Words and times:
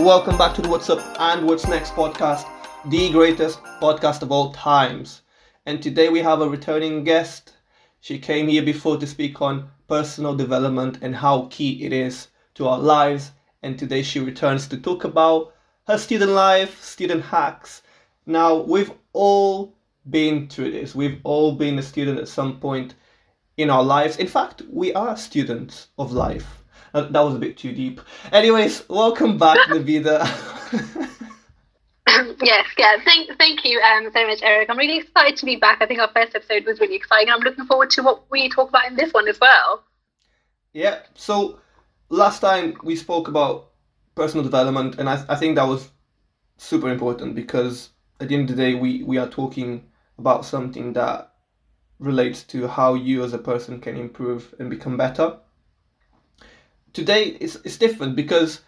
Welcome 0.00 0.38
back 0.38 0.54
to 0.54 0.62
the 0.62 0.68
What's 0.70 0.88
Up 0.88 0.98
and 1.20 1.46
What's 1.46 1.66
Next 1.66 1.92
podcast, 1.92 2.46
the 2.86 3.12
greatest 3.12 3.62
podcast 3.82 4.22
of 4.22 4.32
all 4.32 4.50
times. 4.50 5.20
And 5.66 5.82
today 5.82 6.08
we 6.08 6.20
have 6.20 6.40
a 6.40 6.48
returning 6.48 7.04
guest. 7.04 7.52
She 8.00 8.18
came 8.18 8.48
here 8.48 8.62
before 8.62 8.96
to 8.96 9.06
speak 9.06 9.42
on 9.42 9.68
personal 9.88 10.34
development 10.34 11.00
and 11.02 11.14
how 11.14 11.48
key 11.50 11.84
it 11.84 11.92
is 11.92 12.28
to 12.54 12.66
our 12.66 12.78
lives. 12.78 13.32
And 13.62 13.78
today 13.78 14.02
she 14.02 14.20
returns 14.20 14.66
to 14.68 14.78
talk 14.78 15.04
about 15.04 15.52
her 15.86 15.98
student 15.98 16.32
life, 16.32 16.82
student 16.82 17.22
hacks. 17.22 17.82
Now, 18.24 18.54
we've 18.56 18.92
all 19.12 19.74
been 20.08 20.48
through 20.48 20.70
this. 20.72 20.94
We've 20.94 21.20
all 21.24 21.52
been 21.52 21.78
a 21.78 21.82
student 21.82 22.18
at 22.18 22.28
some 22.28 22.58
point 22.58 22.94
in 23.58 23.68
our 23.68 23.84
lives. 23.84 24.16
In 24.16 24.28
fact, 24.28 24.62
we 24.72 24.94
are 24.94 25.14
students 25.14 25.88
of 25.98 26.10
life. 26.10 26.59
Uh, 26.92 27.02
that 27.02 27.20
was 27.20 27.34
a 27.34 27.38
bit 27.38 27.56
too 27.56 27.72
deep. 27.72 28.00
Anyways, 28.32 28.88
welcome 28.88 29.38
back, 29.38 29.58
Navida. 29.68 30.26
yes, 32.42 32.66
yeah. 32.76 32.96
Thank, 33.04 33.38
thank 33.38 33.64
you 33.64 33.80
um, 33.80 34.10
so 34.12 34.26
much, 34.26 34.40
Eric. 34.42 34.68
I'm 34.68 34.78
really 34.78 34.98
excited 34.98 35.36
to 35.36 35.46
be 35.46 35.56
back. 35.56 35.78
I 35.80 35.86
think 35.86 36.00
our 36.00 36.10
first 36.12 36.34
episode 36.34 36.66
was 36.66 36.80
really 36.80 36.96
exciting. 36.96 37.32
I'm 37.32 37.40
looking 37.40 37.66
forward 37.66 37.90
to 37.90 38.02
what 38.02 38.28
we 38.30 38.48
talk 38.48 38.70
about 38.70 38.86
in 38.88 38.96
this 38.96 39.12
one 39.12 39.28
as 39.28 39.38
well. 39.40 39.84
Yeah. 40.72 41.00
So 41.14 41.60
last 42.08 42.40
time 42.40 42.76
we 42.82 42.96
spoke 42.96 43.28
about 43.28 43.70
personal 44.16 44.44
development, 44.44 44.98
and 44.98 45.08
I, 45.08 45.24
I 45.28 45.36
think 45.36 45.56
that 45.56 45.68
was 45.68 45.90
super 46.56 46.90
important 46.90 47.36
because 47.36 47.90
at 48.20 48.28
the 48.28 48.34
end 48.34 48.50
of 48.50 48.56
the 48.56 48.62
day, 48.62 48.74
we 48.74 49.04
we 49.04 49.16
are 49.18 49.28
talking 49.28 49.84
about 50.18 50.44
something 50.44 50.92
that 50.94 51.32
relates 52.00 52.42
to 52.44 52.66
how 52.66 52.94
you 52.94 53.22
as 53.22 53.32
a 53.32 53.38
person 53.38 53.80
can 53.80 53.96
improve 53.96 54.54
and 54.58 54.68
become 54.70 54.96
better 54.96 55.38
today 56.92 57.36
it's, 57.40 57.56
it's 57.56 57.76
different 57.76 58.16
because 58.16 58.60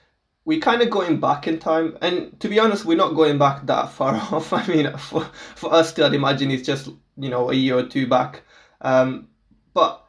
we're 0.45 0.61
kind 0.61 0.83
of 0.83 0.91
going 0.91 1.21
back 1.21 1.47
in 1.47 1.59
time 1.59 1.97
and 2.03 2.39
to 2.41 2.49
be 2.49 2.59
honest 2.59 2.85
we're 2.85 2.97
not 2.97 3.15
going 3.15 3.39
back 3.39 3.67
that 3.67 3.91
far 3.91 4.15
off. 4.33 4.53
I 4.53 4.67
mean 4.67 4.97
for, 4.97 5.25
for 5.55 5.73
us 5.73 5.93
to 5.95 6.07
I'd 6.07 6.15
imagine 6.15 6.51
it's 6.51 6.67
just 6.67 6.89
you 7.17 7.31
know 7.31 7.51
a 7.51 7.55
year 7.55 7.79
or 7.79 7.85
two 7.85 8.07
back. 8.07 8.43
Um, 8.81 9.29
but 9.75 10.05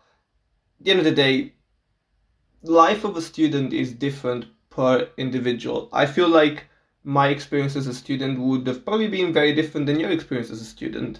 at 0.79 0.85
the 0.85 0.91
end 0.91 0.99
of 0.99 1.05
the 1.05 1.11
day 1.11 1.53
life 2.63 3.03
of 3.03 3.17
a 3.17 3.21
student 3.21 3.73
is 3.73 3.93
different 3.93 4.45
per 4.69 5.09
individual. 5.17 5.89
I 5.93 6.05
feel 6.05 6.29
like 6.29 6.65
my 7.03 7.27
experience 7.27 7.75
as 7.75 7.87
a 7.87 7.93
student 7.93 8.39
would 8.39 8.65
have 8.65 8.85
probably 8.85 9.09
been 9.09 9.33
very 9.33 9.53
different 9.53 9.85
than 9.85 9.99
your 9.99 10.11
experience 10.11 10.49
as 10.49 10.61
a 10.61 10.65
student. 10.65 11.19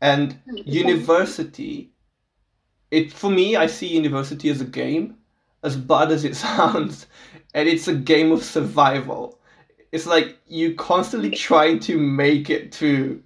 And 0.00 0.40
university 0.46 1.92
it 2.92 3.10
for 3.10 3.30
me 3.30 3.56
i 3.56 3.66
see 3.66 3.88
university 3.88 4.50
as 4.50 4.60
a 4.60 4.64
game 4.64 5.16
as 5.62 5.76
bad 5.76 6.10
as 6.10 6.24
it 6.24 6.36
sounds, 6.48 7.06
and 7.54 7.68
it's 7.68 7.88
a 7.88 7.94
game 7.94 8.32
of 8.32 8.42
survival. 8.42 9.38
It's 9.92 10.06
like 10.06 10.38
you 10.46 10.74
constantly 10.74 11.30
trying 11.30 11.78
to 11.80 11.98
make 11.98 12.48
it 12.48 12.72
to, 12.72 13.22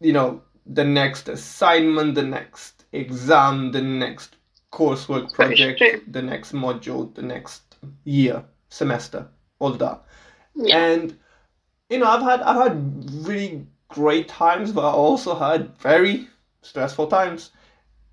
you 0.00 0.12
know, 0.12 0.42
the 0.66 0.84
next 0.84 1.28
assignment, 1.28 2.14
the 2.14 2.22
next 2.22 2.84
exam, 2.92 3.72
the 3.72 3.80
next 3.80 4.36
coursework 4.72 5.32
project, 5.32 6.12
the 6.12 6.22
next 6.22 6.52
module, 6.52 7.14
the 7.14 7.22
next 7.22 7.76
year, 8.04 8.44
semester, 8.68 9.26
all 9.60 9.72
that. 9.72 10.02
Yeah. 10.54 10.76
And 10.78 11.18
you 11.88 11.98
know, 11.98 12.06
I've 12.06 12.22
had 12.22 12.42
I've 12.42 12.70
had 12.70 13.26
really 13.26 13.66
great 13.88 14.28
times, 14.28 14.72
but 14.72 14.86
I 14.86 14.92
also 14.92 15.34
had 15.34 15.76
very 15.78 16.28
stressful 16.62 17.06
times. 17.06 17.50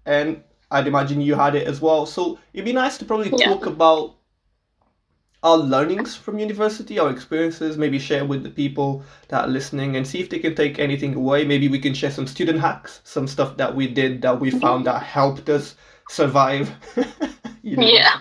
And 0.06 0.44
I'd 0.72 0.88
imagine 0.88 1.22
you 1.22 1.36
had 1.36 1.56
it 1.56 1.68
as 1.68 1.82
well. 1.82 2.06
So 2.06 2.40
it'd 2.54 2.66
be 2.66 2.74
nice 2.74 2.98
to 2.98 3.06
probably 3.06 3.32
yeah. 3.38 3.48
talk 3.48 3.66
about 3.66 4.16
our 5.44 5.58
learnings 5.58 6.16
from 6.16 6.40
university, 6.40 6.98
our 6.98 7.12
experiences, 7.12 7.78
maybe 7.78 8.00
share 8.00 8.26
with 8.26 8.44
the 8.44 8.50
people 8.50 9.04
that 9.28 9.46
are 9.46 9.48
listening 9.48 9.96
and 9.96 10.08
see 10.08 10.20
if 10.20 10.30
they 10.30 10.40
can 10.40 10.56
take 10.56 10.80
anything 10.80 11.14
away. 11.14 11.46
Maybe 11.46 11.68
we 11.68 11.80
can 11.80 11.94
share 11.94 12.12
some 12.12 12.26
student 12.26 12.60
hacks, 12.60 13.02
some 13.04 13.28
stuff 13.28 13.56
that 13.58 13.76
we 13.76 13.88
did 13.88 14.22
that 14.24 14.40
we 14.40 14.50
found 14.50 14.86
that 14.88 15.04
helped 15.04 15.50
us 15.50 15.76
survive 16.10 16.72
Yeah. 17.66 18.20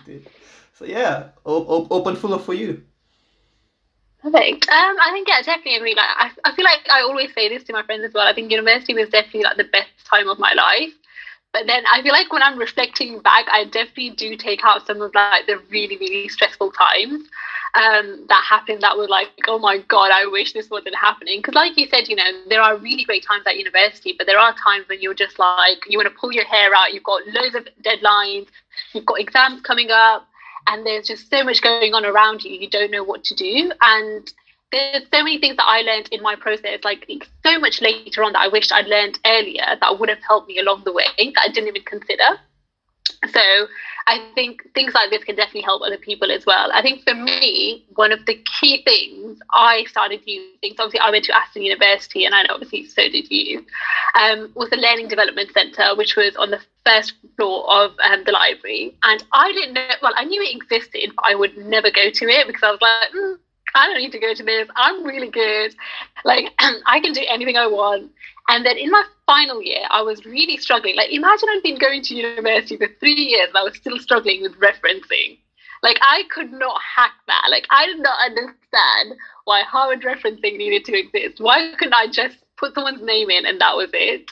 So 0.73 0.85
yeah, 0.87 1.29
o- 1.45 1.87
open 1.91 2.17
full 2.17 2.35
of 2.35 2.45
for 2.45 2.55
you. 2.55 2.83
Perfect. 4.23 4.69
Um, 4.69 4.97
I 5.01 5.11
think 5.13 5.29
yeah, 5.29 5.43
definitely. 5.43 5.95
Like, 5.95 6.09
I, 6.09 6.31
I 6.45 6.55
feel 6.55 6.65
like 6.65 6.89
I 6.91 7.03
always 7.03 7.33
say 7.35 7.49
this 7.49 7.63
to 7.65 7.73
my 7.75 7.83
friends 7.83 8.05
as 8.05 8.15
well. 8.15 8.27
I 8.27 8.33
think 8.33 8.51
university 8.51 8.95
was 8.95 9.11
definitely 9.11 9.43
like 9.43 9.59
the 9.59 9.65
best 9.65 9.91
time 10.07 10.29
of 10.29 10.39
my 10.39 10.53
life. 10.55 10.95
But 11.55 11.69
then 11.69 11.85
I 11.87 12.03
feel 12.03 12.13
like 12.13 12.33
when 12.33 12.43
I'm 12.43 12.59
reflecting 12.59 13.21
back, 13.21 13.47
I 13.49 13.65
definitely 13.65 14.11
do 14.11 14.37
take 14.37 14.65
out 14.65 14.85
some 14.89 15.01
of 15.01 15.15
like 15.15 15.47
the 15.47 15.59
really, 15.71 15.97
really 15.97 16.29
stressful 16.29 16.73
times 16.73 17.29
um, 17.75 18.27
that 18.29 18.45
happened 18.45 18.83
that 18.83 18.99
were 18.99 19.07
like, 19.07 19.29
oh 19.47 19.61
my 19.61 19.79
God, 19.79 20.11
I 20.13 20.27
wish 20.27 20.53
this 20.53 20.69
wasn't 20.69 20.97
happening. 20.97 21.39
Because, 21.39 21.55
like 21.55 21.79
you 21.79 21.87
said, 21.87 22.09
you 22.09 22.17
know, 22.17 22.29
there 22.49 22.61
are 22.61 22.77
really 22.77 23.05
great 23.05 23.25
times 23.25 23.45
at 23.47 23.57
university, 23.57 24.17
but 24.19 24.27
there 24.27 24.39
are 24.39 24.53
times 24.65 24.89
when 24.89 25.01
you're 25.01 25.15
just 25.15 25.39
like, 25.39 25.79
you 25.89 25.97
want 25.97 26.09
to 26.09 26.19
pull 26.19 26.33
your 26.33 26.45
hair 26.45 26.75
out, 26.75 26.93
you've 26.93 27.05
got 27.05 27.23
loads 27.29 27.55
of 27.55 27.69
deadlines, 27.83 28.49
you've 28.93 29.07
got 29.07 29.21
exams 29.21 29.61
coming 29.63 29.93
up, 29.93 30.27
and 30.67 30.85
there's 30.85 31.07
just 31.07 31.31
so 31.31 31.45
much 31.45 31.63
going 31.63 31.95
on 31.95 32.05
around 32.05 32.43
you, 32.43 32.51
you 32.51 32.69
don't 32.69 32.91
know 32.91 33.05
what 33.05 33.23
to 33.23 33.35
do. 33.37 33.71
And 33.81 34.33
there's 34.75 35.05
so 35.13 35.23
many 35.23 35.39
things 35.39 35.57
that 35.57 35.67
I 35.67 35.83
learned 35.83 36.09
in 36.11 36.21
my 36.21 36.35
process, 36.35 36.81
like 36.83 37.07
so 37.45 37.59
much 37.61 37.81
later 37.81 38.25
on 38.25 38.33
that 38.33 38.41
I 38.41 38.49
wished 38.49 38.73
I'd 38.73 38.87
learned 38.87 39.19
earlier 39.25 39.65
that 39.81 39.99
would 40.01 40.09
have 40.09 40.19
helped 40.27 40.49
me 40.49 40.59
along 40.59 40.83
the 40.85 40.93
way 40.93 41.05
that 41.17 41.43
I 41.43 41.49
didn't 41.49 41.69
even 41.69 41.83
consider. 41.83 42.41
So 43.31 43.41
I 44.07 44.31
think 44.35 44.63
things 44.75 44.93
like 44.93 45.11
this 45.11 45.23
can 45.23 45.37
definitely 45.37 45.63
help 45.63 45.83
other 45.83 45.97
people 45.97 46.31
as 46.31 46.45
well. 46.45 46.71
I 46.73 46.83
think 46.83 47.05
for 47.05 47.15
me, 47.15 47.87
one 47.95 48.11
of 48.11 48.27
the 48.27 48.43
key 48.61 48.83
things 48.83 49.39
I 49.55 49.85
started 49.85 50.21
using, 50.27 50.75
so 50.77 50.85
obviously 50.85 51.01
I 51.01 51.11
went 51.11 51.25
to 51.27 51.37
Aston 51.37 51.63
University 51.63 52.25
and 52.25 52.35
I 52.35 52.43
know 52.43 52.55
obviously 52.55 52.87
so 52.87 53.03
did 53.03 53.31
you, 53.31 53.65
um, 54.19 54.51
was 54.55 54.71
the 54.71 54.77
Learning 54.77 55.07
Development 55.07 55.51
Centre, 55.53 55.95
which 55.97 56.17
was 56.17 56.35
on 56.37 56.51
the 56.51 56.61
first 56.85 57.15
floor 57.37 57.65
of 57.73 57.93
um, 58.05 58.25
the 58.25 58.33
library. 58.33 58.97
And 59.05 59.25
I 59.33 59.53
didn't 59.53 59.75
know, 59.75 59.89
well, 60.03 60.13
I 60.17 60.25
knew 60.25 60.43
it 60.43 60.55
existed, 60.55 61.13
but 61.15 61.25
I 61.27 61.37
would 61.37 61.57
never 61.57 61.91
go 61.91 62.11
to 62.11 62.25
it 62.29 62.47
because 62.47 62.63
I 62.63 62.71
was 62.73 62.81
like, 62.81 63.13
mm, 63.15 63.39
I 63.81 63.87
don't 63.87 63.99
need 63.99 64.13
to 64.13 64.19
go 64.19 64.35
to 64.35 64.43
this. 64.43 64.69
I'm 64.77 65.05
really 65.05 65.31
good. 65.31 65.75
Like, 66.25 66.53
I 66.87 67.01
can 67.01 67.13
do 67.13 67.23
anything 67.29 67.57
I 67.57 67.67
want. 67.67 68.11
And 68.49 68.65
then 68.65 68.77
in 68.77 68.91
my 68.91 69.05
final 69.27 69.63
year, 69.63 69.83
I 69.91 70.03
was 70.03 70.25
really 70.25 70.59
struggling. 70.59 70.97
Like, 70.97 71.11
imagine 71.11 71.49
I'd 71.51 71.63
been 71.63 71.79
going 71.79 72.03
to 72.03 72.15
university 72.15 72.77
for 72.77 72.89
three 73.01 73.15
years 73.15 73.49
and 73.49 73.57
I 73.57 73.63
was 73.63 73.77
still 73.77 73.99
struggling 73.99 74.43
with 74.43 74.53
referencing. 74.61 75.39
Like, 75.83 75.99
I 76.03 76.25
could 76.31 76.53
not 76.53 76.81
hack 76.97 77.13
that. 77.27 77.49
Like, 77.51 77.67
I 77.71 77.87
did 77.87 78.01
not 78.01 78.19
understand 78.25 79.19
why 79.45 79.63
Harvard 79.63 80.03
referencing 80.03 80.57
needed 80.57 80.85
to 80.87 80.99
exist. 80.99 81.41
Why 81.41 81.73
couldn't 81.79 81.95
I 81.95 82.07
just 82.07 82.37
put 82.57 82.75
someone's 82.75 83.03
name 83.03 83.31
in 83.31 83.47
and 83.47 83.61
that 83.61 83.77
was 83.77 83.91
it? 83.93 84.31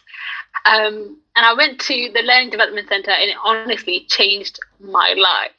Um, 0.67 1.19
and 1.35 1.47
I 1.47 1.55
went 1.55 1.81
to 1.81 2.11
the 2.15 2.23
Learning 2.23 2.51
Development 2.51 2.89
Center 2.89 3.11
and 3.11 3.31
it 3.31 3.37
honestly 3.43 4.07
changed 4.09 4.59
my 4.81 5.15
life. 5.17 5.53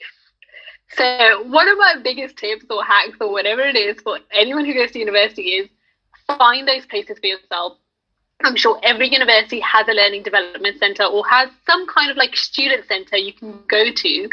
So, 0.97 1.43
one 1.43 1.67
of 1.67 1.77
my 1.77 1.95
biggest 2.03 2.37
tips 2.37 2.65
or 2.69 2.83
hacks 2.83 3.17
or 3.19 3.31
whatever 3.31 3.61
it 3.61 3.75
is 3.75 3.99
for 4.01 4.19
anyone 4.31 4.65
who 4.65 4.73
goes 4.73 4.91
to 4.91 4.99
university 4.99 5.41
is 5.41 5.69
find 6.27 6.67
those 6.67 6.85
places 6.85 7.17
for 7.19 7.27
yourself. 7.27 7.77
I'm 8.43 8.55
sure 8.55 8.79
every 8.83 9.09
university 9.09 9.61
has 9.61 9.87
a 9.87 9.93
learning 9.93 10.23
development 10.23 10.77
center 10.77 11.03
or 11.03 11.25
has 11.27 11.49
some 11.65 11.87
kind 11.87 12.11
of 12.11 12.17
like 12.17 12.35
student 12.35 12.85
center 12.87 13.15
you 13.15 13.31
can 13.31 13.57
go 13.69 13.89
to 13.89 14.29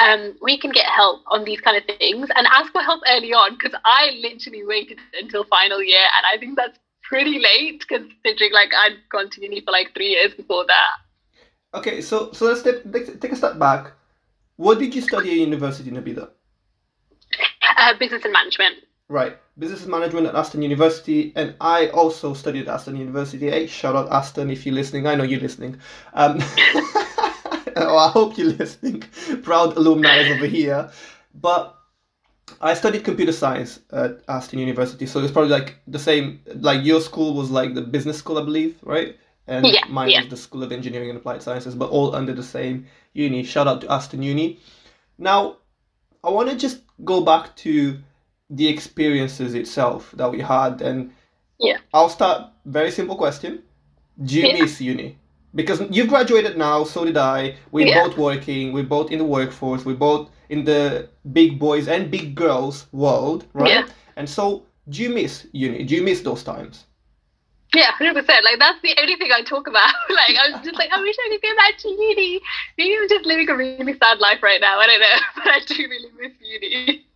um, 0.00 0.36
you 0.46 0.58
can 0.58 0.70
get 0.70 0.84
help 0.86 1.22
on 1.28 1.44
these 1.44 1.60
kind 1.62 1.76
of 1.78 1.84
things 1.98 2.28
and 2.34 2.46
ask 2.48 2.70
for 2.72 2.82
help 2.82 3.00
early 3.08 3.32
on 3.32 3.54
because 3.54 3.72
I 3.84 4.18
literally 4.20 4.66
waited 4.66 4.98
until 5.18 5.44
final 5.44 5.82
year 5.82 6.06
and 6.16 6.26
I 6.30 6.38
think 6.38 6.56
that's 6.56 6.78
pretty 7.02 7.38
late 7.38 7.86
considering 7.88 8.52
like 8.52 8.70
I'd 8.76 8.98
gone 9.10 9.30
to 9.30 9.40
uni 9.40 9.62
for 9.62 9.70
like 9.70 9.94
three 9.94 10.08
years 10.08 10.34
before 10.34 10.66
that. 10.66 11.78
Okay, 11.78 12.02
so 12.02 12.32
so 12.32 12.44
let's 12.46 12.62
take, 12.62 13.20
take 13.20 13.32
a 13.32 13.36
step 13.36 13.58
back 13.58 13.92
what 14.56 14.78
did 14.78 14.94
you 14.94 15.02
study 15.02 15.30
at 15.30 15.36
university, 15.36 15.90
Nabila? 15.90 16.30
Uh, 17.76 17.98
business 17.98 18.24
and 18.24 18.32
management. 18.32 18.76
Right, 19.08 19.36
business 19.58 19.82
and 19.82 19.90
management 19.90 20.26
at 20.26 20.34
Aston 20.34 20.62
University, 20.62 21.32
and 21.36 21.54
I 21.60 21.88
also 21.88 22.32
studied 22.32 22.68
at 22.68 22.74
Aston 22.74 22.96
University. 22.96 23.50
Hey, 23.50 23.66
shout 23.66 23.94
out 23.94 24.10
Aston 24.10 24.50
if 24.50 24.64
you're 24.64 24.74
listening. 24.74 25.06
I 25.06 25.14
know 25.14 25.24
you're 25.24 25.40
listening. 25.40 25.78
Um, 26.14 26.38
oh, 27.76 27.98
I 27.98 28.10
hope 28.10 28.38
you're 28.38 28.52
listening. 28.52 29.00
Proud 29.42 29.76
alumni 29.76 30.30
over 30.30 30.46
here. 30.46 30.90
But 31.34 31.76
I 32.60 32.72
studied 32.72 33.04
computer 33.04 33.32
science 33.32 33.80
at 33.92 34.22
Aston 34.28 34.58
University, 34.58 35.04
so 35.04 35.20
it's 35.20 35.32
probably 35.32 35.50
like 35.50 35.76
the 35.86 35.98
same. 35.98 36.40
Like 36.46 36.84
your 36.84 37.02
school 37.02 37.34
was 37.34 37.50
like 37.50 37.74
the 37.74 37.82
business 37.82 38.16
school, 38.16 38.38
I 38.38 38.44
believe, 38.44 38.78
right? 38.82 39.16
and 39.46 39.66
yeah, 39.66 39.84
mine 39.88 40.10
yeah. 40.10 40.20
was 40.20 40.30
the 40.30 40.36
School 40.36 40.62
of 40.62 40.72
Engineering 40.72 41.10
and 41.10 41.18
Applied 41.18 41.42
Sciences, 41.42 41.74
but 41.74 41.90
all 41.90 42.14
under 42.14 42.32
the 42.32 42.42
same 42.42 42.86
uni. 43.14 43.42
Shout 43.42 43.66
out 43.66 43.80
to 43.80 43.90
Aston 43.90 44.22
Uni. 44.22 44.60
Now, 45.16 45.56
I 46.22 46.30
want 46.30 46.50
to 46.50 46.56
just 46.56 46.82
go 47.04 47.22
back 47.22 47.56
to 47.56 47.98
the 48.50 48.68
experiences 48.68 49.54
itself 49.54 50.12
that 50.16 50.30
we 50.30 50.40
had, 50.40 50.82
and 50.82 51.12
yeah, 51.58 51.78
I'll 51.94 52.10
start. 52.10 52.50
Very 52.66 52.90
simple 52.90 53.16
question: 53.16 53.62
Do 54.22 54.34
you 54.34 54.48
yeah. 54.48 54.60
miss 54.60 54.80
uni? 54.80 55.18
Because 55.54 55.82
you've 55.90 56.08
graduated 56.08 56.58
now, 56.58 56.84
so 56.84 57.04
did 57.04 57.16
I. 57.16 57.56
We're 57.70 57.86
yeah. 57.86 58.06
both 58.06 58.18
working. 58.18 58.72
We're 58.72 58.84
both 58.84 59.10
in 59.12 59.18
the 59.18 59.24
workforce. 59.24 59.84
We're 59.84 59.94
both 59.94 60.30
in 60.48 60.64
the 60.64 61.08
big 61.32 61.58
boys 61.58 61.86
and 61.88 62.10
big 62.10 62.34
girls 62.34 62.86
world, 62.92 63.46
right? 63.52 63.70
Yeah. 63.70 63.86
And 64.16 64.28
so, 64.28 64.66
do 64.88 65.02
you 65.02 65.10
miss 65.10 65.46
uni? 65.52 65.84
Do 65.84 65.94
you 65.94 66.02
miss 66.02 66.20
those 66.20 66.42
times? 66.42 66.84
Yeah, 67.74 67.90
hundred 67.92 68.14
percent. 68.14 68.44
Like 68.44 68.58
that's 68.58 68.80
the 68.82 68.94
only 69.00 69.16
thing 69.16 69.30
I 69.32 69.42
talk 69.42 69.66
about. 69.66 69.92
like 70.10 70.36
I'm 70.40 70.62
just 70.62 70.76
like, 70.78 70.90
I 70.92 71.00
wish 71.00 71.16
I 71.18 71.28
could 71.30 71.42
go 71.42 71.56
back 71.56 71.78
to 71.78 71.88
uni. 71.88 72.40
Maybe 72.78 72.96
I'm 72.96 73.08
just 73.08 73.26
living 73.26 73.48
a 73.50 73.56
really 73.56 73.98
sad 73.98 74.20
life 74.20 74.42
right 74.42 74.60
now. 74.60 74.78
I 74.78 74.86
don't 74.86 75.00
know, 75.00 75.18
but 75.36 75.48
I 75.48 75.60
do 75.66 75.74
really 75.88 76.10
miss 76.20 76.32
uni. 76.40 77.06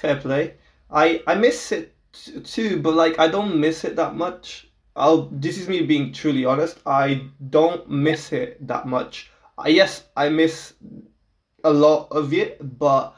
Fair 0.00 0.16
play. 0.16 0.54
I 0.90 1.22
I 1.26 1.34
miss 1.34 1.72
it 1.72 1.94
too, 2.44 2.80
but 2.80 2.94
like 2.94 3.18
I 3.18 3.28
don't 3.28 3.56
miss 3.60 3.84
it 3.84 3.96
that 3.96 4.14
much. 4.16 4.68
I'll. 4.96 5.28
This 5.30 5.58
is 5.58 5.68
me 5.68 5.82
being 5.82 6.12
truly 6.12 6.44
honest. 6.44 6.78
I 6.86 7.30
don't 7.50 7.88
miss 7.90 8.32
it 8.32 8.66
that 8.66 8.86
much. 8.86 9.30
Uh, 9.58 9.68
yes, 9.68 10.04
I 10.16 10.28
miss 10.28 10.74
a 11.64 11.72
lot 11.72 12.08
of 12.10 12.32
it, 12.32 12.78
but 12.78 13.14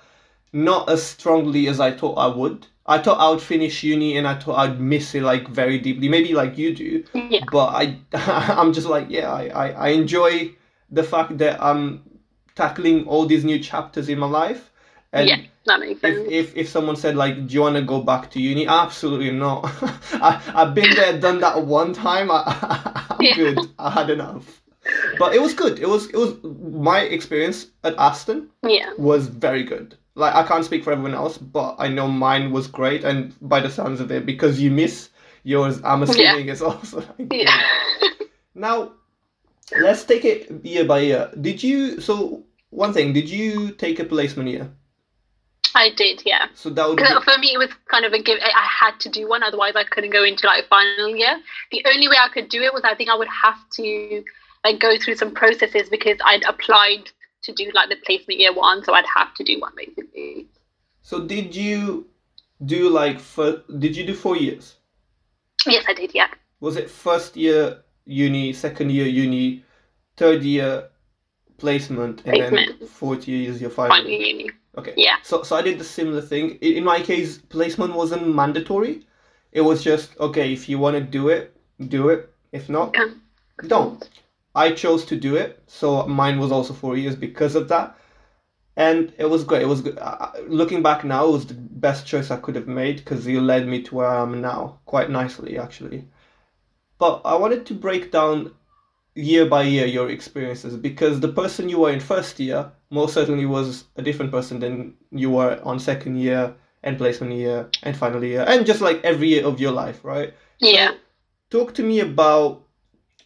not 0.53 0.89
as 0.91 1.03
strongly 1.03 1.69
as 1.69 1.81
I 1.81 1.93
thought 1.93 2.15
I 2.17 2.27
would. 2.29 2.67
I 2.87 2.99
thought 2.99 3.19
I 3.21 3.31
would 3.31 3.41
finish 3.43 3.83
uni 3.85 4.17
and 4.17 4.27
I 4.27 4.35
thought 4.39 4.59
I'd 4.59 4.81
miss 4.81 5.15
it 5.15 5.23
like 5.23 5.49
very 5.49 5.79
deeply, 5.79 6.09
maybe 6.09 6.35
like 6.35 6.59
you 6.59 6.75
do. 6.75 7.05
Yeah. 7.15 7.45
But 7.51 7.67
I, 7.75 7.97
I'm 8.59 8.73
just 8.73 8.87
like, 8.89 9.07
yeah, 9.09 9.33
I, 9.33 9.47
I, 9.49 9.69
I 9.71 9.89
enjoy 9.91 10.53
the 10.91 11.03
fact 11.05 11.39
that 11.39 11.63
I'm 11.63 12.03
tackling 12.57 13.07
all 13.07 13.25
these 13.27 13.45
new 13.45 13.59
chapters 13.61 14.09
in 14.09 14.19
my 14.19 14.27
life. 14.27 14.71
And 15.13 15.29
yeah, 15.29 15.43
that 15.67 15.79
makes 15.81 16.03
if, 16.03 16.15
sense. 16.17 16.29
if 16.31 16.57
if 16.57 16.69
someone 16.69 16.97
said 16.97 17.17
like, 17.17 17.47
do 17.47 17.55
you 17.55 17.61
want 17.61 17.77
to 17.77 17.83
go 17.83 18.01
back 18.03 18.31
to 18.33 18.41
uni? 18.41 18.67
Absolutely 18.67 19.31
not. 19.31 19.61
I 20.15 20.41
I've 20.55 20.75
been 20.75 20.91
there, 20.95 21.19
done 21.21 21.39
that 21.41 21.65
one 21.67 21.93
time. 21.93 22.31
I, 22.31 22.43
I'm 23.11 23.21
Yeah. 23.21 23.37
good. 23.37 23.59
I 23.79 23.91
had 23.91 24.11
enough. 24.11 24.61
But 25.19 25.35
it 25.35 25.41
was 25.41 25.55
good. 25.55 25.79
It 25.79 25.89
was 25.89 26.09
it 26.09 26.17
was 26.17 26.35
my 26.43 27.01
experience 27.01 27.69
at 27.85 27.95
Aston 27.99 28.51
yeah. 28.67 28.93
was 28.99 29.29
very 29.29 29.63
good. 29.63 29.97
Like 30.15 30.35
I 30.35 30.43
can't 30.47 30.65
speak 30.65 30.85
for 30.85 30.93
everyone 30.93 31.15
else, 31.15 31.39
but 31.39 31.77
I 31.79 31.89
know 31.89 32.09
mine 32.09 32.53
was 32.53 32.67
great. 32.67 33.05
And 33.05 33.35
by 33.41 33.61
the 33.61 33.71
sounds 33.71 34.01
of 34.01 34.11
it, 34.13 34.27
because 34.27 34.61
you 34.61 34.71
miss 34.71 35.09
yours, 35.43 35.81
I'm 35.85 36.03
assuming 36.03 36.49
it's 36.49 36.63
also 36.63 37.01
like 37.19 37.33
Yeah. 37.33 37.63
now, 38.55 38.93
let's 39.79 40.05
take 40.05 40.25
it 40.25 40.65
year 40.65 40.85
by 40.85 41.01
year. 41.01 41.31
Did 41.41 41.63
you? 41.63 42.01
So 42.01 42.45
one 42.71 42.93
thing, 42.93 43.13
did 43.13 43.29
you 43.31 43.73
take 43.73 44.01
a 44.01 44.05
placement 44.05 44.49
year? 44.49 44.71
I 45.75 45.91
did, 45.97 46.23
yeah. 46.27 46.49
So 46.55 46.69
that 46.71 46.87
would 46.87 46.99
be, 46.99 47.05
for 47.05 47.39
me, 47.39 47.55
it 47.55 47.59
was 47.59 47.71
kind 47.91 48.05
of 48.05 48.13
a 48.13 48.23
give. 48.23 48.39
I 48.43 48.51
I 48.51 48.67
had 48.67 49.01
to 49.01 49.09
do 49.09 49.29
one, 49.29 49.43
otherwise 49.43 49.75
I 49.75 49.85
couldn't 49.85 50.11
go 50.11 50.23
into 50.25 50.47
like 50.47 50.69
final 50.69 51.17
year. 51.17 51.41
The 51.71 51.85
only 51.87 52.09
way 52.09 52.17
I 52.21 52.29
could 52.29 52.49
do 52.51 52.63
it 52.63 52.75
was 52.75 52.83
I 52.85 52.95
think 52.95 53.09
I 53.09 53.17
would 53.17 53.29
have 53.29 53.59
to 53.77 54.25
like 54.65 54.79
go 54.81 54.99
through 54.99 55.17
some 55.17 55.33
processes 55.33 55.89
because 55.89 56.19
I'd 56.25 56.45
applied 56.45 57.11
to 57.43 57.53
do 57.53 57.71
like 57.75 57.89
the 57.89 57.97
placement 58.07 58.41
year 58.41 58.53
one, 58.55 58.83
so 58.85 58.95
I'd 58.95 59.05
have 59.17 59.35
to 59.35 59.45
do 59.45 59.59
one 59.61 59.73
basically. 59.77 60.49
so 61.03 61.27
did 61.27 61.55
you 61.55 62.07
do 62.65 62.89
like 62.89 63.19
for, 63.21 63.63
did 63.79 63.97
you 63.97 64.07
do 64.07 64.15
four 64.15 64.37
years? 64.37 64.77
Yes, 65.67 65.85
I 65.89 65.95
did. 65.95 66.13
Yeah, 66.15 66.29
Was 66.61 66.77
it 66.77 66.91
first 66.91 67.37
year 67.37 67.83
uni, 68.05 68.53
second 68.53 68.91
year 68.91 69.07
uni, 69.07 69.65
third 70.17 70.43
year 70.43 70.89
placement, 71.59 72.23
and 72.27 72.41
then 72.57 72.87
fourth 72.89 73.29
year 73.29 73.51
is 73.51 73.61
your 73.61 73.71
final? 73.71 74.05
year? 74.05 74.21
uni. 74.21 74.51
Okay. 74.79 74.95
Yeah. 74.97 75.17
So 75.23 75.43
so 75.43 75.57
I 75.57 75.63
did 75.63 75.79
the 75.79 75.85
similar 75.85 76.21
thing. 76.23 76.51
In 76.61 76.83
my 76.85 77.01
case, 77.01 77.39
placement 77.39 77.95
wasn't 77.95 78.27
mandatory. 78.35 79.07
It 79.53 79.61
was 79.61 79.85
just 79.85 80.19
okay 80.19 80.53
if 80.53 80.69
you 80.69 80.79
want 80.79 80.97
to 80.97 81.03
do 81.03 81.29
it, 81.29 81.55
do 81.89 82.09
it. 82.09 82.33
If 82.53 82.69
not, 82.69 82.89
Okay. 82.89 83.15
don't. 83.67 84.09
I 84.55 84.73
chose 84.73 85.05
to 85.07 85.17
do 85.17 85.37
it, 85.37 85.63
so 85.67 86.07
mine 86.07 86.39
was 86.39 86.53
also 86.53 86.75
four 86.75 86.97
years 86.97 87.17
because 87.17 87.55
of 87.55 87.69
that, 87.69 87.97
and 88.77 89.13
it 89.19 89.27
was 89.27 89.45
great. 89.45 89.63
It 89.63 89.69
was 89.69 89.81
good. 89.81 89.99
Uh, 89.99 90.31
looking 90.47 90.83
back 90.83 91.05
now, 91.05 91.27
it 91.27 91.33
was 91.33 91.47
the 91.47 91.55
best 91.55 92.07
choice 92.07 92.31
I 92.31 92.37
could 92.37 92.55
have 92.57 92.69
made 92.69 92.97
because 92.97 93.27
it 93.27 93.41
led 93.41 93.67
me 93.67 93.83
to 93.83 93.95
where 93.95 94.07
I 94.07 94.23
am 94.23 94.41
now, 94.41 94.81
quite 94.85 95.11
nicely 95.11 95.59
actually. 95.59 96.07
But 96.99 97.23
I 97.25 97.35
wanted 97.35 97.67
to 97.67 97.75
break 97.75 98.13
down 98.13 98.53
year 99.15 99.47
by 99.47 99.63
year 99.63 99.87
your 99.87 100.09
experiences 100.09 100.77
because 100.77 101.21
the 101.21 101.29
person 101.29 101.69
you 101.69 101.81
were 101.81 101.91
in 101.91 102.01
first 102.01 102.41
year 102.41 102.71
most 102.91 103.13
certainly 103.15 103.45
was 103.45 103.85
a 103.97 104.03
different 104.03 104.31
person 104.31 104.61
than 104.61 104.95
you 105.11 105.31
were 105.31 105.61
on 105.65 105.79
second 105.79 106.17
year 106.17 106.55
and 106.83 106.97
placement 106.97 107.33
year 107.33 107.69
and 107.83 107.97
final 107.97 108.25
year 108.25 108.45
and 108.49 108.65
just 108.65 108.81
like 108.81 109.03
every 109.05 109.29
year 109.29 109.45
of 109.45 109.61
your 109.61 109.73
life, 109.73 110.05
right? 110.05 110.35
Yeah. 110.61 110.93
Talk 111.51 111.75
to 111.75 111.83
me 111.83 112.01
about 112.01 112.62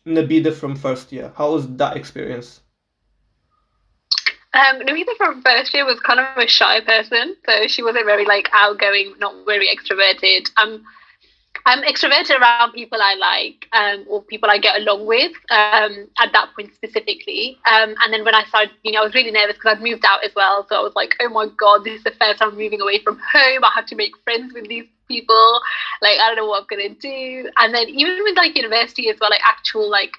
Nabida 0.07 0.55
from 0.55 0.77
first 0.77 1.13
year. 1.13 1.33
How 1.37 1.53
was 1.53 1.67
that 1.77 1.97
experience? 1.97 2.61
Um, 4.55 4.81
Navita 4.81 5.15
from 5.19 5.43
first 5.43 5.75
year 5.75 5.85
was 5.85 6.01
kind 6.01 6.21
of 6.21 6.27
a 6.39 6.47
shy 6.47 6.81
person, 6.81 7.37
so 7.45 7.67
she 7.67 7.83
wasn't 7.83 8.07
very 8.07 8.25
like 8.25 8.49
outgoing, 8.53 9.15
not 9.19 9.35
very 9.45 9.69
extroverted. 9.69 10.49
Um, 10.57 10.83
I'm 11.67 11.83
extroverted 11.83 12.41
around 12.41 12.73
people 12.73 12.99
I 13.03 13.15
like, 13.17 13.67
um, 13.73 14.07
or 14.09 14.23
people 14.23 14.49
I 14.49 14.59
get 14.59 14.81
along 14.81 15.05
with. 15.05 15.33
Um, 15.51 16.09
at 16.19 16.33
that 16.33 16.51
point 16.55 16.73
specifically, 16.75 17.59
um, 17.71 17.95
and 18.03 18.13
then 18.13 18.25
when 18.25 18.35
I 18.35 18.45
started, 18.45 18.71
you 18.83 18.93
know, 18.93 19.01
I 19.01 19.05
was 19.05 19.15
really 19.15 19.33
nervous 19.33 19.57
because 19.57 19.77
I'd 19.77 19.83
moved 19.83 20.05
out 20.07 20.25
as 20.25 20.31
well. 20.35 20.65
So 20.69 20.77
I 20.77 20.81
was 20.81 20.95
like, 20.95 21.17
oh 21.21 21.29
my 21.29 21.49
god, 21.59 21.85
this 21.85 21.99
is 21.99 22.05
the 22.05 22.13
first 22.13 22.39
time 22.39 22.51
I'm 22.51 22.57
moving 22.57 22.81
away 22.81 23.03
from 23.03 23.19
home. 23.19 23.65
I 23.65 23.71
have 23.75 23.87
to 23.87 23.97
make 23.97 24.13
friends 24.25 24.55
with 24.55 24.69
these 24.69 24.87
people. 25.09 25.61
Like 26.03 26.19
I 26.19 26.29
don't 26.29 26.37
know 26.37 26.47
what 26.47 26.63
I'm 26.63 26.67
gonna 26.69 26.95
do. 26.95 27.51
And 27.57 27.75
then 27.75 27.89
even 27.89 28.23
with 28.23 28.37
like 28.37 28.57
university 28.57 29.09
as 29.09 29.17
well, 29.21 29.31
like 29.31 29.41
actual 29.47 29.91
like 29.91 30.13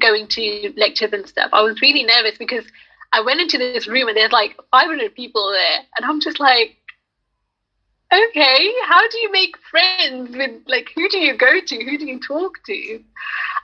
going 0.00 0.26
to 0.28 0.72
lectures 0.76 1.12
and 1.12 1.26
stuff, 1.26 1.50
I 1.52 1.62
was 1.62 1.80
really 1.80 2.04
nervous 2.04 2.38
because 2.38 2.64
I 3.12 3.20
went 3.22 3.40
into 3.40 3.58
this 3.58 3.88
room 3.88 4.08
and 4.08 4.16
there's 4.16 4.32
like 4.32 4.56
500 4.70 5.14
people 5.14 5.50
there, 5.50 5.84
and 5.96 6.04
I'm 6.04 6.20
just 6.20 6.40
like, 6.40 6.76
okay, 8.12 8.72
how 8.86 9.06
do 9.08 9.18
you 9.18 9.30
make 9.32 9.56
friends 9.70 10.36
with 10.36 10.62
like 10.66 10.90
who 10.94 11.08
do 11.08 11.18
you 11.18 11.36
go 11.36 11.60
to, 11.60 11.84
who 11.84 11.98
do 11.98 12.06
you 12.06 12.20
talk 12.20 12.62
to? 12.66 13.00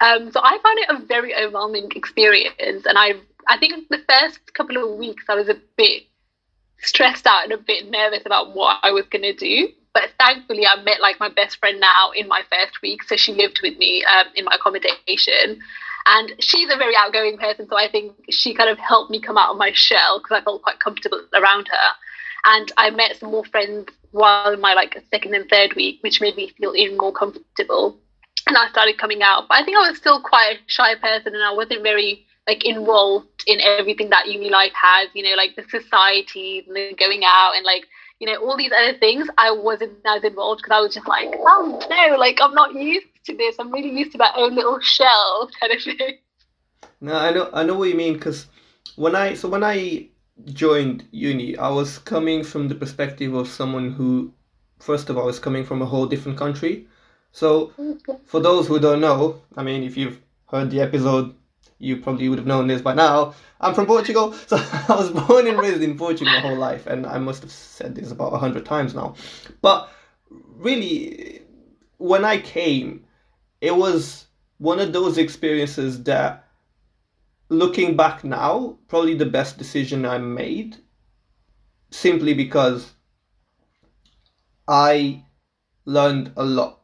Um, 0.01 0.31
so 0.33 0.41
I 0.43 0.59
found 0.63 0.79
it 0.79 0.91
a 0.91 1.07
very 1.07 1.35
overwhelming 1.35 1.91
experience, 1.95 2.87
and 2.87 2.99
I 2.99 3.15
I 3.49 3.59
think 3.59 3.89
the 3.89 4.03
first 4.09 4.55
couple 4.55 4.77
of 4.77 4.99
weeks 4.99 5.25
I 5.29 5.35
was 5.35 5.49
a 5.49 5.61
bit 5.77 6.05
stressed 6.79 7.27
out 7.27 7.45
and 7.45 7.53
a 7.53 7.59
bit 7.59 7.91
nervous 7.91 8.23
about 8.27 8.55
what 8.55 8.79
I 8.83 8.91
was 8.91 9.07
gonna 9.07 9.35
do. 9.35 9.69
But 9.95 10.11
thankfully, 10.19 10.67
I 10.67 10.83
met 10.83 11.01
like 11.01 11.21
my 11.21 11.29
best 11.29 11.59
friend 11.59 11.79
now 11.81 12.11
in 12.15 12.27
my 12.27 12.43
first 12.51 12.83
week, 12.83 13.05
so 13.05 13.17
she 13.17 13.33
lived 13.33 13.61
with 13.63 13.79
me 13.79 14.05
um, 14.05 14.27
in 14.35 14.45
my 14.45 14.57
accommodation. 14.57 15.61
And 16.07 16.33
she's 16.41 16.69
a 16.71 16.77
very 16.77 16.95
outgoing 16.97 17.39
person, 17.39 17.67
so 17.69 17.79
I 17.79 17.89
think 17.91 18.13
she 18.29 18.55
kind 18.55 18.69
of 18.69 18.79
helped 18.79 19.11
me 19.11 19.21
come 19.21 19.39
out 19.39 19.53
of 19.53 19.57
my 19.57 19.71
shell 19.73 20.19
because 20.19 20.39
I 20.39 20.45
felt 20.45 20.63
quite 20.63 20.81
comfortable 20.81 21.23
around 21.33 21.69
her. 21.69 21.89
And 22.45 22.71
I 22.77 22.91
met 22.91 23.17
some 23.17 23.31
more 23.31 23.45
friends 23.47 23.89
while 24.11 24.53
in 24.53 24.61
my 24.61 24.75
like 24.75 25.03
second 25.11 25.35
and 25.35 25.49
third 25.49 25.75
week, 25.75 26.01
which 26.03 26.21
made 26.21 26.37
me 26.37 26.53
feel 26.59 26.75
even 26.77 26.99
more 26.99 27.13
comfortable. 27.13 27.97
And 28.47 28.59
I 28.59 28.69
started 28.69 28.99
coming 28.99 29.23
out, 29.23 29.49
but 29.49 29.55
I 29.55 29.65
think 29.65 29.79
I 29.79 29.89
was 29.89 29.97
still 29.97 30.21
quite 30.21 30.57
a 30.57 30.59
shy 30.67 30.95
person, 30.97 31.35
and 31.35 31.43
I 31.43 31.55
wasn't 31.55 31.83
very 31.83 32.27
like 32.47 32.67
involved 32.67 33.45
in 33.47 33.59
everything 33.63 34.11
that 34.11 34.27
uni 34.27 34.51
life 34.51 34.75
has. 34.75 35.09
You 35.15 35.23
know, 35.23 35.37
like 35.37 35.57
the 35.57 35.65
society, 35.71 36.65
and 36.67 36.77
the 36.77 36.95
going 36.99 37.23
out, 37.25 37.53
and 37.57 37.65
like 37.65 37.87
you 38.25 38.33
know 38.33 38.43
all 38.43 38.57
these 38.57 38.73
other 38.73 38.97
things. 38.99 39.29
I 39.37 39.51
wasn't 39.51 39.99
as 40.07 40.25
involved 40.25 40.63
because 40.63 40.75
I 40.75 40.81
was 40.81 40.95
just 40.95 41.07
like, 41.07 41.29
oh 41.39 41.87
no, 41.91 42.17
like 42.17 42.39
I'm 42.41 42.55
not 42.55 42.75
used 42.75 43.07
to 43.27 43.37
this. 43.37 43.57
I'm 43.59 43.71
really 43.71 43.91
used 43.91 44.13
to 44.13 44.19
my 44.19 44.33
own 44.35 44.55
little 44.55 44.81
shell 44.81 45.51
kind 45.61 45.73
of 45.75 45.83
thing. 45.83 46.19
No, 47.03 47.17
I 47.17 47.33
know 47.33 47.51
I 47.53 47.65
know 47.65 47.75
what 47.75 47.91
you 47.91 47.95
mean 47.95 48.15
because 48.15 48.47
when 48.97 49.15
I 49.15 49.35
so 49.35 49.47
when 49.47 49.63
I 49.63 50.09
joined 50.47 51.05
uni, 51.11 51.55
I 51.59 51.69
was 51.69 51.99
coming 51.99 52.43
from 52.45 52.69
the 52.69 52.75
perspective 52.75 53.35
of 53.35 53.47
someone 53.47 53.93
who, 53.93 54.33
first 54.79 55.11
of 55.11 55.19
all, 55.19 55.29
is 55.29 55.39
coming 55.39 55.65
from 55.65 55.83
a 55.83 55.87
whole 55.87 56.07
different 56.07 56.39
country. 56.39 56.87
So 57.33 57.73
for 58.25 58.41
those 58.41 58.69
who 58.69 58.79
don't 58.79 59.03
know, 59.03 59.43
I 59.55 59.63
mean, 59.63 59.83
if 59.83 59.99
you've 59.99 60.19
heard 60.51 60.71
the 60.71 60.81
episode, 60.81 61.35
you 61.79 61.99
probably 61.99 62.31
would 62.31 62.39
have 62.39 62.47
known 62.47 62.69
this 62.69 62.81
by 62.81 62.95
now. 62.95 63.35
I'm 63.65 63.75
from 63.75 63.87
Portugal, 63.87 64.33
so 64.47 64.57
I 64.57 64.95
was 64.95 65.11
born 65.11 65.47
and 65.47 65.59
raised 65.59 65.83
in 65.83 65.97
Portugal 65.97 66.33
my 66.35 66.41
whole 66.41 66.57
life, 66.57 66.87
and 66.87 67.07
I 67.07 67.19
must 67.19 67.43
have 67.43 67.51
said 67.51 67.95
this 67.95 68.13
about 68.13 68.35
a 68.35 68.39
hundred 68.39 68.67
times 68.67 68.95
now. 68.95 69.15
But 69.63 69.89
really, 70.31 71.41
when 71.97 72.27
I 72.27 72.39
came, 72.41 73.07
it 73.63 73.75
was 73.75 74.27
one 74.59 74.81
of 74.81 74.93
those 74.93 75.17
experiences 75.17 76.03
that, 76.05 76.47
looking 77.49 77.97
back 77.97 78.23
now, 78.23 78.79
probably 78.87 79.15
the 79.15 79.27
best 79.27 79.57
decision 79.57 80.05
I 80.05 80.19
made, 80.19 80.77
simply 81.91 82.35
because 82.35 82.93
I 84.69 85.25
learned 85.87 86.33
a 86.37 86.45
lot. 86.45 86.81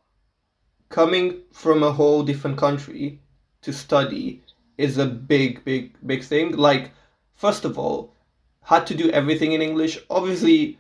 Coming 0.89 1.43
from 1.53 1.83
a 1.83 1.93
whole 1.93 2.23
different 2.23 2.57
country 2.57 3.21
to 3.63 3.73
study 3.73 4.43
is 4.81 4.99
a 4.99 5.07
big, 5.07 5.65
big, 5.65 5.95
big 6.07 6.23
thing. 6.25 6.57
Like, 6.57 6.91
first 7.35 7.65
of 7.65 7.79
all, 7.79 8.15
had 8.63 8.87
to 8.89 8.95
do 8.95 9.11
everything 9.11 9.53
in 9.53 9.63
English. 9.63 9.99
Obviously, 10.09 10.79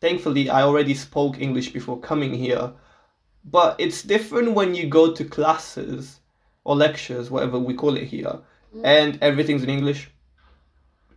thankfully, 0.00 0.50
I 0.50 0.62
already 0.62 0.94
spoke 0.94 1.40
English 1.40 1.72
before 1.72 1.98
coming 2.00 2.34
here, 2.34 2.72
but 3.44 3.76
it's 3.78 4.02
different 4.02 4.54
when 4.54 4.74
you 4.74 4.86
go 4.88 5.12
to 5.12 5.24
classes 5.24 6.20
or 6.64 6.76
lectures, 6.76 7.30
whatever 7.30 7.58
we 7.58 7.74
call 7.74 7.96
it 7.96 8.04
here, 8.04 8.34
mm. 8.76 8.82
and 8.84 9.18
everything's 9.22 9.62
in 9.62 9.70
English. 9.70 10.10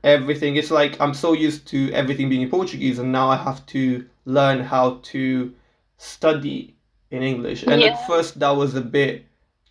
everything. 0.03 0.55
It's 0.55 0.71
like 0.71 0.99
I'm 0.99 1.13
so 1.13 1.33
used 1.33 1.67
to 1.67 1.91
everything 1.93 2.27
being 2.29 2.41
in 2.41 2.49
Portuguese, 2.49 2.97
and 2.99 3.11
now 3.11 3.29
I 3.29 3.37
have 3.37 3.63
to 3.67 4.03
learn 4.25 4.59
how 4.59 4.99
to 5.13 5.53
study 5.97 6.75
in 7.11 7.21
English. 7.21 7.61
And 7.67 7.81
Yeah. 7.81 7.89
at 7.89 8.07
first, 8.07 8.39
that 8.39 8.55
was 8.61 8.73
a 8.73 8.81
bit 8.81 9.25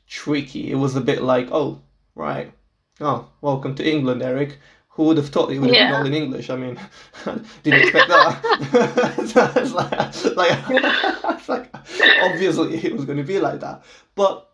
tricky. 0.06 0.70
It 0.70 0.76
was 0.76 0.94
a 0.94 1.00
bit 1.00 1.22
like, 1.22 1.48
oh, 1.50 1.80
right, 2.20 2.52
oh, 3.00 3.28
welcome 3.40 3.74
to 3.76 3.88
England, 3.88 4.22
Eric. 4.22 4.58
Who 4.94 5.04
would 5.04 5.16
have 5.16 5.28
thought 5.28 5.50
it 5.52 5.58
would 5.58 5.70
have 5.70 5.74
been 5.74 5.88
Yeah. 5.90 5.98
all 5.98 6.06
in 6.06 6.14
English? 6.14 6.50
I 6.50 6.56
mean, 6.56 6.78
didn't 7.62 7.82
expect 7.82 8.08
that. 8.08 9.26
so 9.32 9.52
it's 9.56 9.72
like, 9.80 10.36
like, 10.36 10.58
it's 10.68 11.48
like, 11.54 11.74
obviously 12.22 12.76
it 12.84 12.92
was 12.94 13.04
going 13.04 13.18
to 13.18 13.24
be 13.24 13.38
like 13.40 13.60
that. 13.60 13.82
But 14.14 14.48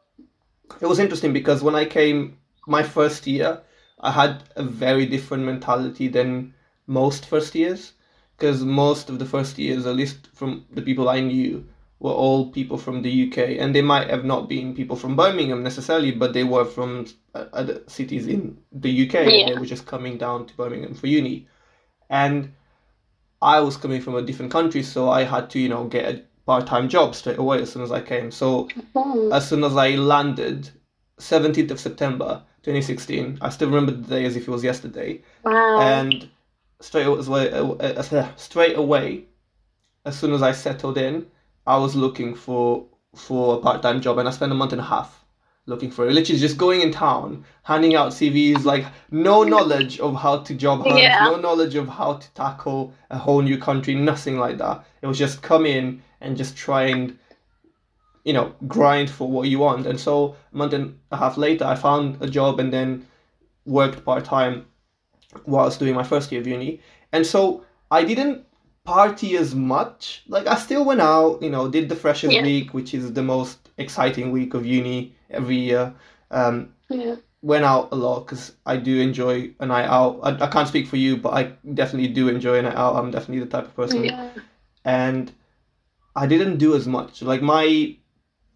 it 0.80 0.86
was 0.86 0.98
interesting 0.98 1.32
because 1.32 1.62
when 1.62 1.74
I 1.74 1.84
came 1.84 2.38
my 2.66 2.82
first 2.82 3.26
year, 3.26 3.60
I 4.00 4.10
had 4.12 4.42
a 4.56 4.62
very 4.62 5.06
different 5.06 5.44
mentality 5.44 6.08
than 6.08 6.54
most 6.86 7.26
first 7.26 7.54
years. 7.54 7.92
Because 8.36 8.62
most 8.62 9.08
of 9.08 9.18
the 9.18 9.24
first 9.24 9.58
years, 9.58 9.86
at 9.86 9.96
least 9.96 10.28
from 10.34 10.66
the 10.70 10.82
people 10.82 11.08
I 11.08 11.20
knew, 11.20 11.66
were 11.98 12.10
all 12.12 12.50
people 12.50 12.76
from 12.76 13.02
the 13.02 13.10
UK, 13.10 13.58
and 13.58 13.74
they 13.74 13.82
might 13.82 14.10
have 14.10 14.24
not 14.24 14.48
been 14.48 14.74
people 14.74 14.96
from 14.96 15.16
Birmingham 15.16 15.62
necessarily, 15.62 16.12
but 16.12 16.32
they 16.34 16.44
were 16.44 16.64
from 16.64 17.06
uh, 17.34 17.46
other 17.52 17.82
cities 17.86 18.26
in 18.26 18.58
the 18.72 18.90
UK. 18.90 19.14
and 19.14 19.32
Yeah. 19.32 19.48
They 19.48 19.54
were 19.60 19.66
just 19.66 19.86
coming 19.86 20.18
down 20.18 20.46
to 20.46 20.54
Birmingham 20.56 20.94
for 20.94 21.06
uni, 21.06 21.48
and 22.10 22.52
I 23.40 23.60
was 23.60 23.76
coming 23.76 24.00
from 24.00 24.14
a 24.16 24.22
different 24.22 24.52
country, 24.52 24.82
so 24.82 25.08
I 25.10 25.22
had 25.24 25.50
to, 25.50 25.58
you 25.58 25.68
know, 25.68 25.84
get 25.84 26.14
a 26.14 26.22
part-time 26.46 26.88
job 26.88 27.14
straight 27.14 27.38
away 27.38 27.60
as 27.62 27.72
soon 27.72 27.82
as 27.82 27.92
I 27.92 28.00
came. 28.00 28.30
So 28.30 28.68
Hmm. 28.94 29.32
as 29.32 29.48
soon 29.48 29.64
as 29.64 29.76
I 29.76 29.90
landed, 29.96 30.70
17th 31.18 31.70
of 31.70 31.80
September 31.80 32.42
2016, 32.62 33.38
I 33.40 33.48
still 33.50 33.68
remember 33.68 33.92
the 33.92 34.08
day 34.16 34.24
as 34.26 34.36
if 34.36 34.46
it 34.48 34.50
was 34.50 34.64
yesterday, 34.64 35.22
Wow. 35.44 35.80
and 35.80 36.28
straight 36.80 37.06
away, 37.06 37.50
uh, 37.52 37.64
uh, 37.72 38.36
straight 38.36 38.76
away, 38.76 39.24
as 40.04 40.18
soon 40.18 40.32
as 40.32 40.42
I 40.42 40.52
settled 40.52 40.98
in, 40.98 41.26
I 41.66 41.76
was 41.78 41.94
looking 41.94 42.34
for 42.34 42.86
for 43.14 43.56
a 43.56 43.60
part-time 43.60 44.00
job, 44.00 44.18
and 44.18 44.28
I 44.28 44.30
spent 44.30 44.52
a 44.52 44.54
month 44.54 44.72
and 44.72 44.80
a 44.80 44.84
half 44.84 45.24
looking 45.64 45.90
for 45.90 46.06
it. 46.06 46.12
Literally 46.12 46.38
just 46.38 46.58
going 46.58 46.80
in 46.82 46.92
town, 46.92 47.44
handing 47.62 47.94
out 47.96 48.12
CVs, 48.12 48.64
like 48.64 48.84
no 49.10 49.42
knowledge 49.42 49.98
of 50.00 50.14
how 50.14 50.38
to 50.38 50.54
job 50.54 50.86
hunt, 50.86 50.98
Yeah. 51.00 51.24
no 51.24 51.36
knowledge 51.36 51.74
of 51.74 51.88
how 51.88 52.14
to 52.14 52.34
tackle 52.34 52.92
a 53.10 53.18
whole 53.18 53.42
new 53.42 53.58
country, 53.58 53.94
nothing 53.94 54.38
like 54.38 54.58
that. 54.58 54.84
It 55.02 55.06
was 55.06 55.18
just 55.18 55.42
come 55.42 55.66
in 55.66 56.02
and 56.20 56.36
just 56.36 56.56
try 56.56 56.84
and 56.86 57.18
you 58.24 58.32
know 58.32 58.52
grind 58.68 59.08
for 59.10 59.28
what 59.28 59.48
you 59.48 59.58
want. 59.58 59.86
And 59.86 59.98
so 59.98 60.36
a 60.52 60.56
month 60.56 60.72
and 60.72 60.98
a 61.10 61.16
half 61.16 61.36
later, 61.36 61.64
I 61.64 61.74
found 61.74 62.22
a 62.22 62.28
job 62.28 62.60
and 62.60 62.72
then 62.72 63.06
worked 63.64 64.04
part 64.04 64.24
time 64.24 64.66
whilst 65.46 65.80
doing 65.80 65.94
my 65.94 66.04
first 66.04 66.30
year 66.30 66.40
of 66.40 66.46
uni. 66.46 66.80
And 67.12 67.26
so 67.26 67.64
I 67.90 68.04
didn't 68.04 68.44
party 68.86 69.36
as 69.36 69.54
much. 69.54 70.22
Like 70.28 70.46
I 70.46 70.56
still 70.56 70.84
went 70.84 71.00
out, 71.00 71.42
you 71.42 71.50
know, 71.50 71.68
did 71.68 71.88
the 71.88 71.96
freshers 71.96 72.32
Yeah. 72.32 72.42
week, 72.42 72.72
which 72.72 72.94
is 72.94 73.12
the 73.12 73.22
most 73.22 73.58
exciting 73.78 74.30
week 74.32 74.54
of 74.54 74.64
uni 74.64 75.14
every 75.30 75.56
year. 75.56 75.92
Um, 76.30 76.70
yeah. 76.88 77.16
went 77.42 77.64
out 77.64 77.88
a 77.92 77.94
lot 77.96 78.20
because 78.26 78.52
I 78.64 78.76
do 78.76 78.98
enjoy 79.00 79.50
a 79.60 79.66
night 79.66 79.86
out. 79.86 80.20
I, 80.22 80.44
I 80.44 80.48
can't 80.48 80.66
speak 80.68 80.86
for 80.88 80.96
you, 80.96 81.16
but 81.16 81.32
I 81.34 81.52
definitely 81.74 82.08
do 82.08 82.28
enjoy 82.28 82.58
a 82.58 82.62
night 82.62 82.74
out. 82.76 82.96
I'm 82.96 83.10
definitely 83.10 83.40
the 83.44 83.50
type 83.50 83.64
of 83.66 83.76
person 83.76 84.04
Yeah. 84.04 84.30
and 84.84 85.30
I 86.14 86.26
didn't 86.26 86.56
do 86.58 86.74
as 86.74 86.86
much. 86.86 87.22
Like 87.22 87.42
my 87.42 87.96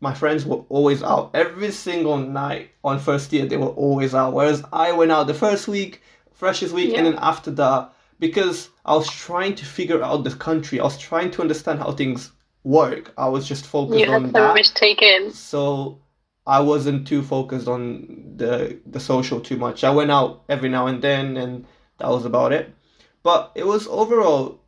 my 0.02 0.14
friends 0.14 0.46
were 0.46 0.62
always 0.70 1.02
out 1.02 1.30
every 1.34 1.70
single 1.70 2.16
night 2.16 2.70
on 2.82 2.98
first 2.98 3.32
year. 3.34 3.44
They 3.46 3.58
were 3.58 3.66
always 3.84 4.14
out, 4.14 4.32
whereas 4.32 4.64
I 4.72 4.92
went 4.92 5.12
out 5.12 5.26
the 5.26 5.34
first 5.34 5.68
week, 5.68 6.00
freshers 6.32 6.72
week, 6.72 6.94
and 6.96 7.04
then 7.06 7.16
after 7.18 7.50
that 7.52 7.92
because 8.18 8.70
I 8.90 8.94
was 8.94 9.08
trying 9.08 9.54
to 9.54 9.64
figure 9.64 10.02
out 10.02 10.24
the 10.24 10.32
country. 10.32 10.80
I 10.80 10.82
was 10.82 10.98
trying 10.98 11.30
to 11.32 11.42
understand 11.42 11.78
how 11.78 11.92
things 11.92 12.32
work. 12.64 13.14
I 13.16 13.28
was 13.28 13.46
just 13.46 13.64
focused 13.64 14.00
You 14.00 14.12
on 14.12 14.24
had 14.24 14.32
so 14.32 14.40
that. 14.40 14.54
much 14.54 14.68
to 14.70 14.74
take 14.74 15.00
in. 15.00 15.30
So 15.30 16.00
I 16.44 16.58
wasn't 16.58 17.06
too 17.06 17.22
focused 17.22 17.68
on 17.68 18.34
the 18.36 18.80
the 18.84 18.98
social 18.98 19.40
too 19.40 19.56
much. 19.56 19.84
I 19.84 19.90
went 19.90 20.10
out 20.10 20.42
every 20.48 20.68
now 20.68 20.88
and 20.88 21.00
then, 21.00 21.36
and 21.36 21.66
that 21.98 22.08
was 22.10 22.24
about 22.24 22.52
it. 22.52 22.74
But 23.22 23.52
it 23.54 23.64
was 23.64 23.86
overall, 23.86 24.60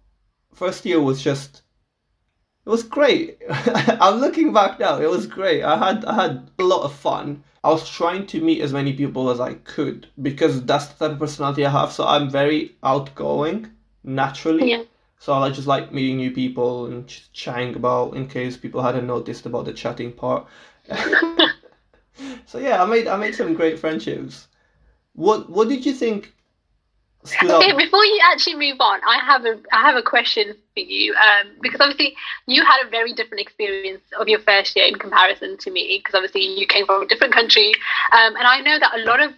first 0.54 0.86
year 0.86 1.00
was 1.00 1.20
just, 1.20 1.62
it 2.64 2.70
was 2.70 2.84
great. 2.84 3.38
I'm 4.04 4.20
looking 4.20 4.52
back 4.52 4.78
now. 4.78 5.00
It 5.00 5.10
was 5.10 5.26
great. 5.26 5.64
I 5.64 5.76
had 5.76 6.04
I 6.04 6.14
had 6.14 6.48
a 6.60 6.62
lot 6.62 6.84
of 6.84 6.92
fun. 6.94 7.42
I 7.64 7.70
was 7.70 7.90
trying 7.90 8.28
to 8.28 8.40
meet 8.40 8.60
as 8.62 8.72
many 8.72 8.92
people 8.92 9.30
as 9.30 9.40
I 9.40 9.54
could 9.54 10.06
because 10.20 10.62
that's 10.64 10.86
the 10.86 10.94
type 11.00 11.14
of 11.14 11.18
personality 11.18 11.66
I 11.66 11.70
have. 11.70 11.90
So 11.90 12.06
I'm 12.06 12.30
very 12.30 12.76
outgoing 12.84 13.72
naturally. 14.04 14.70
Yeah. 14.70 14.82
So 15.18 15.32
I 15.34 15.50
just 15.50 15.68
like 15.68 15.92
meeting 15.92 16.16
new 16.16 16.32
people 16.32 16.86
and 16.86 17.06
chatting 17.32 17.76
about 17.76 18.16
in 18.16 18.26
case 18.26 18.56
people 18.56 18.82
hadn't 18.82 19.06
noticed 19.06 19.46
about 19.46 19.66
the 19.66 19.72
chatting 19.72 20.12
part. 20.12 20.46
so 22.46 22.58
yeah, 22.58 22.82
I 22.82 22.86
made 22.86 23.06
I 23.06 23.16
made 23.16 23.34
some 23.34 23.54
great 23.54 23.78
friendships. 23.78 24.48
What 25.14 25.48
what 25.48 25.68
did 25.68 25.86
you 25.86 25.92
think? 25.92 26.32
Okay, 27.40 27.72
before 27.76 28.04
you 28.04 28.20
actually 28.32 28.56
move 28.56 28.80
on, 28.80 29.00
I 29.06 29.20
have 29.24 29.44
a 29.44 29.60
I 29.72 29.82
have 29.82 29.94
a 29.94 30.02
question 30.02 30.56
for 30.74 30.80
you. 30.80 31.14
Um, 31.14 31.52
because 31.60 31.80
obviously 31.80 32.16
you 32.48 32.64
had 32.64 32.84
a 32.84 32.90
very 32.90 33.12
different 33.12 33.42
experience 33.42 34.02
of 34.18 34.26
your 34.26 34.40
first 34.40 34.74
year 34.74 34.86
in 34.86 34.96
comparison 34.96 35.56
to 35.58 35.70
me. 35.70 35.98
Because 35.98 36.16
obviously 36.16 36.42
you 36.58 36.66
came 36.66 36.84
from 36.84 37.02
a 37.02 37.06
different 37.06 37.32
country, 37.32 37.72
um, 38.12 38.34
and 38.34 38.44
I 38.44 38.60
know 38.60 38.76
that 38.76 38.98
a 38.98 39.04
lot 39.04 39.20
of 39.20 39.32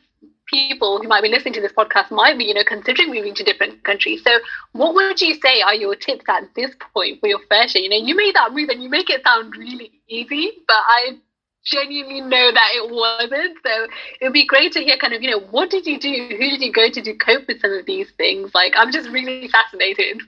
people 0.55 1.01
who 1.01 1.09
might 1.09 1.23
be 1.23 1.29
listening 1.29 1.55
to 1.55 1.61
this 1.61 1.73
podcast 1.73 2.11
might 2.11 2.39
be, 2.39 2.45
you 2.45 2.55
know, 2.55 2.65
considering 2.65 3.15
moving 3.15 3.35
to 3.35 3.45
different 3.45 3.85
countries. 3.85 4.23
So, 4.25 4.39
what 4.73 4.95
would 4.95 5.21
you 5.21 5.35
say 5.35 5.63
are 5.63 5.75
your 5.75 5.97
tips 5.97 6.25
at 6.29 6.55
this 6.55 6.75
point 6.93 7.21
for 7.21 7.29
your 7.29 7.41
first 7.51 7.75
year? 7.75 7.85
You 7.85 7.91
know, 7.91 8.07
you 8.07 8.15
made 8.17 8.35
that 8.35 8.53
move 8.53 8.69
and 8.69 8.83
you 8.83 8.89
make 8.89 9.11
it 9.11 9.23
sound 9.25 9.57
really 9.57 9.91
easy, 10.09 10.53
but 10.67 10.77
I 10.77 11.17
genuinely 11.65 12.21
know 12.21 12.53
that 12.53 12.71
it 12.75 12.91
wasn't. 12.91 13.59
So 13.65 13.87
it 14.21 14.25
would 14.25 14.33
be 14.33 14.47
great 14.47 14.73
to 14.73 14.81
hear 14.81 14.97
kind 14.99 15.15
of, 15.15 15.23
you 15.23 15.31
know, 15.31 15.41
what 15.41 15.71
did 15.71 15.87
you 15.87 15.99
do? 15.99 16.13
Who 16.31 16.51
did 16.51 16.63
you 16.63 16.73
go 16.73 16.89
to 16.91 17.03
to 17.03 17.15
cope 17.15 17.47
with 17.49 17.61
some 17.61 17.73
of 17.73 17.87
these 17.87 18.11
things? 18.13 18.55
Like, 18.55 18.75
I'm 18.77 18.93
just 18.93 19.09
really 19.11 19.49
fascinated. 19.49 20.23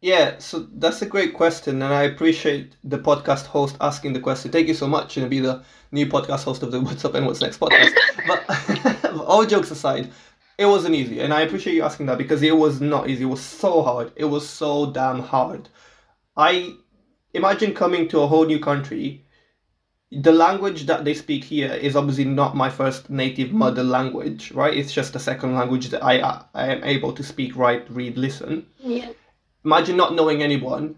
Yeah, 0.00 0.38
so 0.38 0.60
that's 0.74 1.02
a 1.02 1.06
great 1.06 1.34
question, 1.34 1.82
and 1.82 1.92
I 1.92 2.02
appreciate 2.04 2.76
the 2.84 2.98
podcast 2.98 3.46
host 3.46 3.76
asking 3.80 4.12
the 4.12 4.20
question. 4.20 4.52
Thank 4.52 4.68
you 4.68 4.74
so 4.74 4.86
much, 4.86 5.16
and 5.16 5.28
be 5.28 5.40
the 5.40 5.64
new 5.90 6.06
podcast 6.06 6.44
host 6.44 6.62
of 6.62 6.70
the 6.70 6.80
What's 6.80 7.04
Up 7.04 7.14
and 7.14 7.26
What's 7.26 7.40
Next 7.40 7.58
podcast. 7.58 7.92
but 8.24 8.44
all 9.20 9.44
jokes 9.46 9.70
aside, 9.70 10.10
it 10.58 10.66
wasn't 10.66 10.94
easy, 10.94 11.20
and 11.20 11.32
I 11.32 11.42
appreciate 11.42 11.74
you 11.74 11.82
asking 11.84 12.06
that 12.06 12.18
because 12.18 12.42
it 12.42 12.56
was 12.56 12.80
not 12.80 13.08
easy. 13.08 13.22
It 13.22 13.26
was 13.26 13.40
so 13.40 13.82
hard. 13.82 14.12
It 14.16 14.24
was 14.24 14.48
so 14.48 14.90
damn 14.90 15.20
hard. 15.20 15.68
I 16.36 16.74
imagine 17.34 17.74
coming 17.74 18.08
to 18.08 18.20
a 18.20 18.26
whole 18.26 18.44
new 18.46 18.58
country. 18.58 19.24
The 20.10 20.32
language 20.32 20.86
that 20.86 21.04
they 21.04 21.12
speak 21.12 21.44
here 21.44 21.70
is 21.72 21.94
obviously 21.94 22.24
not 22.24 22.56
my 22.56 22.70
first 22.70 23.10
native 23.10 23.52
mother 23.52 23.84
language, 23.84 24.50
right? 24.52 24.72
It's 24.74 24.92
just 24.92 25.14
a 25.14 25.18
second 25.20 25.54
language 25.54 25.90
that 25.90 26.02
I 26.02 26.14
I 26.54 26.66
am 26.72 26.82
able 26.82 27.12
to 27.12 27.22
speak, 27.22 27.54
write, 27.56 27.88
read, 27.90 28.16
listen 28.16 28.66
Yeah. 28.78 29.10
imagine 29.64 29.96
not 29.96 30.14
knowing 30.14 30.42
anyone 30.42 30.96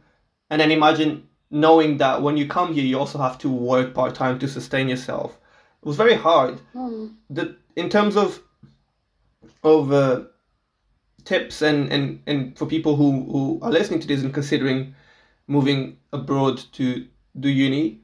and 0.48 0.60
then 0.60 0.70
imagine 0.70 1.26
knowing 1.50 1.96
that 1.98 2.22
when 2.22 2.36
you 2.36 2.46
come 2.46 2.72
here 2.72 2.84
you 2.84 2.98
also 2.98 3.18
have 3.18 3.36
to 3.38 3.48
work 3.48 3.94
part-time 3.94 4.38
to 4.38 4.46
sustain 4.46 4.88
yourself 4.88 5.38
it 5.82 5.86
was 5.86 5.96
very 5.96 6.14
hard 6.14 6.60
Hmm. 6.72 7.06
the 7.28 7.56
in 7.80 7.88
terms 7.88 8.16
of 8.16 8.42
of 9.64 9.92
uh, 9.92 10.22
tips 11.25 11.62
and, 11.62 11.92
and 11.92 12.22
and 12.26 12.56
for 12.56 12.66
people 12.66 12.94
who 12.96 13.10
who 13.32 13.58
are 13.62 13.70
listening 13.70 14.00
to 14.00 14.06
this 14.06 14.22
and 14.22 14.34
considering 14.34 14.94
moving 15.46 15.96
abroad 16.12 16.58
to 16.72 17.06
do 17.38 17.49
uni 17.49 18.00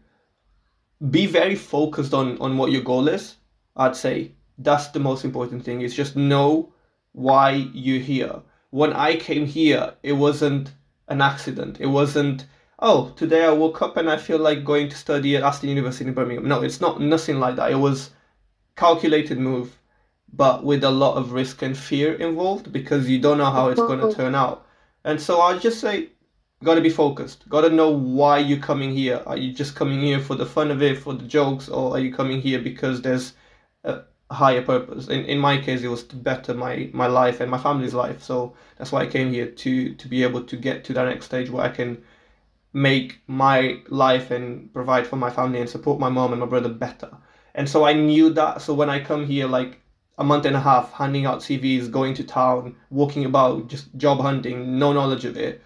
be 1.11 1.27
very 1.27 1.55
focused 1.55 2.15
on 2.15 2.39
on 2.39 2.57
what 2.57 2.73
your 2.73 2.83
goal 2.83 3.09
is. 3.09 3.37
I'd 3.77 3.97
say 3.97 4.33
that's 4.59 4.89
the 4.89 4.99
most 4.99 5.25
important 5.25 5.63
thing 5.65 5.83
is 5.83 5.95
just 5.95 6.17
know 6.17 6.73
why 7.13 7.51
you're 7.73 8.01
here. 8.01 8.41
When 8.71 8.93
i 8.93 9.17
came 9.17 9.47
here 9.47 9.95
it 10.03 10.13
wasn't 10.13 10.73
an 11.09 11.21
accident. 11.21 11.81
It 11.81 11.87
wasn't 12.01 12.47
oh 12.79 13.13
today 13.17 13.45
i 13.45 13.51
woke 13.51 13.81
up 13.81 13.97
and 13.97 14.11
i 14.11 14.19
feel 14.19 14.39
like 14.39 14.63
going 14.63 14.87
to 14.91 14.97
study 14.97 15.35
at 15.37 15.43
aston 15.43 15.69
university 15.69 16.07
in 16.09 16.15
birmingham. 16.15 16.49
No 16.49 16.63
it's 16.63 16.81
not 16.81 17.01
nothing 17.01 17.41
like 17.41 17.57
that. 17.57 17.71
It 17.71 17.83
was 17.89 18.11
calculated 18.77 19.39
move 19.39 19.77
but 20.33 20.65
with 20.65 20.85
a 20.85 20.91
lot 20.91 21.17
of 21.17 21.33
risk 21.33 21.63
and 21.63 21.77
fear 21.77 22.15
involved 22.15 22.73
because 22.73 23.09
you 23.09 23.19
don't 23.19 23.39
know 23.39 23.51
how 23.51 23.69
it's 23.69 23.81
going 23.81 24.01
to 24.01 24.15
turn 24.15 24.35
out. 24.35 24.67
And 25.05 25.21
so 25.21 25.41
i 25.41 25.57
just 25.59 25.81
say 25.81 26.11
got 26.65 26.75
to 26.75 26.81
be 26.81 26.91
focused. 26.91 27.49
Got 27.49 27.63
to 27.63 27.71
know 27.71 27.91
why 27.91 28.39
you're 28.39 28.59
coming 28.59 28.91
here. 28.91 29.23
Are 29.27 29.37
you 29.37 29.53
just 29.53 29.75
coming 29.75 30.01
here 30.01 30.21
for 30.21 30.35
the 30.35 30.47
fun 30.47 30.71
of 30.71 30.83
it 30.83 30.99
for 30.99 31.15
the 31.15 31.25
jokes 31.25 31.69
or 31.69 31.93
are 31.93 32.01
you 32.01 32.13
coming 32.13 32.41
here 32.41 32.59
because 32.59 33.03
there's 33.03 33.35
a 33.85 34.03
higher 34.31 34.63
purpose? 34.63 35.09
In, 35.09 35.25
in 35.27 35.39
my 35.39 35.59
case 35.59 35.83
it 35.83 35.89
was 35.89 36.05
to 36.05 36.17
better 36.17 36.55
my 36.55 36.91
my 36.93 37.07
life 37.07 37.41
and 37.41 37.51
my 37.51 37.59
family's 37.59 37.95
life. 37.95 38.23
So 38.23 38.55
that's 38.79 38.93
why 38.93 39.03
i 39.03 39.07
came 39.07 39.33
here 39.33 39.47
to 39.47 39.95
to 39.95 40.09
be 40.09 40.23
able 40.23 40.43
to 40.45 40.57
get 40.57 40.85
to 40.85 40.93
that 40.95 41.09
next 41.09 41.27
stage 41.27 41.51
where 41.51 41.65
i 41.65 41.69
can 41.69 42.03
make 42.73 43.21
my 43.27 43.81
life 43.89 44.31
and 44.31 44.71
provide 44.73 45.07
for 45.07 45.17
my 45.17 45.31
family 45.31 45.61
and 45.61 45.71
support 45.71 45.99
my 45.99 46.11
mom 46.11 46.33
and 46.33 46.41
my 46.41 46.47
brother 46.47 46.69
better 46.69 47.11
and 47.57 47.69
so 47.69 47.85
i 47.85 47.93
knew 47.93 48.31
that 48.31 48.63
so 48.63 48.73
when 48.73 48.89
i 48.89 49.01
come 49.01 49.27
here 49.27 49.49
like 49.49 49.81
a 50.19 50.25
month 50.25 50.47
and 50.47 50.57
a 50.57 50.61
half 50.61 50.93
handing 50.93 51.27
out 51.27 51.41
CVs, 51.41 51.91
going 51.91 52.15
to 52.15 52.25
town, 52.25 52.75
walking 52.91 53.25
about, 53.27 53.69
just 53.69 53.95
job 53.97 54.21
hunting, 54.21 54.79
no 54.79 54.93
knowledge 54.93 55.25
of 55.25 55.37
it. 55.37 55.63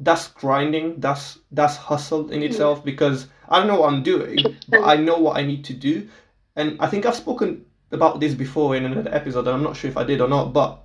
That's 0.00 0.28
grinding. 0.28 0.98
That's 0.98 1.38
that's 1.52 1.76
hustle 1.76 2.30
in 2.30 2.42
itself 2.42 2.84
because 2.84 3.28
I 3.48 3.58
don't 3.58 3.68
know 3.68 3.80
what 3.80 3.92
I'm 3.92 4.02
doing, 4.02 4.38
but 4.68 4.82
I 4.82 4.96
know 4.96 5.18
what 5.18 5.36
I 5.36 5.42
need 5.42 5.64
to 5.66 5.74
do. 5.74 6.08
And 6.56 6.76
I 6.80 6.88
think 6.88 7.06
I've 7.06 7.14
spoken 7.14 7.64
about 7.92 8.18
this 8.18 8.34
before 8.34 8.74
in 8.74 8.84
another 8.84 9.14
episode, 9.14 9.46
and 9.46 9.56
I'm 9.56 9.62
not 9.62 9.76
sure 9.76 9.90
if 9.90 9.96
I 9.96 10.02
did 10.02 10.20
or 10.20 10.28
not, 10.28 10.52
but 10.52 10.82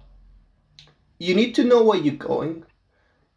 you 1.18 1.34
need 1.34 1.56
to 1.56 1.64
know 1.64 1.84
where 1.84 1.98
you're 1.98 2.14
going. 2.14 2.64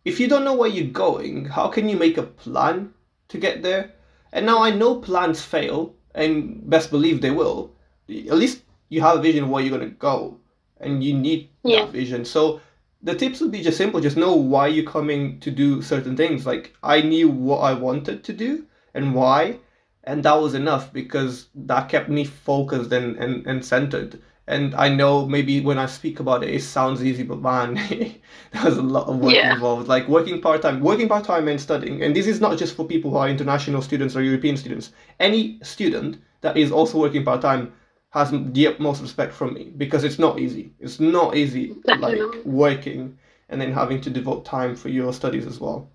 If 0.04 0.21
you 0.21 0.28
don't 0.28 0.45
know 0.45 0.54
where 0.54 0.69
you're 0.69 0.92
going, 0.92 1.47
how 1.47 1.69
can 1.69 1.88
you 1.88 1.97
make 1.97 2.19
a 2.19 2.23
plan 2.23 2.92
to 3.28 3.38
get 3.38 3.62
there? 3.62 3.92
And 4.33 4.45
now 4.45 4.62
I 4.62 4.71
know 4.71 4.97
plans 4.97 5.40
fail, 5.40 5.95
and 6.14 6.69
best 6.69 6.90
believe 6.90 7.21
they 7.21 7.31
will. 7.31 7.73
At 8.09 8.37
least 8.37 8.62
you 8.88 9.00
have 9.00 9.19
a 9.19 9.23
vision 9.23 9.45
of 9.45 9.50
where 9.50 9.62
you're 9.62 9.76
going 9.76 9.88
to 9.90 9.97
go, 9.97 10.38
and 10.81 11.02
you 11.02 11.14
need 11.14 11.49
Yeah. 11.64 11.85
that 11.85 11.92
vision. 11.92 12.25
So 12.25 12.61
the 13.02 13.14
tips 13.14 13.40
would 13.40 13.50
be 13.50 13.62
just 13.62 13.76
simple 13.78 14.00
just 14.00 14.16
know 14.16 14.35
why 14.35 14.69
you're 14.69 14.90
coming 14.90 15.40
to 15.40 15.50
do 15.50 15.83
certain 15.83 16.16
things. 16.16 16.47
Like 16.47 16.75
I 16.83 17.00
knew 17.02 17.28
what 17.28 17.59
I 17.59 17.75
wanted 17.75 18.23
to 18.25 18.33
do 18.33 18.64
and 18.95 19.14
why, 19.14 19.59
and 20.04 20.23
that 20.25 20.35
was 20.40 20.54
enough 20.54 20.92
because 20.92 21.49
that 21.54 21.88
kept 21.88 22.09
me 22.09 22.25
focused 22.25 22.92
and, 22.92 23.16
and, 23.16 23.47
and 23.47 23.64
centered. 23.64 24.21
And 24.49 24.75
I 24.75 24.88
know 24.88 25.25
maybe 25.26 25.61
when 25.61 25.78
I 25.78 25.87
speak 25.87 26.18
about 26.20 26.42
it, 26.42 26.50
it 26.52 26.62
sounds 26.62 27.02
easy, 27.04 27.22
but 27.22 27.40
man, 27.40 27.75
there's 28.52 28.76
a 28.76 28.82
lot 28.82 29.06
of 29.08 29.18
work 29.18 29.34
Yeah. 29.34 29.54
involved. 29.54 29.88
Like 29.88 30.08
working 30.08 30.40
part 30.40 30.62
time, 30.62 30.80
working 30.80 31.08
part 31.08 31.25
time 31.25 31.49
and 31.49 31.61
studying. 31.61 32.02
And 32.02 32.14
this 32.14 32.26
is 32.26 32.40
not 32.40 32.58
just 32.58 32.75
for 32.75 32.84
people 32.87 33.11
who 33.12 33.16
are 33.18 33.28
international 33.28 33.82
students 33.82 34.16
or 34.16 34.22
European 34.22 34.56
students. 34.56 34.92
Any 35.20 35.61
student 35.62 36.18
that 36.40 36.56
is 36.56 36.72
also 36.72 36.99
working 36.99 37.25
part 37.25 37.40
time 37.42 37.72
has 38.11 38.30
the 38.32 38.66
utmost 38.66 39.00
respect 39.00 39.32
from 39.32 39.54
me 39.54 39.72
because 39.76 40.04
it's 40.04 40.18
not 40.18 40.38
easy. 40.40 40.75
It's 40.80 41.00
not 41.00 41.37
easy, 41.37 41.76
like 41.94 42.28
working 42.44 43.18
and 43.49 43.61
then 43.61 43.72
having 43.72 44.00
to 44.02 44.11
devote 44.11 44.44
time 44.44 44.75
for 44.75 44.88
your 44.88 45.12
studies 45.12 45.46
as 45.46 45.61
well. 45.61 45.90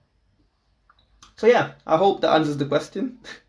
So 1.36 1.48
yeah, 1.48 1.74
I 1.86 1.98
hope 1.98 2.22
that 2.22 2.32
answers 2.34 2.58
the 2.58 2.66
question. 2.66 3.20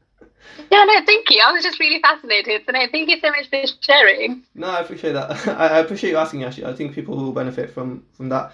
Yeah, 0.71 0.85
no, 0.85 1.05
thank 1.07 1.31
you. 1.31 1.43
I 1.45 1.52
was 1.52 1.62
just 1.62 1.81
really 1.81 2.00
fascinated. 2.00 2.62
No, 2.71 2.87
thank 2.93 3.09
you 3.09 3.19
so 3.21 3.31
much 3.31 3.49
for 3.49 3.62
sharing. 3.81 4.45
No, 4.55 4.69
I 4.69 4.81
appreciate 4.81 5.12
that. 5.12 5.47
I 5.59 5.69
I 5.69 5.78
appreciate 5.78 6.11
you 6.11 6.17
asking. 6.17 6.45
Actually, 6.45 6.67
I 6.67 6.75
think 6.75 6.95
people 6.95 7.17
will 7.17 7.33
benefit 7.33 7.71
from 7.71 8.05
from 8.12 8.28
that. 8.31 8.52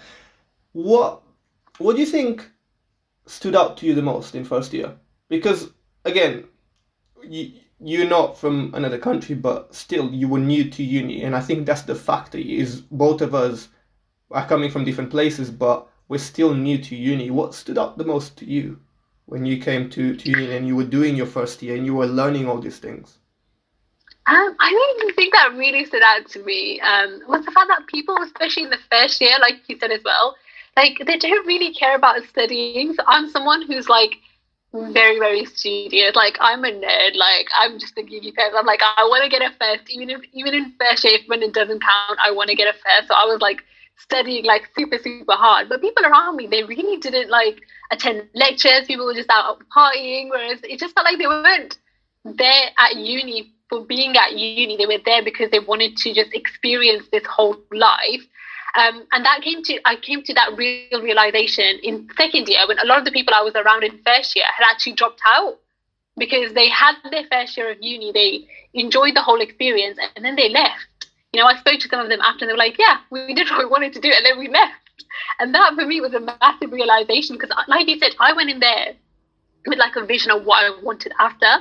What 0.73 1.23
What 1.77 1.95
do 1.95 1.99
you 2.01 2.05
think 2.07 2.49
stood 3.25 3.55
out 3.55 3.77
to 3.77 3.85
you 3.85 3.93
the 3.95 4.01
most 4.01 4.35
in 4.35 4.45
first 4.45 4.73
year? 4.73 4.95
Because 5.29 5.71
again, 6.05 6.45
you 7.23 7.53
you're 7.79 8.07
not 8.09 8.37
from 8.37 8.73
another 8.73 8.97
country, 8.97 9.35
but 9.35 9.75
still 9.75 10.11
you 10.13 10.27
were 10.29 10.39
new 10.39 10.69
to 10.69 10.83
uni, 10.83 11.23
and 11.23 11.35
I 11.35 11.41
think 11.41 11.65
that's 11.65 11.83
the 11.83 11.95
factor. 11.95 12.37
Is 12.37 12.81
both 12.81 13.21
of 13.21 13.35
us 13.35 13.69
are 14.31 14.47
coming 14.47 14.71
from 14.71 14.85
different 14.85 15.11
places, 15.11 15.51
but 15.51 15.87
we're 16.07 16.17
still 16.19 16.53
new 16.53 16.77
to 16.77 16.95
uni. 16.95 17.31
What 17.31 17.53
stood 17.55 17.77
out 17.77 17.97
the 17.97 18.05
most 18.05 18.37
to 18.37 18.45
you 18.45 18.79
when 19.25 19.45
you 19.45 19.59
came 19.59 19.89
to, 19.91 20.15
to 20.15 20.29
uni 20.29 20.55
and 20.55 20.67
you 20.67 20.75
were 20.75 20.83
doing 20.83 21.15
your 21.15 21.25
first 21.25 21.61
year 21.61 21.75
and 21.75 21.85
you 21.85 21.95
were 21.95 22.05
learning 22.05 22.47
all 22.47 22.59
these 22.59 22.77
things? 22.77 23.17
Um, 24.27 24.55
I 24.59 24.69
think 24.71 25.09
the 25.09 25.15
thing 25.15 25.29
that 25.33 25.53
really 25.53 25.85
stood 25.85 26.01
out 26.01 26.27
to 26.29 26.43
me 26.43 26.79
um, 26.81 27.21
was 27.27 27.45
the 27.45 27.51
fact 27.51 27.67
that 27.67 27.85
people, 27.87 28.17
especially 28.23 28.63
in 28.63 28.69
the 28.71 28.79
first 28.91 29.21
year, 29.21 29.37
like 29.39 29.67
you 29.67 29.77
said 29.77 29.91
as 29.91 30.01
well, 30.03 30.35
like 30.75 30.97
they 31.05 31.17
don't 31.17 31.45
really 31.45 31.73
care 31.73 31.95
about 31.95 32.23
studying. 32.23 32.93
So 32.93 33.03
I'm 33.07 33.29
someone 33.29 33.61
who's 33.61 33.87
like 33.87 34.15
very, 34.73 35.19
very 35.19 35.45
studious. 35.45 36.15
Like 36.15 36.37
I'm 36.39 36.65
a 36.65 36.71
nerd. 36.71 37.15
Like 37.15 37.47
I'm 37.57 37.79
just 37.79 37.97
a 37.97 38.01
geeky 38.01 38.33
person. 38.33 38.55
I'm 38.57 38.65
like 38.65 38.81
I 38.97 39.03
want 39.03 39.23
to 39.23 39.29
get 39.29 39.41
a 39.41 39.53
first, 39.57 39.89
even 39.89 40.09
if 40.09 40.21
even 40.33 40.53
in 40.53 40.73
first 40.79 41.03
year, 41.03 41.19
if 41.19 41.27
when 41.27 41.43
it 41.43 41.53
doesn't 41.53 41.81
count, 41.81 42.19
I 42.23 42.31
want 42.31 42.49
to 42.49 42.55
get 42.55 42.67
a 42.67 42.73
first. 42.73 43.07
So 43.07 43.13
I 43.13 43.25
was 43.25 43.41
like 43.41 43.63
studying 43.97 44.45
like 44.45 44.69
super, 44.77 44.97
super 44.97 45.33
hard. 45.33 45.69
But 45.69 45.81
people 45.81 46.05
around 46.05 46.35
me, 46.35 46.47
they 46.47 46.63
really 46.63 46.97
didn't 46.97 47.29
like 47.29 47.61
attend 47.91 48.29
lectures. 48.33 48.85
People 48.87 49.05
were 49.05 49.13
just 49.13 49.29
out 49.29 49.61
partying, 49.75 50.29
whereas 50.29 50.59
it 50.63 50.79
just 50.79 50.95
felt 50.95 51.05
like 51.05 51.17
they 51.17 51.27
weren't 51.27 51.77
there 52.23 52.69
at 52.77 52.95
uni 52.95 53.53
for 53.69 53.85
being 53.85 54.15
at 54.15 54.33
uni. 54.33 54.77
They 54.77 54.85
were 54.85 55.01
there 55.03 55.23
because 55.23 55.51
they 55.51 55.59
wanted 55.59 55.97
to 55.97 56.13
just 56.13 56.33
experience 56.33 57.07
this 57.11 57.25
whole 57.25 57.57
life. 57.71 58.21
Um, 58.77 59.07
and 59.13 59.23
that 59.23 59.41
came 59.41 59.63
to 59.63 59.79
I 59.85 59.95
came 59.95 60.21
to 60.23 60.33
that 60.33 60.57
real 60.57 61.01
realization 61.01 61.79
in 61.81 62.09
second 62.17 62.49
year 62.49 62.67
when 62.67 62.77
a 62.79 62.85
lot 62.85 62.99
of 62.99 63.05
the 63.05 63.11
people 63.11 63.33
I 63.33 63.41
was 63.41 63.55
around 63.55 63.85
in 63.85 63.99
first 64.05 64.35
year 64.35 64.45
had 64.53 64.65
actually 64.69 64.93
dropped 64.93 65.21
out 65.25 65.59
because 66.17 66.53
they 66.53 66.69
had 66.69 66.95
their 67.09 67.23
fair 67.25 67.47
share 67.47 67.71
of 67.71 67.77
uni, 67.81 68.11
they 68.11 68.47
enjoyed 68.73 69.15
the 69.15 69.21
whole 69.21 69.41
experience, 69.41 69.97
and 70.15 70.23
then 70.25 70.35
they 70.35 70.49
left. 70.49 70.87
You 71.35 71.41
know, 71.41 71.47
I 71.47 71.57
spoke 71.57 71.81
to 71.81 71.89
some 71.89 71.99
of 71.99 72.07
them 72.07 72.21
after, 72.21 72.45
and 72.45 72.49
they 72.49 72.53
were 72.53 72.57
like, 72.57 72.79
"Yeah, 72.79 72.99
we 73.09 73.33
did 73.39 73.49
what 73.49 73.59
we 73.59 73.65
wanted 73.65 73.91
to 73.91 73.99
do, 73.99 74.09
and 74.09 74.25
then 74.25 74.39
we 74.39 74.47
left." 74.47 75.03
And 75.39 75.53
that 75.53 75.73
for 75.75 75.85
me 75.85 75.99
was 75.99 76.13
a 76.13 76.21
massive 76.21 76.71
realization 76.71 77.35
because, 77.35 77.51
like 77.67 77.89
you 77.89 77.99
said, 77.99 78.15
I 78.21 78.31
went 78.31 78.49
in 78.49 78.61
there 78.61 78.93
with 79.67 79.77
like 79.77 79.97
a 79.97 80.05
vision 80.05 80.31
of 80.31 80.45
what 80.45 80.63
I 80.63 80.81
wanted 80.81 81.11
after. 81.19 81.51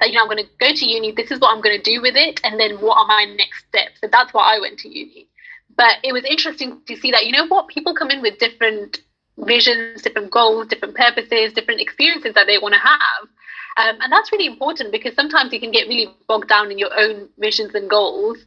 That 0.00 0.08
you 0.08 0.14
know, 0.14 0.22
I'm 0.22 0.26
going 0.26 0.44
to 0.44 0.50
go 0.58 0.74
to 0.74 0.84
uni. 0.84 1.12
This 1.12 1.30
is 1.30 1.38
what 1.38 1.54
I'm 1.54 1.62
going 1.62 1.80
to 1.80 1.82
do 1.82 2.02
with 2.02 2.16
it, 2.16 2.40
and 2.42 2.58
then 2.58 2.80
what 2.80 2.98
are 2.98 3.06
my 3.06 3.24
next 3.36 3.66
steps? 3.68 4.00
So 4.00 4.08
that's 4.10 4.34
why 4.34 4.56
I 4.56 4.58
went 4.58 4.80
to 4.80 4.88
uni. 4.88 5.28
But 5.76 5.98
it 6.02 6.12
was 6.12 6.24
interesting 6.24 6.82
to 6.88 6.96
see 6.96 7.12
that 7.12 7.24
you 7.24 7.30
know 7.30 7.46
what 7.46 7.68
people 7.68 7.94
come 7.94 8.10
in 8.10 8.22
with 8.22 8.38
different 8.38 8.98
visions, 9.38 10.02
different 10.02 10.32
goals, 10.32 10.66
different 10.66 10.96
purposes, 10.96 11.52
different 11.52 11.80
experiences 11.80 12.34
that 12.34 12.48
they 12.48 12.58
want 12.58 12.74
to 12.74 12.80
have. 12.80 13.28
Um, 13.76 14.00
and 14.02 14.10
that's 14.10 14.32
really 14.32 14.46
important 14.46 14.90
because 14.90 15.14
sometimes 15.14 15.52
you 15.52 15.60
can 15.60 15.70
get 15.70 15.86
really 15.86 16.08
bogged 16.26 16.48
down 16.48 16.72
in 16.72 16.78
your 16.78 16.90
own 16.98 17.28
visions 17.38 17.76
and 17.76 17.88
goals. 17.88 18.44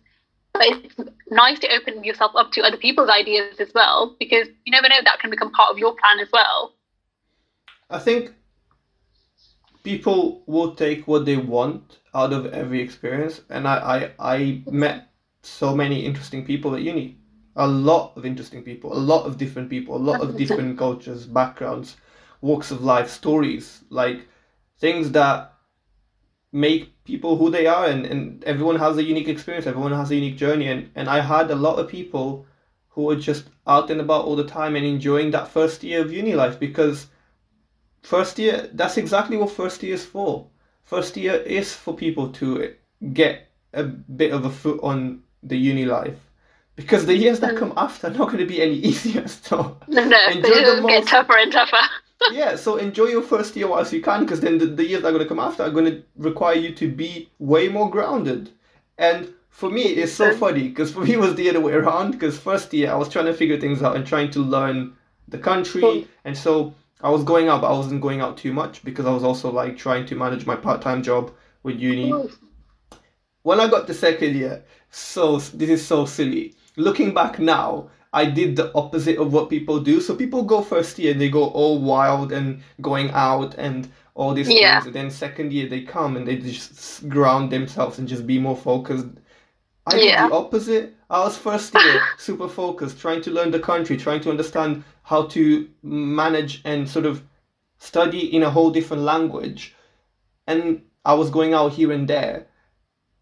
But 0.53 0.63
it's 0.67 0.95
nice 1.29 1.59
to 1.59 1.69
open 1.71 2.03
yourself 2.03 2.31
up 2.35 2.51
to 2.53 2.61
other 2.61 2.77
people's 2.77 3.09
ideas 3.09 3.59
as 3.59 3.73
well 3.73 4.15
because 4.19 4.47
you 4.65 4.71
never 4.71 4.87
know 4.87 5.01
that 5.03 5.19
can 5.19 5.29
become 5.29 5.51
part 5.51 5.71
of 5.71 5.77
your 5.77 5.95
plan 5.95 6.19
as 6.19 6.29
well. 6.31 6.73
I 7.89 7.99
think 7.99 8.33
people 9.83 10.43
will 10.47 10.75
take 10.75 11.07
what 11.07 11.25
they 11.25 11.37
want 11.37 11.99
out 12.13 12.33
of 12.33 12.47
every 12.53 12.81
experience, 12.81 13.41
and 13.49 13.67
I, 13.67 14.11
I, 14.19 14.33
I 14.35 14.63
met 14.67 15.09
so 15.41 15.75
many 15.75 16.05
interesting 16.05 16.45
people 16.45 16.75
at 16.75 16.81
uni. 16.81 17.17
A 17.55 17.67
lot 17.67 18.13
of 18.15 18.25
interesting 18.25 18.63
people, 18.63 18.93
a 18.93 18.97
lot 18.97 19.25
of 19.25 19.37
different 19.37 19.69
people, 19.69 19.95
a 19.95 19.97
lot 19.97 20.21
of 20.21 20.37
different 20.41 20.77
cultures, 20.77 21.25
backgrounds, 21.25 21.97
walks 22.41 22.71
of 22.71 22.83
life, 22.83 23.09
stories, 23.09 23.83
like 23.89 24.27
things 24.79 25.11
that 25.11 25.53
make 26.51 26.92
people 27.05 27.37
who 27.37 27.49
they 27.49 27.67
are, 27.67 27.85
and, 27.85 28.05
and 28.05 28.43
everyone 28.43 28.77
has 28.77 28.97
a 28.97 29.03
unique 29.03 29.27
experience, 29.27 29.67
everyone 29.67 29.91
has 29.91 30.11
a 30.11 30.15
unique 30.15 30.37
journey, 30.37 30.67
and, 30.67 30.89
and 30.95 31.09
I 31.09 31.19
had 31.19 31.51
a 31.51 31.55
lot 31.55 31.79
of 31.79 31.87
people 31.87 32.45
who 32.93 33.03
were 33.03 33.15
just 33.15 33.45
out 33.65 33.89
and 33.89 33.99
about 33.99 34.25
all 34.25 34.35
the 34.35 34.45
time 34.45 34.75
and 34.75 34.85
enjoying 34.85 35.31
that 35.31 35.47
first 35.47 35.83
year 35.83 36.01
of 36.01 36.13
uni 36.13 36.33
life 36.33 36.59
because 36.59 37.07
first 38.01 38.37
year 38.37 38.69
that's 38.73 38.97
exactly 38.97 39.37
what 39.37 39.49
first 39.49 39.81
year 39.81 39.95
is 39.95 40.05
for 40.05 40.47
first 40.83 41.17
year 41.17 41.33
is 41.33 41.73
for 41.73 41.95
people 41.95 42.29
to 42.29 42.73
get 43.13 43.49
a 43.73 43.83
bit 43.83 44.31
of 44.31 44.45
a 44.45 44.49
foot 44.49 44.79
on 44.83 45.23
the 45.41 45.57
uni 45.57 45.85
life 45.85 46.19
because 46.75 47.05
the 47.05 47.15
years 47.15 47.39
that 47.39 47.55
mm. 47.55 47.59
come 47.59 47.73
after 47.77 48.07
are 48.07 48.11
not 48.11 48.27
going 48.27 48.39
to 48.39 48.45
be 48.45 48.61
any 48.61 48.75
easier 48.89 49.27
so 49.27 49.77
No, 49.87 50.03
no, 50.05 50.17
Enjoy 50.29 50.41
the 50.41 50.83
get 50.87 51.07
tougher 51.07 51.37
and 51.37 51.51
tougher. 51.51 51.77
Yeah 52.31 52.55
so 52.55 52.77
enjoy 52.77 53.05
your 53.05 53.21
first 53.21 53.55
year 53.55 53.67
whilst 53.67 53.91
you 53.93 54.01
can 54.01 54.21
because 54.21 54.39
then 54.39 54.57
the, 54.57 54.65
the 54.65 54.85
years 54.85 55.01
that 55.01 55.09
are 55.09 55.11
going 55.11 55.23
to 55.23 55.27
come 55.27 55.39
after 55.39 55.63
are 55.63 55.71
going 55.71 55.85
to 55.85 56.03
require 56.17 56.55
you 56.55 56.73
to 56.73 56.89
be 56.89 57.29
way 57.39 57.67
more 57.67 57.89
grounded. 57.89 58.49
And 58.97 59.33
for 59.49 59.69
me 59.69 59.81
it's 59.81 60.13
so 60.13 60.35
funny 60.35 60.69
because 60.69 60.91
for 60.91 61.01
me 61.01 61.13
it 61.13 61.19
was 61.19 61.35
the 61.35 61.49
other 61.49 61.59
way 61.59 61.73
around 61.73 62.11
because 62.11 62.37
first 62.39 62.73
year 62.73 62.91
i 62.91 62.95
was 62.95 63.07
trying 63.07 63.25
to 63.25 63.33
figure 63.33 63.59
things 63.59 63.83
out 63.83 63.95
and 63.95 64.05
trying 64.05 64.31
to 64.31 64.39
learn 64.39 64.91
the 65.27 65.37
country 65.37 66.07
and 66.25 66.35
so 66.35 66.73
i 67.01 67.09
was 67.09 67.23
going 67.23 67.49
out 67.49 67.61
but 67.61 67.67
i 67.67 67.77
wasn't 67.77 68.01
going 68.01 68.19
out 68.19 68.35
too 68.35 68.51
much 68.51 68.83
because 68.83 69.05
i 69.05 69.11
was 69.11 69.23
also 69.23 69.51
like 69.51 69.77
trying 69.77 70.07
to 70.07 70.15
manage 70.15 70.47
my 70.47 70.55
part-time 70.55 71.03
job 71.03 71.31
with 71.63 71.79
uni. 71.79 72.13
When 73.41 73.59
I 73.59 73.67
got 73.69 73.87
to 73.87 73.93
second 73.93 74.35
year, 74.35 74.63
so 74.91 75.37
this 75.37 75.69
is 75.69 75.85
so 75.85 76.05
silly. 76.05 76.55
Looking 76.77 77.13
back 77.13 77.39
now, 77.39 77.89
I 78.13 78.25
did 78.25 78.55
the 78.55 78.71
opposite 78.75 79.17
of 79.17 79.33
what 79.33 79.49
people 79.49 79.79
do. 79.79 79.99
So 79.99 80.15
people 80.15 80.43
go 80.43 80.61
first 80.61 80.99
year 80.99 81.11
and 81.13 81.19
they 81.21 81.29
go 81.29 81.45
all 81.45 81.79
wild 81.79 82.31
and 82.31 82.61
going 82.81 83.09
out 83.11 83.55
and 83.57 83.89
all 84.15 84.33
these 84.35 84.47
Yeah. 84.49 84.75
things, 84.79 84.85
and 84.87 84.95
then 84.95 85.09
second 85.09 85.51
year 85.51 85.67
they 85.67 85.81
come 85.81 86.15
and 86.17 86.27
they 86.27 86.35
just 86.37 87.09
ground 87.09 87.51
themselves 87.51 87.97
and 87.97 88.07
just 88.07 88.27
be 88.27 88.37
more 88.39 88.55
focused. 88.55 89.07
I 89.87 89.95
Yeah. 89.95 90.23
did 90.23 90.31
the 90.31 90.35
opposite. 90.35 90.95
I 91.09 91.19
was 91.25 91.35
first 91.37 91.73
year 91.73 92.01
super 92.17 92.47
focused, 92.47 92.99
trying 92.99 93.21
to 93.23 93.31
learn 93.31 93.49
the 93.51 93.59
country, 93.59 93.97
trying 93.97 94.21
to 94.21 94.29
understand 94.29 94.83
how 95.01 95.23
to 95.35 95.67
manage 95.81 96.61
and 96.63 96.87
sort 96.87 97.05
of 97.07 97.23
study 97.79 98.33
in 98.35 98.43
a 98.43 98.49
whole 98.51 98.69
different 98.69 99.03
language. 99.03 99.75
And 100.47 100.83
I 101.03 101.15
was 101.15 101.29
going 101.31 101.53
out 101.53 101.73
here 101.73 101.91
and 101.91 102.07
there. 102.07 102.45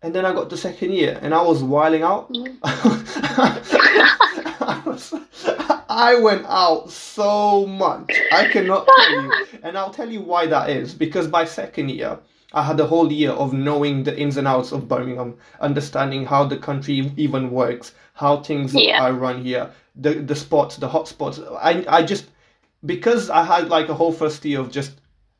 And 0.04 0.13
then 0.13 0.25
I 0.25 0.34
got 0.34 0.49
to 0.49 0.58
second 0.58 0.91
year 0.93 1.17
and 1.21 1.34
I 1.34 1.41
was 1.41 1.63
wiling 1.63 2.04
out. 2.04 2.32
Mm. 2.34 2.58
I, 4.01 4.81
was- 4.85 5.13
I 5.89 6.15
went 6.21 6.45
out 6.47 6.89
so 6.89 7.65
much. 7.67 8.11
I 8.31 8.47
cannot 8.47 8.87
tell 8.87 9.21
you. 9.23 9.45
And 9.63 9.77
I'll 9.77 9.93
tell 9.93 10.09
you 10.09 10.21
why 10.21 10.45
that 10.47 10.69
is. 10.69 10.93
Because 10.93 11.27
by 11.27 11.45
second 11.45 11.89
year, 11.89 12.17
I 12.53 12.63
had 12.63 12.79
a 12.79 12.85
whole 12.87 13.11
year 13.11 13.31
of 13.31 13.53
knowing 13.53 14.03
the 14.03 14.17
ins 14.19 14.37
and 14.37 14.47
outs 14.47 14.71
of 14.71 14.87
Birmingham, 14.87 15.37
understanding 15.59 16.25
how 16.25 16.43
the 16.45 16.57
country 16.57 17.11
even 17.17 17.51
works, 17.51 17.93
how 18.13 18.37
things 18.41 18.73
Yeah. 18.73 19.01
are 19.03 19.13
run 19.13 19.43
here, 19.43 19.69
the 19.95 20.13
the 20.15 20.35
spots, 20.35 20.75
the 20.77 20.87
hot 20.89 21.07
spots. 21.07 21.39
I 21.61 21.85
I 21.87 22.03
just 22.03 22.25
because 22.85 23.29
I 23.29 23.43
had 23.43 23.69
like 23.69 23.87
a 23.89 23.93
whole 23.93 24.11
first 24.11 24.43
year 24.43 24.59
of 24.59 24.71
just 24.71 24.99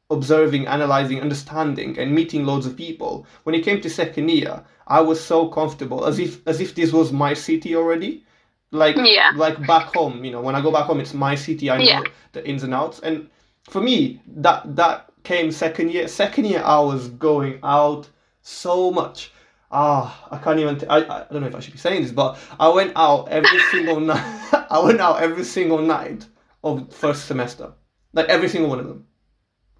observing, 0.10 0.68
analyzing, 0.68 1.22
understanding, 1.22 1.98
and 2.00 2.14
meeting 2.14 2.46
loads 2.46 2.66
of 2.66 2.76
people. 2.78 3.26
When 3.44 3.56
it 3.56 3.64
came 3.66 3.82
to 3.82 3.90
second 3.90 4.30
year, 4.30 4.64
I 4.88 5.02
was 5.02 5.20
so 5.24 5.48
comfortable, 5.50 6.06
as 6.06 6.20
if 6.20 6.46
as 6.48 6.60
if 6.62 6.76
this 6.76 6.92
was 6.94 7.12
my 7.12 7.34
city 7.34 7.76
already. 7.76 8.24
Like 8.72 8.96
Yeah. 8.98 9.32
like 9.36 9.66
back 9.68 9.94
home, 9.94 10.24
you 10.24 10.32
know, 10.32 10.42
when 10.42 10.56
I 10.56 10.62
go 10.62 10.72
back 10.72 10.86
home, 10.86 11.00
it's 11.00 11.14
my 11.14 11.36
city. 11.36 11.70
I 11.70 11.78
know 11.78 11.84
Yeah. 11.84 12.02
the 12.32 12.48
ins 12.48 12.64
and 12.64 12.74
outs. 12.74 13.00
And 13.00 13.30
for 13.70 13.82
me, 13.82 14.22
that 14.38 14.76
that 14.76 15.10
came 15.24 15.52
second 15.52 15.92
year. 15.92 16.08
Second 16.08 16.46
year, 16.46 16.62
I 16.64 16.80
was 16.80 17.10
going 17.10 17.60
out 17.64 18.08
so 18.42 18.90
much. 18.92 19.32
Ah, 19.74 20.28
I 20.32 20.38
can't 20.38 20.60
even. 20.60 20.78
T- 20.80 20.88
I 20.88 20.98
I 21.00 21.26
don't 21.32 21.42
know 21.42 21.48
if 21.48 21.56
I 21.56 21.60
should 21.60 21.74
be 21.74 21.80
saying 21.80 22.02
this, 22.04 22.12
but 22.12 22.38
I 22.60 22.70
went 22.70 22.94
out 22.96 23.28
every 23.30 23.60
single 23.72 24.00
night. 24.00 24.24
I 24.72 24.80
went 24.80 25.00
out 25.02 25.22
every 25.22 25.44
single 25.44 25.80
night 25.80 26.26
of 26.64 26.94
first 26.94 27.26
semester, 27.26 27.74
like 28.14 28.28
every 28.30 28.48
single 28.50 28.70
one 28.70 28.80
of 28.80 28.88
them 28.88 29.06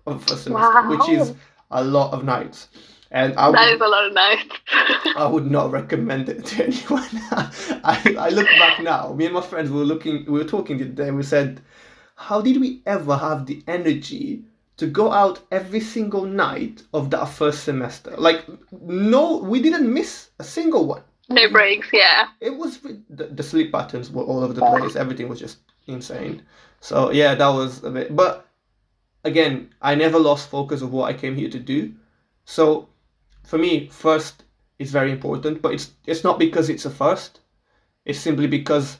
of 0.06 0.24
first 0.26 0.44
semester, 0.44 0.82
which 0.90 1.08
is 1.10 1.34
a 1.72 1.84
lot 1.84 2.14
of 2.14 2.24
nights. 2.26 2.68
And 3.12 3.34
I 3.36 3.52
That 3.52 3.68
would, 3.68 3.76
is 3.76 3.82
a 3.82 3.88
lot 3.88 4.06
of 4.08 4.14
nights. 4.14 4.56
I 5.18 5.28
would 5.28 5.52
not 5.52 5.72
recommend 5.72 6.30
it 6.30 6.46
to 6.46 6.64
anyone. 6.68 7.10
I, 7.84 8.16
I 8.18 8.30
look 8.30 8.48
back 8.58 8.80
now. 8.82 9.14
Me 9.14 9.26
and 9.26 9.34
my 9.34 9.42
friends 9.42 9.70
were 9.70 9.84
looking. 9.84 10.26
We 10.26 10.40
were 10.40 10.46
talking 10.46 10.78
the 10.78 10.86
other 10.86 10.94
day. 10.94 11.12
We 11.12 11.24
said, 11.24 11.62
"How 12.16 12.42
did 12.42 12.60
we 12.62 12.82
ever 12.86 13.18
have 13.18 13.46
the 13.46 13.64
energy 13.68 14.44
to 14.78 14.88
go 14.88 15.12
out 15.12 15.42
every 15.52 15.82
single 15.82 16.24
night 16.26 16.84
of 16.94 17.10
that 17.12 17.26
first 17.28 17.64
semester? 17.66 18.16
Like, 18.18 18.46
no, 18.72 19.38
we 19.38 19.62
didn't 19.62 19.94
miss 19.94 20.30
a 20.40 20.44
single 20.44 20.86
one. 20.88 21.04
no 21.30 21.50
breaks, 21.50 21.90
yeah. 21.94 22.28
It 22.40 22.56
was 22.58 22.80
the, 23.10 23.26
the 23.28 23.44
sleep 23.44 23.72
patterns 23.74 24.10
were 24.10 24.24
all 24.24 24.44
over 24.44 24.54
the 24.54 24.62
place. 24.62 24.96
Everything 24.96 25.28
was 25.28 25.40
just 25.40 25.58
insane. 25.88 26.44
So 26.80 27.12
yeah, 27.12 27.36
that 27.36 27.50
was 27.50 27.84
a 27.84 27.90
bit. 27.92 28.16
But 28.16 28.48
again, 29.26 29.70
I 29.82 29.96
never 29.96 30.18
lost 30.20 30.50
focus 30.50 30.82
of 30.82 30.92
what 30.94 31.10
I 31.10 31.14
came 31.14 31.36
here 31.36 31.50
to 31.50 31.60
do. 31.60 31.94
So 32.46 32.88
for 33.44 33.58
me, 33.58 33.88
first 33.88 34.44
is 34.80 34.92
very 34.92 35.12
important, 35.12 35.62
but 35.62 35.74
it's 35.74 35.92
it's 36.08 36.24
not 36.24 36.40
because 36.40 36.70
it's 36.70 36.86
a 36.86 36.90
first. 36.90 37.40
It's 38.06 38.20
simply 38.20 38.48
because 38.48 39.00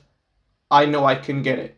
I 0.72 0.86
know 0.86 1.06
I 1.06 1.16
can 1.16 1.42
get 1.42 1.60
it. 1.60 1.78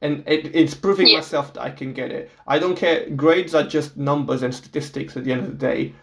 And 0.00 0.22
it, 0.26 0.54
it's 0.54 0.74
proving 0.74 1.08
Yeah. 1.08 1.16
myself 1.18 1.52
that 1.54 1.62
I 1.62 1.70
can 1.70 1.92
get 1.92 2.10
it. 2.12 2.30
I 2.46 2.58
don't 2.58 2.76
care. 2.76 3.08
Grades 3.10 3.54
are 3.54 3.62
just 3.64 3.96
numbers 3.96 4.42
and 4.42 4.54
statistics 4.54 5.16
at 5.16 5.24
the 5.24 5.32
end 5.32 5.42
of 5.46 5.58
the 5.58 5.66
day. 5.66 5.94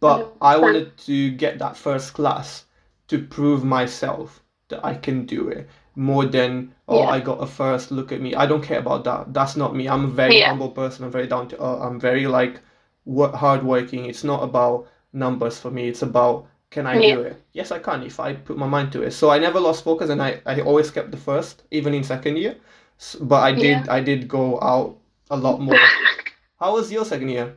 But 0.00 0.34
I 0.40 0.56
wanted 0.58 0.96
to 0.98 1.30
get 1.32 1.58
that 1.58 1.76
first 1.76 2.12
class 2.14 2.64
to 3.08 3.18
prove 3.24 3.64
myself 3.64 4.42
that 4.68 4.84
I 4.84 4.94
can 4.94 5.26
do 5.26 5.48
it 5.48 5.68
more 5.96 6.24
than 6.24 6.74
oh 6.88 7.02
Yeah. 7.02 7.08
I 7.10 7.20
got 7.20 7.42
a 7.42 7.46
first 7.46 7.90
look 7.90 8.12
at 8.12 8.20
me 8.20 8.34
I 8.34 8.46
don't 8.46 8.62
care 8.62 8.78
about 8.78 9.04
that 9.04 9.32
that's 9.34 9.56
not 9.56 9.74
me 9.76 9.88
I'm 9.88 10.04
a 10.04 10.08
very 10.08 10.38
Yeah. 10.38 10.48
humble 10.48 10.70
person 10.70 11.04
I'm 11.04 11.10
very 11.12 11.26
down 11.26 11.48
to 11.48 11.56
earth 11.62 11.82
I'm 11.82 12.00
very 12.00 12.26
like 12.26 12.60
work, 13.04 13.34
hardworking 13.34 14.06
it's 14.06 14.24
not 14.24 14.42
about 14.42 14.88
numbers 15.12 15.58
for 15.58 15.70
me 15.70 15.88
it's 15.88 16.02
about 16.02 16.46
can 16.70 16.86
I 16.86 16.98
Yeah. 16.98 17.14
do 17.14 17.20
it 17.22 17.42
yes 17.52 17.70
I 17.70 17.78
can 17.78 18.02
if 18.02 18.18
I 18.20 18.34
put 18.34 18.56
my 18.56 18.66
mind 18.66 18.92
to 18.92 19.02
it 19.02 19.12
so 19.12 19.30
I 19.30 19.38
never 19.38 19.60
lost 19.60 19.84
focus 19.84 20.10
and 20.10 20.22
I, 20.22 20.40
I 20.46 20.60
always 20.60 20.90
kept 20.90 21.10
the 21.10 21.16
first 21.18 21.64
even 21.70 21.94
in 21.94 22.04
second 22.04 22.36
year 22.38 22.56
S- 22.98 23.16
but 23.20 23.40
I 23.42 23.52
did 23.52 23.88
I 23.88 24.00
did 24.00 24.28
go 24.28 24.60
out 24.60 24.98
a 25.30 25.36
lot 25.36 25.60
more 25.60 25.94
how 26.60 26.74
was 26.74 26.92
your 26.92 27.04
second 27.04 27.28
year 27.30 27.56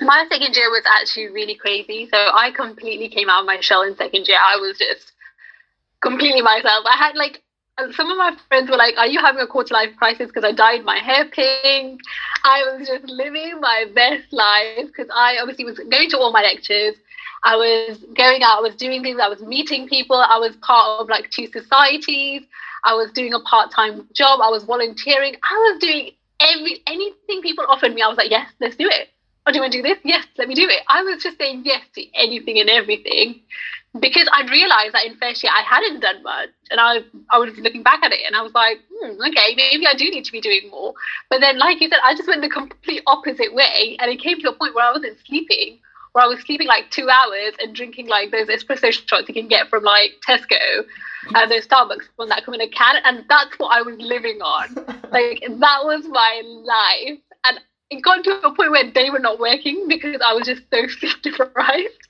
My 0.00 0.24
second 0.28 0.56
year 0.56 0.70
was 0.70 0.84
actually 0.86 1.28
really 1.28 1.54
crazy. 1.56 2.08
So 2.12 2.16
I 2.32 2.50
completely 2.50 3.08
came 3.08 3.28
out 3.28 3.40
of 3.40 3.46
my 3.46 3.60
shell 3.60 3.82
in 3.82 3.96
second 3.96 4.26
year. 4.28 4.38
I 4.40 4.56
was 4.56 4.78
just 4.78 5.12
completely 6.02 6.42
myself. 6.42 6.84
I 6.86 6.96
had 6.96 7.16
like 7.16 7.42
some 7.92 8.10
of 8.10 8.16
my 8.16 8.36
friends 8.48 8.70
were 8.70 8.76
like, 8.76 8.96
"Are 8.96 9.06
you 9.06 9.20
having 9.20 9.40
a 9.40 9.46
quarter 9.46 9.74
life 9.74 9.96
crisis?" 9.96 10.28
Because 10.28 10.44
I 10.44 10.52
dyed 10.52 10.84
my 10.84 10.98
hair 10.98 11.24
pink. 11.24 12.00
I 12.44 12.62
was 12.64 12.88
just 12.88 13.04
living 13.04 13.60
my 13.60 13.86
best 13.94 14.32
life 14.32 14.86
because 14.86 15.08
I 15.12 15.38
obviously 15.38 15.64
was 15.64 15.78
going 15.78 16.10
to 16.10 16.18
all 16.18 16.32
my 16.32 16.42
lectures. 16.42 16.94
I 17.42 17.56
was 17.56 17.98
going 18.14 18.42
out. 18.42 18.58
I 18.58 18.60
was 18.60 18.74
doing 18.76 19.02
things. 19.02 19.20
I 19.20 19.28
was 19.28 19.42
meeting 19.42 19.88
people. 19.88 20.16
I 20.16 20.38
was 20.38 20.56
part 20.56 21.00
of 21.00 21.08
like 21.08 21.30
two 21.30 21.46
societies. 21.48 22.42
I 22.84 22.94
was 22.94 23.10
doing 23.12 23.34
a 23.34 23.40
part-time 23.40 24.08
job. 24.12 24.40
I 24.42 24.50
was 24.50 24.64
volunteering. 24.64 25.36
I 25.42 25.54
was 25.70 25.80
doing 25.80 26.10
every 26.40 26.82
anything 26.86 27.42
people 27.42 27.64
offered 27.68 27.94
me. 27.94 28.02
I 28.02 28.08
was 28.08 28.16
like, 28.16 28.30
"Yes, 28.30 28.50
let's 28.60 28.76
do 28.76 28.88
it." 28.88 29.08
oh, 29.46 29.52
do 29.52 29.56
you 29.56 29.60
want 29.60 29.72
to 29.72 29.78
do 29.78 29.82
this? 29.82 29.98
Yes, 30.04 30.24
let 30.38 30.48
me 30.48 30.54
do 30.54 30.66
it. 30.68 30.82
I 30.88 31.02
was 31.02 31.22
just 31.22 31.38
saying 31.38 31.62
yes 31.64 31.82
to 31.96 32.06
anything 32.14 32.58
and 32.60 32.70
everything 32.70 33.40
because 34.00 34.28
I'd 34.32 34.50
realized 34.50 34.94
that 34.94 35.06
in 35.06 35.16
first 35.16 35.42
year 35.42 35.52
I 35.54 35.62
hadn't 35.62 36.00
done 36.00 36.22
much. 36.22 36.50
And 36.70 36.80
I, 36.80 36.98
I 37.30 37.38
was 37.38 37.56
looking 37.58 37.82
back 37.82 38.02
at 38.02 38.12
it 38.12 38.20
and 38.26 38.34
I 38.34 38.42
was 38.42 38.52
like, 38.52 38.78
hmm, 38.90 39.20
okay, 39.22 39.54
maybe 39.56 39.86
I 39.86 39.94
do 39.94 40.10
need 40.10 40.24
to 40.24 40.32
be 40.32 40.40
doing 40.40 40.68
more. 40.70 40.94
But 41.30 41.40
then, 41.40 41.58
like 41.58 41.80
you 41.80 41.88
said, 41.88 42.00
I 42.02 42.14
just 42.14 42.28
went 42.28 42.42
the 42.42 42.48
complete 42.48 43.02
opposite 43.06 43.54
way. 43.54 43.96
And 44.00 44.10
it 44.10 44.20
came 44.20 44.40
to 44.40 44.50
a 44.50 44.52
point 44.52 44.74
where 44.74 44.84
I 44.84 44.92
wasn't 44.92 45.18
sleeping, 45.26 45.78
where 46.12 46.24
I 46.24 46.28
was 46.28 46.40
sleeping 46.40 46.66
like 46.66 46.90
two 46.90 47.08
hours 47.08 47.54
and 47.60 47.74
drinking 47.74 48.08
like 48.08 48.32
those 48.32 48.48
espresso 48.48 48.90
shots 48.92 49.28
you 49.28 49.34
can 49.34 49.48
get 49.48 49.68
from 49.68 49.84
like 49.84 50.12
Tesco 50.26 50.84
and 51.34 51.50
those 51.50 51.66
Starbucks 51.66 52.08
one 52.16 52.28
that 52.30 52.44
come 52.44 52.54
in 52.54 52.60
a 52.60 52.68
can. 52.68 52.96
And 53.04 53.24
that's 53.28 53.54
what 53.58 53.76
I 53.76 53.82
was 53.82 53.96
living 53.98 54.40
on. 54.42 54.84
Like, 55.14 55.44
that 55.46 55.84
was 55.84 56.04
my 56.08 56.42
life. 56.44 57.20
And 57.44 57.60
it 57.98 58.02
got 58.02 58.24
to 58.24 58.46
a 58.46 58.54
point 58.54 58.70
where 58.70 58.90
they 58.90 59.10
were 59.10 59.18
not 59.18 59.38
working 59.38 59.86
because 59.88 60.20
I 60.24 60.34
was 60.34 60.46
just 60.46 60.62
so 60.72 60.86
sleep 61.00 61.22
deprived. 61.22 62.02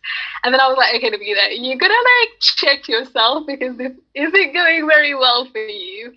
And 0.44 0.52
then 0.52 0.60
I 0.60 0.68
was 0.68 0.76
like, 0.76 0.94
okay, 0.96 1.10
Nabila, 1.10 1.56
you're 1.56 1.78
gonna 1.78 1.94
like 1.94 2.40
check 2.40 2.88
yourself 2.88 3.46
because 3.46 3.76
this 3.76 3.92
isn't 4.14 4.52
going 4.54 4.86
very 4.86 5.14
well 5.14 5.46
for 5.50 5.58
you. 5.58 6.12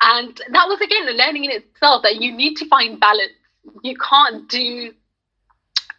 And 0.00 0.36
that 0.50 0.66
was 0.68 0.80
again 0.80 1.08
a 1.08 1.12
learning 1.12 1.44
in 1.44 1.50
itself 1.52 2.02
that 2.02 2.16
you 2.20 2.32
need 2.32 2.56
to 2.56 2.68
find 2.68 3.00
balance. 3.00 3.32
You 3.82 3.96
can't 3.96 4.48
do 4.48 4.92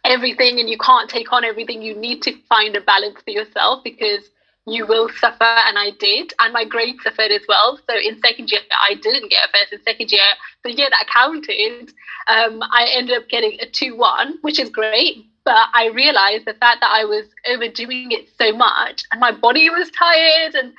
everything 0.04 0.60
and 0.60 0.68
you 0.68 0.78
can't 0.78 1.08
take 1.08 1.32
on 1.32 1.44
everything. 1.44 1.82
You 1.82 1.94
need 1.96 2.22
to 2.22 2.32
find 2.48 2.76
a 2.76 2.80
balance 2.80 3.20
for 3.24 3.30
yourself 3.30 3.82
because 3.84 4.28
you 4.66 4.86
will 4.86 5.08
suffer 5.20 5.44
and 5.44 5.78
I 5.78 5.90
did. 5.98 6.32
And 6.38 6.52
my 6.52 6.64
grades 6.64 7.02
suffered 7.02 7.30
as 7.30 7.42
well. 7.48 7.78
So 7.88 7.96
in 7.96 8.18
second 8.20 8.50
year 8.50 8.60
I 8.88 8.94
didn't 8.94 9.30
get 9.30 9.48
a 9.48 9.52
first. 9.52 9.72
In 9.72 9.82
second 9.82 10.10
year 10.10 10.24
the 10.64 10.72
year 10.72 10.88
that 10.90 11.06
counted 11.12 11.92
um, 12.28 12.62
I 12.62 12.88
ended 12.94 13.16
up 13.18 13.28
getting 13.28 13.58
a 13.60 13.66
2-1 13.66 14.36
which 14.40 14.58
is 14.58 14.70
great. 14.70 15.26
But 15.44 15.68
I 15.74 15.88
realized 15.88 16.46
the 16.46 16.54
fact 16.54 16.80
that 16.80 16.90
I 16.90 17.04
was 17.04 17.26
overdoing 17.46 18.12
it 18.12 18.28
so 18.38 18.52
much 18.56 19.04
and 19.12 19.20
my 19.20 19.32
body 19.32 19.68
was 19.68 19.90
tired 19.90 20.54
and 20.54 20.72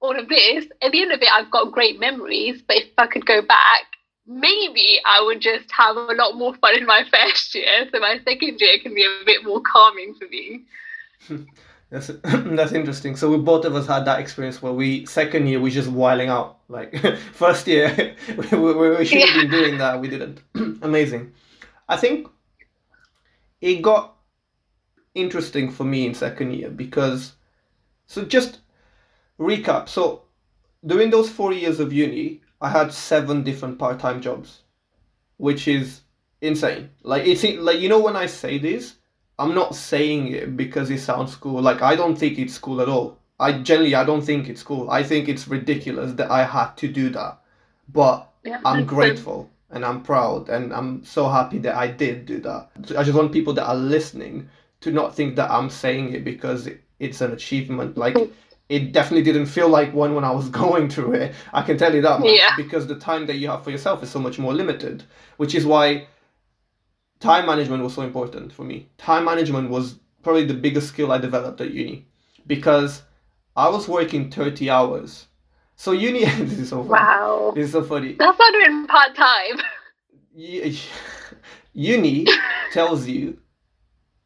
all 0.00 0.18
of 0.18 0.28
this 0.28 0.66
at 0.82 0.92
the 0.92 1.00
end 1.00 1.12
of 1.12 1.22
it 1.22 1.28
I've 1.32 1.50
got 1.50 1.72
great 1.72 1.98
memories. 1.98 2.62
But 2.66 2.76
if 2.78 2.90
I 2.98 3.06
could 3.06 3.26
go 3.26 3.40
back 3.40 3.86
maybe 4.26 5.00
I 5.04 5.22
would 5.24 5.40
just 5.40 5.70
have 5.72 5.96
a 5.96 6.14
lot 6.14 6.36
more 6.36 6.54
fun 6.54 6.76
in 6.76 6.86
my 6.86 7.02
first 7.12 7.54
year. 7.54 7.88
So 7.90 7.98
my 7.98 8.20
second 8.24 8.60
year 8.60 8.78
can 8.82 8.94
be 8.94 9.04
a 9.04 9.24
bit 9.24 9.42
more 9.42 9.62
calming 9.62 10.14
for 10.14 10.28
me 10.28 10.64
That's 11.92 12.06
that's 12.24 12.72
interesting. 12.72 13.16
So 13.16 13.30
we 13.30 13.36
both 13.36 13.66
of 13.66 13.76
us 13.76 13.86
had 13.86 14.06
that 14.06 14.18
experience 14.18 14.62
where 14.62 14.72
we 14.72 15.04
second 15.04 15.46
year 15.46 15.60
we 15.60 15.70
just 15.70 15.90
wiling 15.90 16.30
out. 16.30 16.60
Like 16.68 16.96
first 17.34 17.66
year 17.66 18.16
we, 18.28 18.58
we, 18.58 18.96
we 18.96 19.04
should 19.04 19.28
have 19.28 19.42
been 19.42 19.50
doing 19.50 19.78
that, 19.78 20.00
we 20.00 20.08
didn't. 20.08 20.40
Amazing. 20.82 21.34
I 21.88 21.98
think 21.98 22.28
it 23.60 23.82
got 23.82 24.16
interesting 25.14 25.70
for 25.70 25.84
me 25.84 26.06
in 26.06 26.14
second 26.14 26.54
year 26.54 26.70
because 26.70 27.32
so 28.06 28.24
just 28.24 28.60
recap. 29.38 29.90
So 29.90 30.22
during 30.86 31.10
those 31.10 31.28
four 31.28 31.52
years 31.52 31.78
of 31.78 31.92
uni, 31.92 32.40
I 32.62 32.70
had 32.70 32.90
seven 32.90 33.42
different 33.42 33.78
part-time 33.78 34.22
jobs, 34.22 34.62
which 35.36 35.68
is 35.68 36.00
insane. 36.40 36.88
Like 37.02 37.26
it's 37.26 37.44
like 37.44 37.80
you 37.80 37.90
know 37.90 38.00
when 38.00 38.16
I 38.16 38.24
say 38.24 38.56
this, 38.56 38.94
I'm 39.42 39.54
not 39.54 39.74
saying 39.74 40.28
it 40.28 40.56
because 40.56 40.88
it 40.90 41.00
sounds 41.00 41.34
cool. 41.34 41.60
Like 41.60 41.82
I 41.82 41.96
don't 41.96 42.16
think 42.16 42.38
it's 42.38 42.58
cool 42.58 42.80
at 42.80 42.88
all. 42.88 43.18
I 43.40 43.52
generally 43.54 43.94
I 43.96 44.04
don't 44.04 44.22
think 44.22 44.48
it's 44.48 44.62
cool. 44.62 44.88
I 44.88 45.02
think 45.02 45.28
it's 45.28 45.48
ridiculous 45.48 46.12
that 46.12 46.30
I 46.30 46.44
had 46.44 46.76
to 46.76 46.86
do 46.86 47.10
that. 47.10 47.38
But 47.92 48.30
yeah, 48.44 48.60
I'm 48.64 48.86
grateful 48.86 49.50
and 49.70 49.84
I'm 49.84 50.02
proud 50.02 50.48
and 50.48 50.72
I'm 50.72 51.04
so 51.04 51.28
happy 51.28 51.58
that 51.58 51.74
I 51.74 51.88
did 51.88 52.26
do 52.26 52.40
that. 52.40 52.68
I 52.96 53.02
just 53.02 53.16
want 53.16 53.32
people 53.32 53.52
that 53.54 53.66
are 53.66 53.74
listening 53.74 54.48
to 54.82 54.92
not 54.92 55.16
think 55.16 55.34
that 55.36 55.50
I'm 55.50 55.70
saying 55.70 56.12
it 56.12 56.24
because 56.24 56.68
it's 57.00 57.20
an 57.20 57.32
achievement. 57.32 57.96
Like 57.96 58.14
mm. 58.14 58.30
it 58.68 58.92
definitely 58.92 59.24
didn't 59.24 59.46
feel 59.46 59.68
like 59.68 59.92
one 59.92 60.14
when 60.14 60.24
I 60.24 60.30
was 60.30 60.48
going 60.62 60.88
through 60.88 61.14
it. 61.14 61.34
I 61.52 61.62
can 61.62 61.76
tell 61.76 61.92
you 61.92 62.02
that 62.02 62.20
much 62.20 62.30
Yeah. 62.32 62.54
because 62.56 62.86
the 62.86 62.98
time 62.98 63.26
that 63.26 63.36
you 63.36 63.48
have 63.48 63.64
for 63.64 63.72
yourself 63.72 64.04
is 64.04 64.10
so 64.10 64.20
much 64.20 64.38
more 64.38 64.54
limited, 64.54 65.02
which 65.38 65.56
is 65.56 65.66
why 65.66 66.06
time 67.22 67.46
management 67.46 67.84
was 67.84 67.94
so 67.94 68.02
important 68.02 68.52
for 68.52 68.64
me. 68.64 68.88
Time 68.98 69.24
management 69.24 69.70
was 69.70 70.00
probably 70.24 70.44
the 70.44 70.54
biggest 70.54 70.88
skill 70.88 71.12
I 71.12 71.18
developed 71.18 71.60
at 71.60 71.70
uni 71.70 72.04
because 72.48 73.02
I 73.56 73.68
was 73.68 73.88
working 73.88 74.30
30 74.30 74.68
hours. 74.68 75.26
So 75.76 75.92
uni 75.92 76.24
this 76.24 76.58
is 76.58 76.70
so 76.70 76.78
funny. 76.78 76.90
Wow. 76.90 77.52
This 77.54 77.66
is 77.66 77.72
so 77.72 77.84
funny. 77.84 78.14
That's 78.14 78.38
not 78.38 78.52
doing 78.52 78.86
part 78.86 79.14
time. 79.14 79.60
Uni 81.74 82.26
tells 82.72 83.06
you 83.06 83.38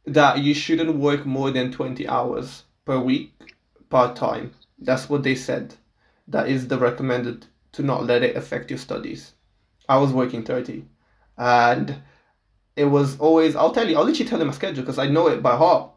that 0.07 0.39
you 0.39 0.55
shouldn't 0.55 0.97
work 0.97 1.27
more 1.27 1.51
than 1.51 1.71
20 1.71 2.09
hours 2.09 2.65
per 2.85 2.99
week 2.99 3.33
part 3.91 4.17
time. 4.17 4.53
That's 4.79 5.09
what 5.09 5.23
they 5.23 5.35
said. 5.35 5.75
That 6.29 6.49
is 6.49 6.69
the 6.69 6.79
recommended 6.79 7.47
to 7.73 7.83
not 7.83 8.07
let 8.07 8.23
it 8.23 8.37
affect 8.37 8.71
your 8.71 8.79
studies. 8.79 9.33
I 9.89 9.99
was 9.99 10.13
working 10.13 10.45
30 10.45 10.85
and 11.39 12.03
it 12.77 12.85
was 12.85 13.19
always, 13.19 13.57
I'll 13.57 13.73
tell 13.73 13.89
you, 13.89 13.97
I'll 13.97 14.05
literally 14.05 14.29
tell 14.29 14.39
you 14.39 14.45
my 14.45 14.53
schedule 14.53 14.83
because 14.83 14.99
I 14.99 15.07
know 15.09 15.29
it 15.29 15.43
by 15.43 15.57
heart. 15.57 15.91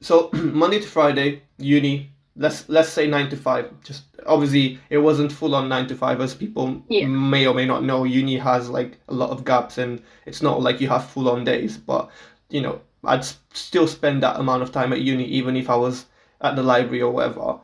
So 0.00 0.30
Monday 0.32 0.80
to 0.80 0.86
Friday, 0.86 1.42
uni, 1.58 2.10
let's 2.36 2.68
let's 2.68 2.88
say 2.88 3.06
nine 3.06 3.28
to 3.30 3.36
five. 3.36 3.70
Just 3.82 4.04
obviously 4.26 4.78
it 4.90 4.98
wasn't 4.98 5.32
full 5.32 5.54
on 5.54 5.68
nine 5.68 5.86
to 5.88 5.96
five 5.96 6.20
as 6.20 6.34
people 6.34 6.82
Yeah. 6.88 7.06
may 7.06 7.46
or 7.46 7.54
may 7.54 7.66
not 7.66 7.84
know. 7.84 8.04
Uni 8.04 8.36
has 8.38 8.68
like 8.68 8.98
a 9.08 9.14
lot 9.14 9.30
of 9.30 9.44
gaps 9.44 9.78
and 9.78 10.02
it's 10.26 10.42
not 10.42 10.62
like 10.62 10.80
you 10.80 10.88
have 10.88 11.06
full 11.10 11.28
on 11.28 11.44
days. 11.44 11.76
But 11.76 12.10
you 12.50 12.60
know, 12.60 12.80
I'd 13.04 13.20
s- 13.20 13.38
still 13.52 13.86
spend 13.88 14.22
that 14.22 14.38
amount 14.38 14.62
of 14.62 14.72
time 14.72 14.92
at 14.92 15.00
uni 15.00 15.24
even 15.24 15.56
if 15.56 15.68
I 15.70 15.76
was 15.76 16.06
at 16.40 16.56
the 16.56 16.62
library 16.62 17.02
or 17.02 17.12
whatever. 17.12 17.58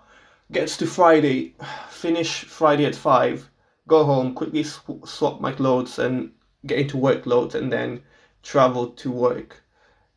Gets 0.52 0.76
to 0.78 0.86
Friday, 0.86 1.54
finish 1.88 2.44
Friday 2.44 2.84
at 2.86 2.94
five, 2.96 3.48
go 3.86 4.04
home, 4.04 4.34
quickly 4.34 4.62
sw- 4.62 5.04
swap 5.04 5.40
my 5.40 5.52
clothes 5.52 5.98
and 5.98 6.32
get 6.66 6.78
into 6.78 6.96
work 6.96 7.22
clothes, 7.24 7.54
and 7.54 7.72
then 7.72 8.02
travel 8.44 8.88
to 8.88 9.10
work, 9.10 9.62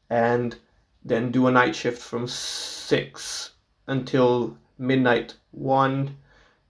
and 0.10 0.56
then 1.04 1.32
do 1.32 1.48
a 1.48 1.52
night 1.52 1.76
shift 1.76 2.02
from 2.02 2.28
six 2.28 3.52
until 3.88 4.56
midnight 4.78 5.34
one, 5.52 6.16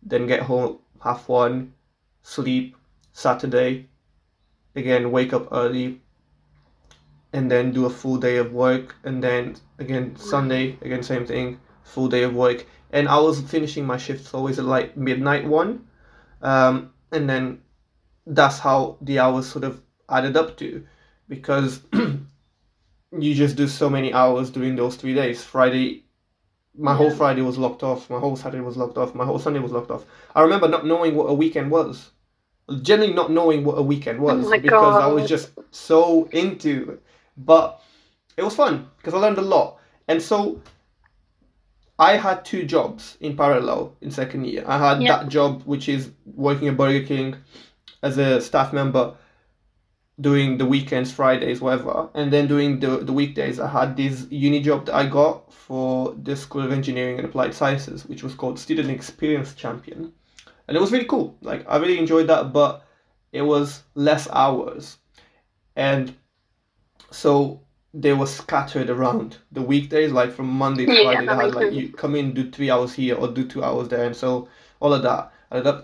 then 0.04 0.28
get 0.28 0.42
home 0.42 0.78
half 1.04 1.28
one, 1.28 1.74
sleep 2.22 2.78
Saturday, 3.12 3.88
again 4.76 5.12
wake 5.12 5.34
up 5.34 5.48
early, 5.52 6.00
and 7.34 7.52
then 7.52 7.72
do 7.72 7.86
a 7.86 7.90
full 7.90 8.18
day 8.18 8.38
of 8.38 8.54
work, 8.54 8.96
and 9.04 9.24
then 9.24 9.56
again 9.80 10.16
Sunday 10.16 10.78
again 10.82 11.04
same 11.04 11.26
thing, 11.26 11.60
full 11.84 12.08
day 12.08 12.24
of 12.24 12.36
work, 12.36 12.66
and 12.92 13.08
I 13.08 13.20
was 13.20 13.42
finishing 13.42 13.86
my 13.86 13.98
shifts 13.98 14.34
always 14.34 14.60
at 14.60 14.66
like 14.66 14.96
midnight 14.96 15.46
one, 15.46 15.88
um, 16.42 16.94
and 17.12 17.28
then 17.30 17.62
that's 18.28 18.60
how 18.60 18.98
the 19.02 19.20
hours 19.20 19.48
sort 19.48 19.64
of 19.64 19.82
added 20.10 20.38
up 20.38 20.58
to, 20.58 20.86
because 21.28 21.82
you 21.94 23.36
just 23.36 23.56
do 23.56 23.68
so 23.68 23.90
many 23.90 24.14
hours 24.14 24.50
during 24.50 24.76
those 24.76 24.96
three 24.96 25.14
days. 25.14 25.44
Friday, 25.44 26.04
my 26.78 26.94
whole 26.96 27.12
Friday 27.12 27.42
was 27.42 27.58
locked 27.58 27.84
off. 27.84 28.10
My 28.10 28.20
whole 28.20 28.36
Saturday 28.36 28.64
was 28.64 28.78
locked 28.78 28.98
off. 28.98 29.16
My 29.16 29.26
whole 29.26 29.40
Sunday 29.40 29.60
was 29.60 29.72
locked 29.72 29.92
off. 29.92 30.06
I 30.36 30.42
remember 30.42 30.68
not 30.68 30.86
knowing 30.86 31.16
what 31.16 31.26
a 31.26 31.34
weekend 31.34 31.72
was. 31.72 32.12
Generally, 32.82 33.14
not 33.14 33.32
knowing 33.32 33.64
what 33.64 33.78
a 33.78 33.82
weekend 33.82 34.20
oh 34.20 34.24
was 34.24 34.46
Oh 34.48 34.60
because 34.60 34.96
I 34.96 35.08
was 35.08 35.28
just 35.30 35.52
so 35.72 36.26
into. 36.32 36.92
it. 36.92 37.04
But 37.38 37.82
it 38.36 38.44
was 38.44 38.56
fun 38.56 38.90
because 38.98 39.14
I 39.14 39.18
learned 39.18 39.38
a 39.38 39.42
lot. 39.42 39.80
And 40.08 40.22
so 40.22 40.62
I 42.00 42.18
had 42.18 42.46
two 42.46 42.64
jobs 42.66 43.18
in 43.22 43.36
parallel 43.36 43.96
in 44.02 44.12
second 44.12 44.46
year. 44.46 44.64
I 44.68 44.78
had 44.78 45.02
Yeah. 45.02 45.18
that 45.18 45.30
job 45.30 45.64
which 45.64 45.90
is 45.90 46.12
working 46.26 46.68
at 46.68 46.78
Burger 46.78 47.06
King 47.06 47.36
as 48.04 48.18
a 48.18 48.40
staff 48.42 48.74
member 48.74 49.16
doing 50.20 50.58
the 50.58 50.66
weekends, 50.66 51.12
Fridays, 51.12 51.62
whatever, 51.62 52.10
and 52.16 52.34
then 52.34 52.48
doing 52.48 52.80
the, 52.80 52.98
the 52.98 53.14
weekdays, 53.14 53.60
I 53.60 53.68
had 53.68 53.96
this 53.96 54.26
uni 54.30 54.62
job 54.62 54.88
that 54.88 54.96
I 54.96 55.06
got 55.08 55.54
for 55.54 56.16
the 56.24 56.36
School 56.36 56.64
of 56.64 56.72
Engineering 56.72 57.18
and 57.18 57.28
Applied 57.28 57.54
Sciences, 57.54 58.06
which 58.06 58.24
was 58.24 58.34
called 58.34 58.58
Student 58.58 58.90
Experience 58.90 59.54
Champion. 59.54 60.12
And 60.68 60.76
it 60.76 60.80
was 60.80 60.92
really 60.92 61.06
cool. 61.06 61.38
Like, 61.42 61.66
I 61.70 61.78
really 61.78 62.00
enjoyed 62.00 62.28
that, 62.28 62.52
but 62.52 62.86
it 63.32 63.44
was 63.44 63.84
less 63.94 64.28
hours. 64.32 64.98
And 65.76 66.16
so 67.12 67.62
they 67.94 68.14
were 68.14 68.26
scattered 68.26 68.90
around 68.90 69.38
the 69.52 69.62
weekdays, 69.62 70.12
like 70.12 70.32
from 70.32 70.48
Monday 70.48 70.86
to 70.88 70.94
Yeah, 70.96 71.04
Friday, 71.04 71.26
they 71.28 71.36
had 71.36 71.56
like 71.56 71.74
you 71.74 71.90
come 71.94 72.16
in, 72.16 72.34
do 72.34 72.50
three 72.50 72.72
hours 72.72 72.94
here 72.94 73.16
or 73.16 73.28
do 73.28 73.48
two 73.48 73.64
hours 73.64 73.88
there. 73.90 74.06
And 74.06 74.16
so 74.16 74.50
all 74.80 74.94
of 74.94 75.04
that. 75.04 75.32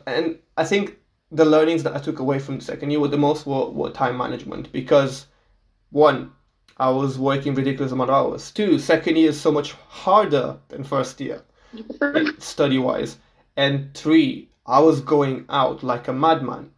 And 0.07 0.39
I 0.57 0.65
think 0.65 0.97
the 1.33 1.45
learnings 1.45 1.83
that 1.83 1.95
I 1.95 1.99
took 1.99 2.19
away 2.19 2.39
from 2.39 2.59
the 2.59 2.63
second 2.63 2.91
year 2.91 2.99
were 2.99 3.07
the 3.07 3.17
most 3.17 3.45
were, 3.45 3.69
were 3.69 3.89
time 3.89 4.17
management 4.17 4.71
because 4.71 5.25
one, 5.89 6.31
I 6.77 6.89
was 6.89 7.17
working 7.19 7.55
ridiculous 7.55 7.91
amount 7.91 8.11
of 8.11 8.15
hours. 8.15 8.51
Two, 8.51 8.79
second 8.79 9.17
year 9.17 9.29
is 9.29 9.39
so 9.39 9.51
much 9.51 9.73
harder 9.73 10.57
than 10.69 10.83
first 10.83 11.19
year 11.19 11.43
study 12.37 12.77
wise. 12.77 13.17
And 13.57 13.93
three, 13.93 14.49
I 14.65 14.79
was 14.79 15.01
going 15.01 15.45
out 15.49 15.83
like 15.83 16.07
a 16.07 16.13
madman. 16.13 16.71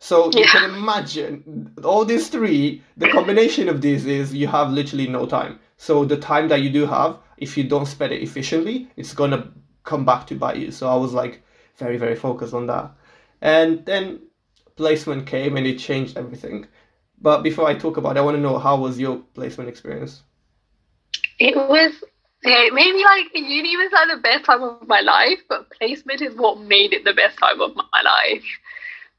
So 0.00 0.30
you 0.32 0.44
can 0.44 0.74
imagine 0.74 1.74
all 1.84 2.04
these 2.04 2.28
three, 2.28 2.82
the 2.96 3.08
combination 3.10 3.68
of 3.68 3.80
these 3.80 4.06
is 4.06 4.34
you 4.34 4.46
have 4.46 4.70
literally 4.70 5.08
no 5.08 5.26
time. 5.26 5.58
So 5.76 6.04
the 6.04 6.16
time 6.16 6.48
that 6.48 6.62
you 6.62 6.70
do 6.70 6.86
have, 6.86 7.18
if 7.36 7.56
you 7.56 7.64
don't 7.64 7.86
spend 7.86 8.12
it 8.12 8.22
efficiently, 8.22 8.88
it's 8.96 9.12
gonna 9.12 9.50
come 9.84 10.04
back 10.04 10.26
to 10.28 10.34
bite 10.34 10.58
you. 10.58 10.70
So 10.70 10.88
I 10.88 10.96
was 10.96 11.12
like 11.14 11.42
very, 11.76 11.96
very 11.96 12.14
focused 12.14 12.54
on 12.54 12.66
that. 12.66 12.90
And 13.40 13.84
then 13.86 14.20
placement 14.76 15.26
came 15.26 15.56
and 15.56 15.66
it 15.66 15.78
changed 15.78 16.16
everything. 16.16 16.66
But 17.20 17.42
before 17.42 17.68
I 17.68 17.74
talk 17.74 17.96
about 17.96 18.16
it, 18.16 18.20
I 18.20 18.22
want 18.22 18.36
to 18.36 18.40
know 18.40 18.58
how 18.58 18.76
was 18.76 18.98
your 18.98 19.18
placement 19.34 19.68
experience? 19.68 20.22
It 21.38 21.56
was 21.56 21.92
yeah, 22.44 22.68
maybe 22.72 23.02
like 23.02 23.26
uni 23.34 23.76
was 23.76 23.90
like 23.92 24.16
the 24.16 24.22
best 24.22 24.44
time 24.44 24.62
of 24.62 24.86
my 24.86 25.00
life, 25.00 25.40
but 25.48 25.68
placement 25.70 26.22
is 26.22 26.36
what 26.36 26.60
made 26.60 26.92
it 26.92 27.04
the 27.04 27.12
best 27.12 27.36
time 27.38 27.60
of 27.60 27.74
my 27.74 28.02
life. 28.04 28.44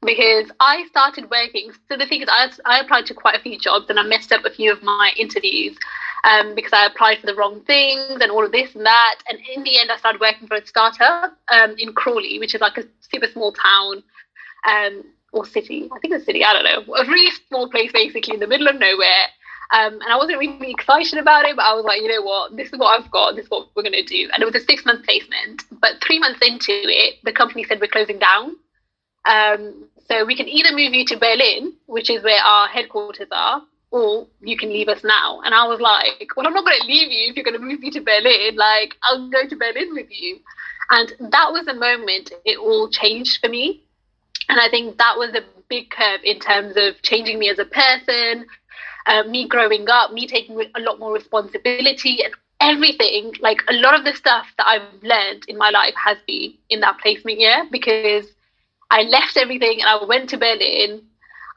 Because 0.02 0.50
I 0.58 0.86
started 0.86 1.30
working. 1.30 1.72
So 1.90 1.98
the 1.98 2.06
thing 2.06 2.22
is, 2.22 2.28
I, 2.30 2.50
I 2.64 2.80
applied 2.80 3.04
to 3.06 3.14
quite 3.14 3.38
a 3.38 3.42
few 3.42 3.58
jobs 3.58 3.90
and 3.90 4.00
I 4.00 4.04
messed 4.04 4.32
up 4.32 4.46
a 4.46 4.50
few 4.50 4.72
of 4.72 4.82
my 4.82 5.12
interviews 5.18 5.76
um, 6.24 6.54
because 6.54 6.72
I 6.72 6.86
applied 6.86 7.18
for 7.18 7.26
the 7.26 7.34
wrong 7.34 7.60
things 7.62 8.20
and 8.20 8.30
all 8.30 8.44
of 8.44 8.52
this 8.52 8.74
and 8.74 8.84
that. 8.84 9.20
And 9.28 9.38
in 9.54 9.62
the 9.62 9.78
end, 9.80 9.90
I 9.90 9.96
started 9.96 10.20
working 10.20 10.48
for 10.48 10.56
a 10.56 10.66
startup 10.66 11.36
um, 11.50 11.74
in 11.78 11.92
Crawley, 11.92 12.38
which 12.38 12.54
is 12.54 12.60
like 12.60 12.76
a 12.78 12.84
super 13.00 13.26
small 13.26 13.52
town 13.52 14.02
um, 14.68 15.04
or 15.32 15.44
city. 15.46 15.88
I 15.92 15.98
think 15.98 16.14
it's 16.14 16.22
a 16.22 16.26
city. 16.26 16.44
I 16.44 16.52
don't 16.52 16.64
know. 16.64 16.94
A 16.94 17.06
really 17.06 17.30
small 17.48 17.70
place, 17.70 17.92
basically 17.92 18.34
in 18.34 18.40
the 18.40 18.46
middle 18.46 18.68
of 18.68 18.78
nowhere. 18.78 19.26
Um, 19.72 19.94
and 19.94 20.10
I 20.10 20.16
wasn't 20.16 20.38
really 20.38 20.70
excited 20.70 21.18
about 21.18 21.44
it, 21.44 21.54
but 21.54 21.64
I 21.64 21.74
was 21.74 21.84
like, 21.84 22.02
you 22.02 22.08
know 22.08 22.22
what, 22.22 22.56
this 22.56 22.72
is 22.72 22.78
what 22.78 22.98
I've 22.98 23.10
got, 23.12 23.36
this 23.36 23.44
is 23.44 23.50
what 23.50 23.68
we're 23.76 23.84
going 23.84 23.92
to 23.92 24.02
do. 24.02 24.28
And 24.32 24.42
it 24.42 24.46
was 24.46 24.60
a 24.60 24.66
six 24.66 24.84
month 24.84 25.04
placement. 25.04 25.62
But 25.70 26.02
three 26.04 26.18
months 26.18 26.40
into 26.42 26.72
it, 26.72 27.22
the 27.22 27.32
company 27.32 27.62
said 27.64 27.80
we're 27.80 27.86
closing 27.86 28.18
down. 28.18 28.56
Um, 29.24 29.88
so 30.08 30.24
we 30.24 30.36
can 30.36 30.48
either 30.48 30.74
move 30.74 30.92
you 30.92 31.04
to 31.06 31.16
Berlin, 31.16 31.74
which 31.86 32.10
is 32.10 32.24
where 32.24 32.42
our 32.42 32.66
headquarters 32.66 33.28
are, 33.30 33.62
or 33.90 34.26
you 34.40 34.56
can 34.56 34.70
leave 34.70 34.88
us 34.88 35.02
now. 35.02 35.40
And 35.44 35.54
I 35.54 35.66
was 35.66 35.80
like, 35.80 36.30
well, 36.36 36.46
I'm 36.46 36.54
not 36.54 36.64
going 36.64 36.80
to 36.80 36.86
leave 36.86 37.10
you 37.10 37.30
if 37.30 37.36
you're 37.36 37.44
going 37.44 37.58
to 37.58 37.64
move 37.64 37.80
me 37.80 37.90
to 37.90 38.00
Berlin. 38.00 38.56
Like, 38.56 38.96
I'll 39.02 39.28
go 39.28 39.46
to 39.46 39.56
Berlin 39.56 39.94
with 39.94 40.06
you. 40.10 40.38
And 40.90 41.12
that 41.32 41.52
was 41.52 41.66
the 41.66 41.74
moment 41.74 42.32
it 42.44 42.58
all 42.58 42.88
changed 42.88 43.38
for 43.40 43.48
me. 43.48 43.82
And 44.48 44.60
I 44.60 44.68
think 44.68 44.98
that 44.98 45.16
was 45.16 45.34
a 45.34 45.42
big 45.68 45.90
curve 45.90 46.20
in 46.24 46.40
terms 46.40 46.74
of 46.76 47.00
changing 47.02 47.38
me 47.38 47.48
as 47.48 47.58
a 47.58 47.64
person, 47.64 48.46
uh, 49.06 49.22
me 49.24 49.46
growing 49.46 49.88
up, 49.88 50.12
me 50.12 50.26
taking 50.26 50.60
a 50.74 50.80
lot 50.80 50.98
more 50.98 51.12
responsibility 51.12 52.22
and 52.24 52.34
everything. 52.60 53.32
Like 53.40 53.62
a 53.68 53.74
lot 53.74 53.98
of 53.98 54.04
the 54.04 54.14
stuff 54.14 54.46
that 54.58 54.66
I've 54.66 55.02
learned 55.02 55.44
in 55.48 55.56
my 55.56 55.70
life 55.70 55.94
has 56.04 56.18
been 56.26 56.54
in 56.68 56.80
that 56.80 56.98
placement 56.98 57.38
year 57.38 57.66
because 57.70 58.26
I 58.90 59.02
left 59.02 59.36
everything 59.36 59.80
and 59.80 59.88
I 59.88 60.04
went 60.04 60.30
to 60.30 60.38
Berlin. 60.38 61.02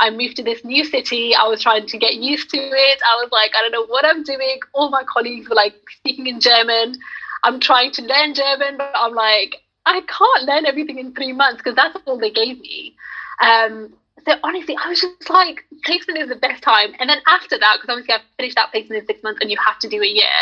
I 0.04 0.10
moved 0.10 0.36
to 0.36 0.44
this 0.44 0.66
new 0.66 0.84
city. 0.84 1.34
I 1.34 1.48
was 1.48 1.62
trying 1.62 1.88
to 1.88 1.98
get 1.98 2.16
used 2.16 2.50
to 2.50 2.58
it. 2.58 3.00
I 3.10 3.24
was 3.24 3.30
like, 3.32 3.52
I 3.58 3.62
don't 3.62 3.72
know 3.72 3.86
what 3.86 4.06
I'm 4.06 4.22
doing. 4.22 4.60
All 4.74 4.90
my 4.90 5.04
colleagues 5.06 5.48
were 5.48 5.56
like 5.56 5.76
speaking 6.00 6.28
in 6.28 6.42
German. 6.42 6.96
I'm 7.44 7.62
trying 7.62 7.92
to 7.92 8.02
learn 8.02 8.34
German, 8.34 8.76
but 8.78 8.92
I'm 8.94 9.14
like, 9.14 9.62
I 9.86 10.02
can't 10.02 10.44
learn 10.44 10.66
everything 10.66 11.00
in 11.00 11.14
three 11.14 11.32
months 11.32 11.62
because 11.62 11.76
that's 11.76 11.98
all 12.06 12.18
they 12.18 12.32
gave 12.32 12.60
me. 12.60 12.96
Um, 13.42 13.94
so 14.26 14.34
honestly, 14.44 14.76
I 14.76 14.90
was 14.90 15.00
just 15.00 15.30
like, 15.30 15.64
placement 15.86 16.20
is 16.20 16.28
the 16.28 16.36
best 16.36 16.62
time. 16.64 16.94
And 17.00 17.10
then 17.10 17.20
after 17.28 17.58
that, 17.58 17.78
because 17.80 17.94
obviously 17.94 18.16
I 18.16 18.20
finished 18.38 18.56
that 18.56 18.72
placement 18.72 19.02
in 19.02 19.08
six 19.08 19.24
months 19.24 19.40
and 19.42 19.50
you 19.50 19.58
have 19.66 19.80
to 19.80 19.90
do 19.90 20.02
a 20.02 20.06
year, 20.06 20.40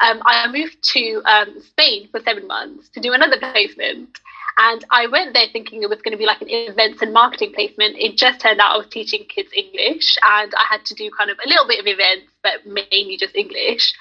um, 0.00 0.22
I 0.24 0.50
moved 0.50 0.82
to 0.94 1.22
um, 1.26 1.60
Spain 1.60 2.08
for 2.10 2.20
seven 2.20 2.46
months 2.46 2.88
to 2.90 3.00
do 3.00 3.12
another 3.12 3.36
placement. 3.38 4.18
And 4.56 4.84
I 4.90 5.06
went 5.06 5.34
there 5.34 5.46
thinking 5.52 5.82
it 5.82 5.88
was 5.88 6.00
going 6.02 6.12
to 6.12 6.18
be 6.18 6.26
like 6.26 6.40
an 6.40 6.48
events 6.48 7.02
and 7.02 7.12
marketing 7.12 7.52
placement. 7.54 7.96
It 7.98 8.16
just 8.16 8.40
turned 8.40 8.60
out 8.60 8.74
I 8.74 8.76
was 8.76 8.86
teaching 8.88 9.24
kids 9.24 9.50
English 9.54 10.16
and 10.24 10.52
I 10.54 10.66
had 10.70 10.84
to 10.86 10.94
do 10.94 11.10
kind 11.16 11.30
of 11.30 11.38
a 11.44 11.48
little 11.48 11.66
bit 11.66 11.80
of 11.80 11.86
events, 11.86 12.30
but 12.42 12.64
mainly 12.64 13.16
just 13.16 13.34
English. 13.34 13.92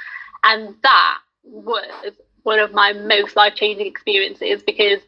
And 0.43 0.75
that 0.83 1.19
was 1.43 2.13
one 2.43 2.59
of 2.59 2.71
my 2.71 2.93
most 2.93 3.35
life 3.35 3.55
changing 3.55 3.87
experiences 3.87 4.61
because 4.63 4.99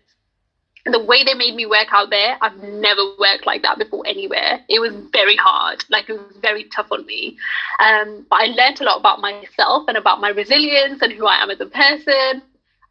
the 0.86 1.04
way 1.04 1.24
they 1.24 1.34
made 1.34 1.56
me 1.56 1.66
work 1.66 1.88
out 1.92 2.10
there, 2.12 2.38
I've 2.42 2.62
never 2.62 3.02
worked 3.20 3.46
like 3.46 3.64
that 3.64 3.80
before 3.80 4.06
anywhere. 4.06 4.60
It 4.70 4.80
was 4.80 4.94
very 5.12 5.36
hard, 5.36 5.84
like 5.90 6.10
it 6.10 6.14
was 6.14 6.38
very 6.42 6.66
tough 6.66 6.92
on 6.92 7.06
me. 7.06 7.38
Um, 7.80 8.26
but 8.30 8.42
I 8.42 8.46
learned 8.46 8.82
a 8.82 8.84
lot 8.84 9.00
about 9.00 9.20
myself 9.20 9.86
and 9.88 9.98
about 9.98 10.22
my 10.22 10.30
resilience 10.30 11.02
and 11.02 11.12
who 11.12 11.26
I 11.26 11.42
am 11.42 11.50
as 11.50 11.60
a 11.60 11.66
person. 11.66 12.44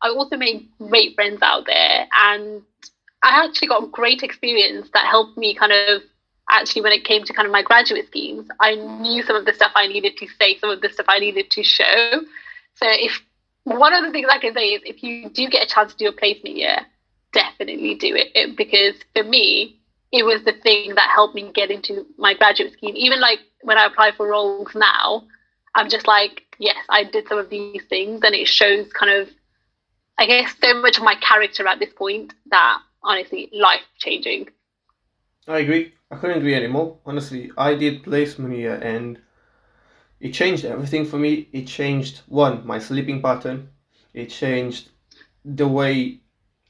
I 0.02 0.08
also 0.08 0.36
made 0.36 0.68
great 0.78 1.14
friends 1.14 1.40
out 1.42 1.66
there, 1.66 2.06
and 2.20 2.62
I 3.22 3.44
actually 3.44 3.68
got 3.68 3.84
a 3.84 3.86
great 3.86 4.22
experience 4.22 4.88
that 4.92 5.06
helped 5.06 5.36
me 5.38 5.54
kind 5.54 5.72
of 5.72 6.02
actually 6.50 6.82
when 6.82 6.92
it 6.92 7.04
came 7.04 7.24
to 7.24 7.32
kind 7.32 7.46
of 7.46 7.52
my 7.52 7.62
graduate 7.62 8.06
schemes, 8.06 8.46
I 8.60 8.74
knew 8.74 9.22
some 9.22 9.36
of 9.36 9.46
the 9.46 9.52
stuff 9.54 9.72
I 9.74 9.86
needed 9.86 10.16
to 10.18 10.26
say, 10.38 10.58
some 10.58 10.70
of 10.70 10.80
the 10.82 10.90
stuff 10.90 11.06
I 11.08 11.18
needed 11.18 11.50
to 11.50 11.62
show. 11.62 12.20
So 12.74 12.86
if 12.86 13.22
one 13.64 13.94
of 13.94 14.04
the 14.04 14.10
things 14.10 14.28
I 14.30 14.38
can 14.38 14.54
say 14.54 14.74
is 14.74 14.82
if 14.84 15.02
you 15.02 15.30
do 15.30 15.48
get 15.48 15.62
a 15.62 15.66
chance 15.66 15.92
to 15.92 15.98
do 15.98 16.08
a 16.08 16.12
placement 16.12 16.56
year, 16.56 16.78
definitely 17.32 17.94
do 17.94 18.14
it 18.14 18.28
eh, 18.34 18.52
because 18.56 18.94
for 19.14 19.24
me, 19.24 19.80
it 20.12 20.24
was 20.24 20.44
the 20.44 20.52
thing 20.52 20.94
that 20.94 21.10
helped 21.12 21.34
me 21.34 21.50
get 21.52 21.70
into 21.70 22.06
my 22.18 22.34
graduate 22.34 22.72
scheme. 22.72 22.94
Even 22.94 23.20
like 23.20 23.40
when 23.62 23.78
I 23.78 23.86
apply 23.86 24.12
for 24.12 24.28
roles 24.28 24.68
now, 24.74 25.24
I'm 25.74 25.88
just 25.88 26.06
like, 26.06 26.44
yes, 26.58 26.76
I 26.88 27.02
did 27.02 27.26
some 27.26 27.38
of 27.38 27.50
these 27.50 27.82
things, 27.88 28.20
and 28.22 28.34
it 28.34 28.46
shows 28.46 28.92
kind 28.92 29.10
of, 29.10 29.28
I 30.18 30.26
guess, 30.26 30.54
so 30.62 30.80
much 30.80 30.98
of 30.98 31.04
my 31.04 31.16
character 31.16 31.66
at 31.66 31.78
this 31.78 31.92
point 31.92 32.34
that 32.50 32.78
honestly, 33.02 33.50
life 33.52 33.82
changing. 33.98 34.48
I 35.46 35.58
agree. 35.58 35.92
I 36.10 36.16
couldn't 36.16 36.38
agree 36.38 36.54
anymore. 36.54 36.98
Honestly, 37.04 37.50
I 37.58 37.74
did 37.74 38.02
placement 38.02 38.56
year 38.56 38.76
and 38.76 39.18
it 40.20 40.32
changed 40.32 40.64
everything 40.64 41.04
for 41.04 41.18
me. 41.18 41.48
It 41.52 41.66
changed 41.66 42.22
one, 42.28 42.66
my 42.66 42.78
sleeping 42.78 43.20
pattern. 43.20 43.68
It 44.14 44.30
changed 44.30 44.90
the 45.44 45.68
way 45.68 46.20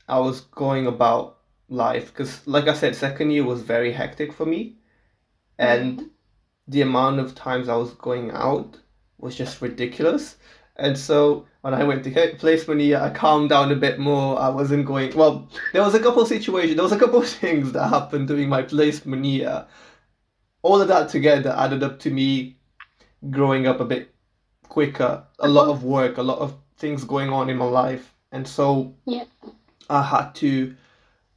I 0.08 0.18
was 0.18 0.40
going 0.40 0.86
about 0.86 1.38
life 1.68 2.12
because, 2.12 2.46
like 2.46 2.68
I 2.68 2.74
said, 2.74 2.96
second 2.96 3.30
year 3.30 3.44
was 3.44 3.62
very 3.62 3.92
hectic 3.92 4.32
for 4.32 4.46
me, 4.46 4.76
and 5.58 5.98
mm-hmm. 5.98 6.06
the 6.68 6.82
amount 6.82 7.20
of 7.20 7.34
times 7.34 7.68
I 7.68 7.76
was 7.76 7.92
going 7.94 8.30
out 8.32 8.78
was 9.18 9.36
just 9.36 9.62
ridiculous. 9.62 10.36
And 10.76 10.98
so 10.98 11.46
when 11.60 11.72
I 11.72 11.84
went 11.84 12.04
to 12.04 12.36
placement 12.38 12.80
year, 12.80 13.00
I 13.00 13.10
calmed 13.10 13.50
down 13.50 13.70
a 13.70 13.76
bit 13.76 13.98
more. 13.98 14.38
I 14.38 14.48
wasn't 14.48 14.86
going. 14.86 15.16
Well, 15.16 15.48
there 15.72 15.82
was 15.82 15.94
a 15.94 16.00
couple 16.00 16.22
of 16.22 16.28
situations. 16.28 16.74
There 16.74 16.82
was 16.82 16.92
a 16.92 16.98
couple 16.98 17.20
of 17.20 17.28
things 17.40 17.72
that 17.72 17.88
happened 17.88 18.28
during 18.28 18.48
my 18.48 18.62
placement 18.62 19.24
year. 19.24 19.66
All 20.62 20.80
of 20.80 20.88
that 20.88 21.08
together 21.08 21.54
added 21.56 21.82
up 21.82 21.98
to 22.00 22.10
me 22.10 22.56
growing 23.30 23.66
up 23.66 23.80
a 23.80 23.84
bit 23.84 24.14
quicker. 24.68 25.24
A 25.38 25.48
lot 25.48 25.68
of 25.68 25.84
work, 25.84 26.18
a 26.18 26.22
lot 26.22 26.38
of 26.38 26.56
things 26.76 27.04
going 27.04 27.30
on 27.30 27.48
in 27.48 27.56
my 27.56 27.64
life, 27.64 28.14
and 28.32 28.46
so 28.46 28.94
yeah. 29.04 29.24
I 29.88 30.02
had 30.02 30.34
to 30.36 30.74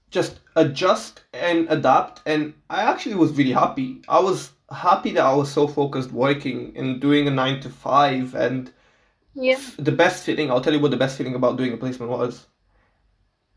just 0.09 0.39
adjust 0.55 1.21
and 1.33 1.67
adapt. 1.69 2.21
And 2.25 2.53
I 2.69 2.81
actually 2.81 3.15
was 3.15 3.33
really 3.33 3.51
happy. 3.51 4.01
I 4.07 4.19
was 4.19 4.51
happy 4.71 5.11
that 5.11 5.23
I 5.23 5.33
was 5.33 5.51
so 5.51 5.67
focused 5.67 6.11
working 6.11 6.73
and 6.75 6.99
doing 6.99 7.27
a 7.27 7.31
nine 7.31 7.59
to 7.61 7.69
five. 7.69 8.33
And 8.35 8.71
yeah. 9.37 9.59
the 9.77 9.91
best 9.91 10.23
feeling, 10.23 10.49
I'll 10.49 10.61
tell 10.61 10.73
you 10.73 10.79
what 10.79 10.91
the 10.91 10.97
best 10.97 11.17
feeling 11.17 11.35
about 11.35 11.57
doing 11.57 11.73
a 11.73 11.77
placement 11.77 12.11
was. 12.11 12.47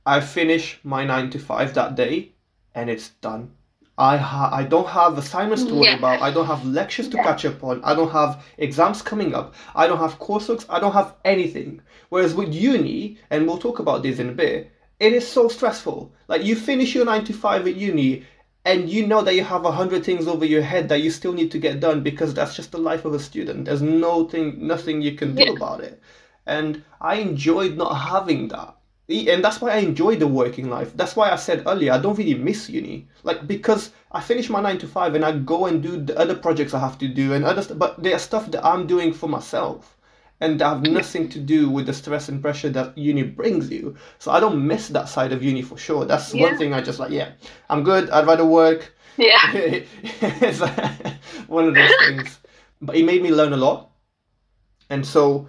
I 0.05 0.21
finish 0.21 0.79
my 0.85 1.05
nine 1.05 1.31
to 1.31 1.38
five 1.38 1.75
that 1.75 1.95
day 1.95 2.33
and 2.75 2.90
it's 2.90 3.09
done. 3.21 3.53
I 3.99 4.16
ha- 4.16 4.51
I 4.53 4.64
don't 4.64 4.88
have 4.88 5.19
assignments 5.19 5.64
to 5.64 5.75
worry 5.75 5.88
yeah. 5.88 5.99
about. 5.99 6.23
I 6.23 6.31
don't 6.31 6.47
have 6.47 6.64
lectures 6.64 7.09
to 7.11 7.16
yeah. 7.19 7.23
catch 7.23 7.45
up 7.45 7.62
on. 7.62 7.85
I 7.85 7.95
don't 7.95 8.11
have 8.11 8.45
exams 8.57 9.03
coming 9.03 9.35
up. 9.35 9.55
I 9.75 9.87
don't 9.87 9.99
have 9.99 10.19
coursework. 10.19 10.64
I 10.71 10.81
don't 10.81 10.95
have 10.95 11.14
anything. 11.25 11.83
Whereas 12.09 12.35
with 12.35 12.55
uni, 12.55 13.19
and 13.29 13.47
we'll 13.47 13.59
talk 13.59 13.79
about 13.79 14.03
this 14.03 14.19
in 14.19 14.31
a 14.31 14.33
bit, 14.33 14.73
it 15.01 15.12
is 15.12 15.29
so 15.29 15.49
stressful. 15.49 16.12
Like 16.29 16.45
you 16.45 16.57
finish 16.57 16.95
your 16.95 17.05
nine 17.05 17.25
to 17.25 17.35
five 17.35 17.66
at 17.66 17.77
uni, 17.77 18.25
and 18.64 18.88
you 18.88 19.07
know 19.07 19.23
that 19.23 19.35
you 19.35 19.44
have 19.44 19.64
a 19.64 19.73
hundred 19.73 20.05
things 20.05 20.29
over 20.29 20.44
your 20.44 20.62
head 20.62 20.88
that 20.88 21.03
you 21.03 21.11
still 21.11 21.33
need 21.33 21.51
to 21.51 21.59
get 21.59 21.81
done 21.81 22.03
because 22.03 22.35
that's 22.35 22.55
just 22.55 22.73
the 22.73 22.79
life 22.79 23.05
of 23.05 23.14
a 23.14 23.18
student. 23.18 23.64
There's 23.64 23.83
no 23.83 24.29
thing, 24.29 24.66
nothing 24.66 25.01
you 25.01 25.12
can 25.16 25.35
do 25.35 25.44
yeah. 25.44 25.53
about 25.53 25.81
it. 25.81 26.01
And 26.46 26.83
I 27.01 27.16
enjoyed 27.16 27.77
not 27.77 27.94
having 27.94 28.49
that 28.49 28.77
and 29.11 29.42
that's 29.44 29.61
why 29.61 29.70
I 29.70 29.79
enjoy 29.79 30.16
the 30.16 30.27
working 30.27 30.70
life. 30.70 30.96
That's 30.96 31.16
why 31.16 31.31
I 31.31 31.37
said 31.37 31.64
earlier 31.66 31.92
I 31.92 31.99
don't 31.99 32.16
really 32.16 32.35
miss 32.35 32.70
uni, 32.70 33.09
like 33.25 33.46
because 33.46 33.90
I 34.12 34.20
finish 34.20 34.49
my 34.49 34.61
nine 34.61 34.79
to 34.79 34.87
five 34.87 35.14
and 35.14 35.25
I 35.25 35.37
go 35.37 35.66
and 35.66 35.83
do 35.83 36.01
the 36.01 36.16
other 36.16 36.37
projects 36.37 36.75
I 36.75 36.81
have 36.81 36.99
to 36.99 37.09
do 37.09 37.33
and 37.33 37.44
other, 37.44 37.62
st- 37.62 37.79
but 37.79 38.01
there's 38.01 38.23
stuff 38.23 38.51
that 38.53 38.64
I'm 38.64 38.87
doing 38.87 39.12
for 39.12 39.29
myself, 39.29 39.96
and 40.40 40.61
have 40.61 40.83
nothing 40.83 41.29
to 41.29 41.38
do 41.38 41.68
with 41.68 41.87
the 41.87 41.92
stress 41.92 42.29
and 42.29 42.40
pressure 42.40 42.70
that 42.70 42.96
uni 42.96 43.22
brings 43.22 43.70
you. 43.70 43.96
So 44.18 44.31
I 44.31 44.40
don't 44.40 44.66
miss 44.66 44.88
that 44.88 45.09
side 45.09 45.33
of 45.33 45.42
uni 45.42 45.62
for 45.62 45.76
sure. 45.76 46.05
That's 46.05 46.35
yeah. 46.35 46.42
one 46.42 46.59
thing 46.59 46.72
I 46.72 46.81
just 46.81 46.98
like. 46.98 47.11
Yeah, 47.11 47.33
I'm 47.68 47.83
good. 47.83 48.11
I'd 48.11 48.26
rather 48.26 48.46
work. 48.46 48.94
Yeah, 49.16 49.38
it's 49.53 50.61
one 51.46 51.68
of 51.68 51.74
those 51.74 51.92
things. 52.07 52.38
But 52.81 52.96
it 52.96 53.05
made 53.05 53.22
me 53.22 53.31
learn 53.31 53.53
a 53.53 53.59
lot, 53.59 53.90
and 54.88 55.07
so 55.07 55.48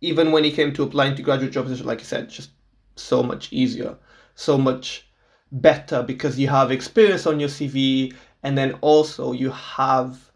even 0.00 0.32
when 0.32 0.44
it 0.44 0.54
came 0.54 0.72
to 0.74 0.82
applying 0.82 1.16
to 1.16 1.22
graduate 1.22 1.52
jobs, 1.52 1.84
like 1.84 2.00
I 2.00 2.04
said, 2.04 2.28
just 2.28 2.50
so 2.96 3.22
much 3.22 3.52
easier, 3.52 3.96
so 4.34 4.58
much 4.58 5.08
better 5.52 6.02
because 6.02 6.38
you 6.38 6.48
have 6.48 6.70
experience 6.70 7.26
on 7.26 7.38
your 7.40 7.48
CV 7.48 8.14
and 8.42 8.58
then 8.58 8.74
also 8.80 9.32
you 9.32 9.50
have 9.50 10.30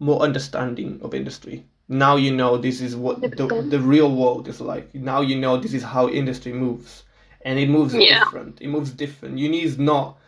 more 0.00 0.20
understanding 0.20 1.00
of 1.02 1.14
industry. 1.14 1.66
Now 1.88 2.16
you 2.16 2.34
know 2.34 2.56
this 2.56 2.80
is 2.80 2.96
what 2.96 3.20
the, 3.20 3.66
the 3.68 3.80
real 3.80 4.14
world 4.14 4.48
is 4.48 4.60
like. 4.60 4.94
Now 4.94 5.20
you 5.20 5.38
know 5.38 5.56
this 5.56 5.74
is 5.74 5.82
how 5.82 6.08
industry 6.08 6.52
moves. 6.52 7.04
And 7.42 7.58
it 7.58 7.68
moves 7.68 7.94
yeah. 7.94 8.24
different. 8.24 8.62
It 8.62 8.68
moves 8.68 8.90
different. 8.90 9.38
Uni 9.38 9.62
is 9.62 9.78
not 9.78 10.18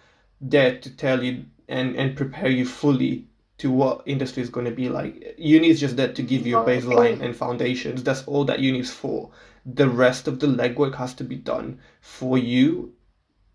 there 0.41 0.79
to 0.79 0.91
tell 0.91 1.23
you 1.23 1.47
and, 1.69 1.97
and 1.97 2.15
prepare 2.15 2.51
you 2.51 2.67
fully 2.67 3.27
to 3.59 3.71
what 3.71 4.03
industry 4.05 4.43
is 4.43 4.51
going 4.51 4.67
to 4.67 4.73
be 4.73 4.91
like. 4.91 5.35
Uni 5.39 5.69
is 5.69 5.81
just 5.81 5.97
there 5.97 6.13
to 6.13 6.23
give 6.23 6.47
you 6.47 6.59
a 6.59 6.65
baseline 6.65 7.23
and 7.23 7.35
foundations. 7.35 8.03
That's 8.03 8.23
all 8.25 8.45
that 8.45 8.61
uni 8.61 8.81
is 8.81 8.93
for 8.93 9.31
the 9.67 9.89
rest 9.89 10.29
of 10.29 10.39
the 10.39 10.47
legwork 10.47 10.95
has 10.95 11.13
to 11.15 11.25
be 11.25 11.35
done 11.35 11.81
for 12.01 12.39
you 12.39 12.93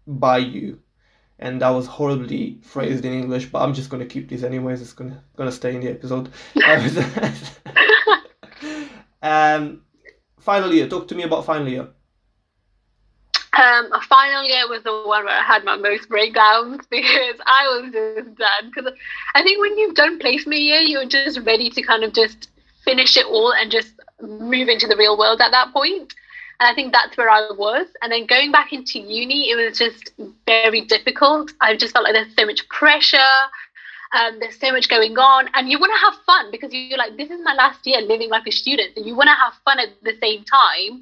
by 0.06 0.38
you 0.38 0.78
and 1.40 1.62
that 1.62 1.70
was 1.70 1.88
horribly 1.88 2.60
phrased 2.62 3.06
in 3.06 3.14
english 3.14 3.46
but 3.46 3.62
i'm 3.62 3.74
just 3.74 3.90
going 3.90 4.02
to 4.02 4.14
keep 4.14 4.28
this 4.28 4.44
anyways 4.44 4.82
it's 4.82 4.92
going 4.92 5.10
to 5.10 5.18
going 5.38 5.50
to 5.50 5.56
stay 5.56 5.74
in 5.74 5.82
the 5.82 5.90
episode 5.90 6.30
um 9.22 9.82
final 10.40 10.74
year 10.74 10.88
talk 10.88 11.08
to 11.08 11.16
me 11.16 11.24
about 11.24 11.46
final 11.46 11.68
year 11.68 11.88
um, 13.54 13.92
final 14.08 14.44
year 14.44 14.68
was 14.70 14.84
the 14.84 14.92
one 14.92 15.26
where 15.26 15.38
I 15.38 15.44
had 15.44 15.66
my 15.66 15.76
most 15.76 16.08
breakdowns 16.08 16.86
because 16.90 17.36
I 17.46 17.68
was 17.68 17.92
just 17.92 18.38
done. 18.38 18.72
Because 18.74 18.94
I 19.36 19.44
think 19.44 19.60
when 19.60 19.78
you've 19.78 19.96
done 19.96 20.20
placement 20.20 20.62
year, 20.62 20.80
you're 20.80 21.06
just 21.06 21.40
ready 21.42 21.70
to 21.70 21.82
kind 21.82 22.04
of 22.04 22.14
just 22.14 22.50
finish 22.86 23.18
it 23.18 23.26
all 23.26 23.54
and 23.54 23.70
just 23.72 23.94
move 24.22 24.68
into 24.70 24.88
the 24.88 24.96
real 24.96 25.18
world 25.18 25.42
at 25.42 25.52
that 25.52 25.74
point. 25.74 26.14
And 26.60 26.70
I 26.70 26.76
think 26.76 26.94
that's 26.94 27.18
where 27.18 27.30
I 27.30 27.50
was. 27.58 27.88
And 28.02 28.12
then 28.12 28.26
going 28.26 28.52
back 28.52 28.72
into 28.72 29.00
uni, 29.00 29.50
it 29.50 29.56
was 29.56 29.78
just 29.78 30.12
very 30.46 30.82
difficult. 30.82 31.52
I 31.60 31.76
just 31.76 31.94
felt 31.94 32.06
like 32.06 32.14
there's 32.14 32.36
so 32.38 32.46
much 32.46 32.68
pressure. 32.70 33.18
Um, 34.14 34.40
there's 34.40 34.60
so 34.60 34.72
much 34.72 34.90
going 34.90 35.18
on, 35.18 35.50
and 35.54 35.70
you 35.70 35.80
want 35.80 35.94
to 35.94 36.06
have 36.06 36.26
fun 36.26 36.52
because 36.52 36.74
you're 36.74 36.98
like, 36.98 37.16
this 37.16 37.30
is 37.30 37.40
my 37.44 37.54
last 37.54 37.86
year 37.88 38.02
living 38.02 38.30
like 38.30 38.46
a 38.46 38.52
student, 38.52 38.98
and 38.98 39.06
you 39.06 39.16
want 39.16 39.28
to 39.28 39.36
have 39.36 39.54
fun 39.64 39.80
at 39.80 39.90
the 40.04 40.18
same 40.22 40.44
time. 40.44 41.02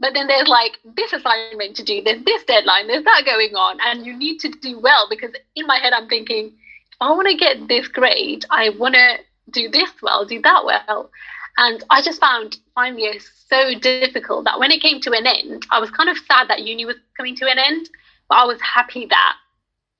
But 0.00 0.14
then 0.14 0.26
there's 0.26 0.48
like 0.48 0.78
this 0.84 1.12
assignment 1.12 1.76
to 1.76 1.84
do, 1.84 2.02
there's 2.02 2.24
this 2.24 2.42
deadline, 2.44 2.86
there's 2.86 3.04
that 3.04 3.22
going 3.24 3.54
on, 3.54 3.78
and 3.82 4.04
you 4.04 4.16
need 4.16 4.38
to 4.40 4.48
do 4.48 4.80
well 4.80 5.06
because 5.08 5.30
in 5.54 5.66
my 5.66 5.76
head 5.76 5.92
I'm 5.92 6.08
thinking, 6.08 6.46
if 6.46 6.96
I 7.00 7.10
want 7.12 7.28
to 7.28 7.36
get 7.36 7.68
this 7.68 7.86
grade, 7.86 8.46
I 8.50 8.70
want 8.70 8.94
to 8.94 9.18
do 9.50 9.68
this 9.68 9.90
well, 10.02 10.24
do 10.24 10.40
that 10.40 10.64
well. 10.64 11.10
And 11.58 11.84
I 11.90 12.00
just 12.00 12.20
found 12.20 12.56
final 12.74 12.98
year 12.98 13.14
so 13.48 13.78
difficult 13.78 14.44
that 14.44 14.58
when 14.58 14.70
it 14.70 14.80
came 14.80 15.00
to 15.02 15.12
an 15.12 15.26
end, 15.26 15.66
I 15.70 15.78
was 15.78 15.90
kind 15.90 16.08
of 16.08 16.16
sad 16.16 16.48
that 16.48 16.62
uni 16.62 16.86
was 16.86 16.96
coming 17.16 17.36
to 17.36 17.50
an 17.50 17.58
end, 17.58 17.90
but 18.28 18.36
I 18.36 18.44
was 18.44 18.60
happy 18.62 19.06
that 19.10 19.36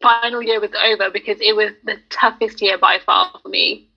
final 0.00 0.42
year 0.42 0.60
was 0.60 0.70
over 0.74 1.10
because 1.10 1.38
it 1.40 1.54
was 1.54 1.72
the 1.84 1.96
toughest 2.10 2.60
year 2.62 2.78
by 2.78 2.98
far 3.04 3.30
for 3.42 3.48
me. 3.48 3.88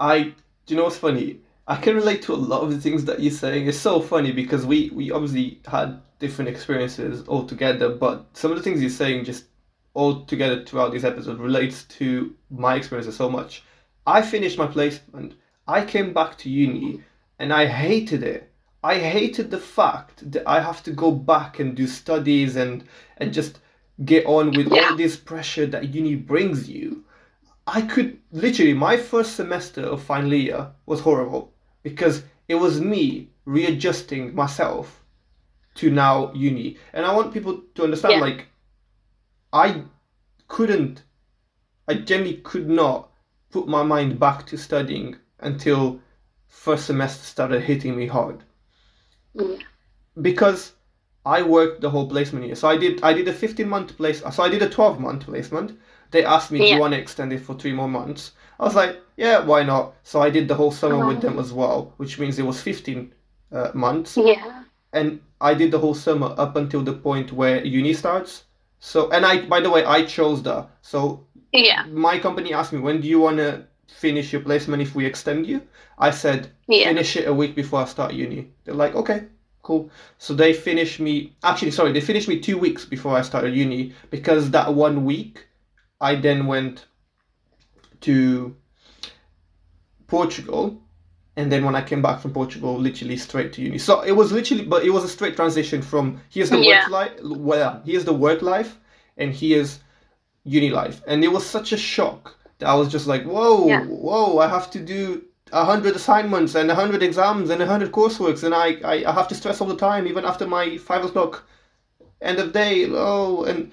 I, 0.00 0.22
do 0.22 0.34
you 0.68 0.76
know 0.76 0.84
what's 0.84 0.98
funny? 0.98 1.40
I 1.66 1.76
can 1.76 1.94
relate 1.94 2.22
to 2.22 2.34
a 2.34 2.36
lot 2.36 2.62
of 2.62 2.70
the 2.70 2.80
things 2.80 3.04
that 3.06 3.20
you're 3.20 3.32
saying. 3.32 3.66
It's 3.68 3.78
so 3.78 4.00
funny 4.00 4.32
because 4.32 4.66
we, 4.66 4.90
we 4.90 5.10
obviously 5.10 5.60
had 5.66 6.00
different 6.18 6.50
experiences 6.50 7.26
altogether, 7.28 7.88
but 7.88 8.26
some 8.34 8.50
of 8.50 8.56
the 8.56 8.62
things 8.62 8.80
you're 8.80 8.90
saying 8.90 9.24
just 9.24 9.44
all 9.94 10.24
together 10.24 10.64
throughout 10.64 10.92
this 10.92 11.04
episode 11.04 11.38
relates 11.38 11.84
to 11.84 12.34
my 12.50 12.74
experiences 12.74 13.16
so 13.16 13.30
much. 13.30 13.62
I 14.06 14.20
finished 14.20 14.58
my 14.58 14.66
placement 14.66 15.34
I 15.66 15.84
came 15.84 16.12
back 16.12 16.36
to 16.38 16.50
uni 16.50 17.00
and 17.38 17.50
I 17.52 17.66
hated 17.66 18.22
it. 18.22 18.50
I 18.82 18.98
hated 18.98 19.50
the 19.50 19.58
fact 19.58 20.30
that 20.30 20.46
I 20.46 20.60
have 20.60 20.82
to 20.82 20.90
go 20.90 21.10
back 21.10 21.58
and 21.58 21.74
do 21.74 21.86
studies 21.86 22.56
and 22.56 22.84
and 23.16 23.32
just 23.32 23.60
get 24.04 24.26
on 24.26 24.50
with 24.52 24.72
yeah. 24.72 24.90
all 24.90 24.96
this 24.96 25.16
pressure 25.16 25.66
that 25.66 25.94
uni 25.94 26.16
brings 26.16 26.68
you. 26.68 27.04
I 27.66 27.82
could 27.82 28.18
literally 28.32 28.74
my 28.74 28.96
first 28.96 29.36
semester 29.36 29.82
of 29.82 30.02
final 30.02 30.34
year 30.34 30.70
was 30.86 31.00
horrible 31.00 31.52
because 31.82 32.22
it 32.48 32.56
was 32.56 32.80
me 32.80 33.30
readjusting 33.46 34.34
myself 34.34 35.02
to 35.76 35.90
now 35.90 36.32
uni. 36.34 36.76
And 36.92 37.06
I 37.06 37.14
want 37.14 37.32
people 37.32 37.62
to 37.74 37.84
understand 37.84 38.14
yeah. 38.14 38.20
like 38.20 38.46
I 39.52 39.82
couldn't 40.48 41.02
I 41.86 41.94
genuinely 41.94 42.40
could 42.42 42.68
not 42.68 43.10
put 43.50 43.68
my 43.68 43.82
mind 43.82 44.18
back 44.18 44.46
to 44.46 44.56
studying 44.56 45.16
until 45.40 46.00
first 46.48 46.86
semester 46.86 47.24
started 47.24 47.62
hitting 47.62 47.96
me 47.96 48.06
hard. 48.06 48.42
Mm. 49.36 49.62
Because 50.20 50.72
I 51.26 51.42
worked 51.42 51.80
the 51.80 51.90
whole 51.90 52.08
placement 52.08 52.46
year. 52.46 52.54
So 52.54 52.68
I 52.68 52.76
did 52.76 53.02
I 53.02 53.12
did 53.12 53.28
a 53.28 53.32
15 53.32 53.68
month 53.68 53.96
place. 53.96 54.22
So 54.32 54.42
I 54.42 54.48
did 54.48 54.62
a 54.62 54.68
12 54.68 55.00
month 55.00 55.24
placement. 55.26 55.78
They 56.10 56.24
asked 56.24 56.50
me, 56.52 56.58
"Do 56.58 56.66
you 56.66 56.80
want 56.80 56.94
to 56.94 57.00
extend 57.00 57.32
it 57.32 57.40
for 57.40 57.54
three 57.54 57.72
more 57.72 57.88
months?" 57.88 58.32
I 58.60 58.64
was 58.64 58.74
like, 58.74 59.00
"Yeah, 59.16 59.44
why 59.44 59.62
not?" 59.64 59.94
So 60.02 60.20
I 60.22 60.30
did 60.30 60.48
the 60.48 60.54
whole 60.54 60.70
summer 60.70 60.98
with 60.98 61.18
Uh-huh. 61.18 61.28
them 61.30 61.38
as 61.38 61.52
well, 61.52 61.92
which 61.96 62.18
means 62.18 62.38
it 62.38 62.46
was 62.46 62.60
15 62.60 63.12
uh, 63.52 63.70
months 63.74 64.16
Yeah. 64.16 64.64
and 64.92 65.20
I 65.40 65.54
did 65.54 65.70
the 65.70 65.78
whole 65.78 65.94
summer 65.94 66.34
up 66.38 66.56
until 66.56 66.82
the 66.82 66.92
point 66.92 67.32
where 67.32 67.64
uni 67.64 67.94
starts. 67.94 68.44
So, 68.80 69.10
and 69.10 69.24
I, 69.26 69.44
by 69.46 69.60
the 69.60 69.70
way, 69.70 69.84
I 69.84 70.04
chose 70.04 70.42
that. 70.42 70.68
So, 70.82 71.26
Yeah. 71.52 71.84
my 71.86 72.18
company 72.18 72.52
asked 72.54 72.72
me, 72.72 72.80
when 72.80 73.00
do 73.00 73.08
you 73.08 73.20
want 73.20 73.38
to 73.38 73.64
finish 73.88 74.32
your 74.32 74.42
placement 74.42 74.82
if 74.82 74.94
we 74.94 75.04
extend 75.06 75.46
you? 75.46 75.60
I 75.98 76.10
said, 76.10 76.48
Yeah. 76.68 76.88
finish 76.88 77.16
it 77.16 77.28
a 77.28 77.32
week 77.34 77.54
before 77.54 77.80
I 77.82 77.86
start 77.86 78.12
uni. 78.14 78.50
They're 78.64 78.74
like, 78.74 78.94
okay, 78.94 79.24
cool. 79.64 79.90
So 80.18 80.32
they 80.34 80.52
finished 80.52 81.00
me, 81.00 81.34
actually, 81.42 81.72
sorry, 81.72 81.90
they 81.90 82.00
finished 82.00 82.28
me 82.28 82.38
two 82.38 82.56
weeks 82.56 82.84
before 82.84 83.16
I 83.16 83.22
started 83.22 83.54
uni 83.56 83.92
because 84.10 84.50
that 84.52 84.72
one 84.72 85.04
week 85.04 85.46
I 86.00 86.14
then 86.14 86.46
went 86.46 86.86
to 88.02 88.54
Portugal. 90.06 90.80
And 91.36 91.50
then 91.50 91.64
when 91.64 91.74
I 91.74 91.82
came 91.82 92.00
back 92.00 92.20
from 92.20 92.32
Portugal, 92.32 92.78
literally 92.78 93.16
straight 93.16 93.52
to 93.54 93.62
uni. 93.62 93.78
So 93.78 94.02
it 94.02 94.12
was 94.12 94.30
literally, 94.30 94.64
but 94.64 94.84
it 94.84 94.90
was 94.90 95.02
a 95.02 95.08
straight 95.08 95.34
transition 95.34 95.82
from 95.82 96.20
here's 96.28 96.50
the 96.50 96.60
Yeah. 96.60 96.82
work 96.82 96.90
life, 96.90 97.12
well, 97.24 97.82
here's 97.84 98.04
the 98.04 98.12
work 98.12 98.40
life, 98.40 98.78
and 99.16 99.34
here's 99.34 99.80
uni 100.44 100.70
life. 100.70 101.02
And 101.08 101.24
it 101.24 101.32
was 101.32 101.44
such 101.44 101.72
a 101.72 101.76
shock 101.76 102.36
that 102.58 102.68
I 102.68 102.74
was 102.74 102.88
just 102.88 103.08
like, 103.08 103.24
whoa, 103.24 103.66
Yeah. 103.66 103.84
whoa, 103.84 104.38
I 104.38 104.46
have 104.46 104.70
to 104.72 104.78
do 104.78 105.24
a 105.54 105.64
hundred 105.64 105.94
assignments 105.94 106.56
and 106.56 106.68
a 106.70 106.74
hundred 106.74 107.02
exams 107.02 107.48
and 107.48 107.62
a 107.62 107.66
hundred 107.66 107.92
courseworks, 107.92 108.42
and 108.42 108.54
I, 108.54 108.74
I, 108.84 109.04
I 109.10 109.12
have 109.12 109.28
to 109.28 109.34
stress 109.34 109.60
all 109.60 109.68
the 109.68 109.76
time, 109.76 110.06
even 110.06 110.24
after 110.24 110.46
my 110.46 110.76
five 110.78 111.04
o'clock 111.04 111.44
end 112.20 112.38
of 112.40 112.52
day. 112.52 112.86
Oh, 112.90 113.44
and 113.44 113.70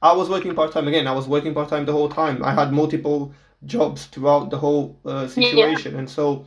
I 0.00 0.12
was 0.12 0.30
working 0.30 0.54
part 0.54 0.72
time 0.72 0.86
again. 0.86 1.08
I 1.08 1.12
was 1.12 1.26
working 1.26 1.52
part 1.52 1.68
time 1.68 1.86
the 1.86 1.92
whole 1.92 2.08
time. 2.08 2.44
I 2.44 2.54
had 2.54 2.72
multiple 2.72 3.34
jobs 3.66 4.06
throughout 4.06 4.50
the 4.50 4.58
whole 4.58 4.98
uh, 5.04 5.26
situation, 5.26 5.96
and 5.96 6.08
so. 6.08 6.46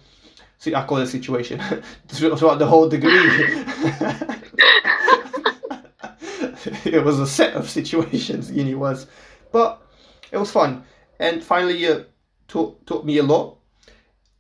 See, 0.60 0.74
I 0.74 0.88
call 0.88 0.98
it 0.98 1.06
situation 1.06 1.62
throughout 2.08 2.58
the 2.58 2.66
whole 2.66 2.90
degree. 2.90 3.12
it 6.86 7.04
was 7.04 7.20
a 7.20 7.28
set 7.28 7.54
of 7.54 7.70
situations 7.70 8.52
uni 8.62 8.74
was, 8.74 9.06
but 9.52 9.82
it 10.32 10.38
was 10.38 10.52
fun. 10.52 10.84
And 11.20 11.44
finally, 11.44 11.88
uh, 11.88 12.06
taught 12.48 12.86
taught 12.88 13.06
me 13.06 13.18
a 13.20 13.24
lot, 13.24 13.57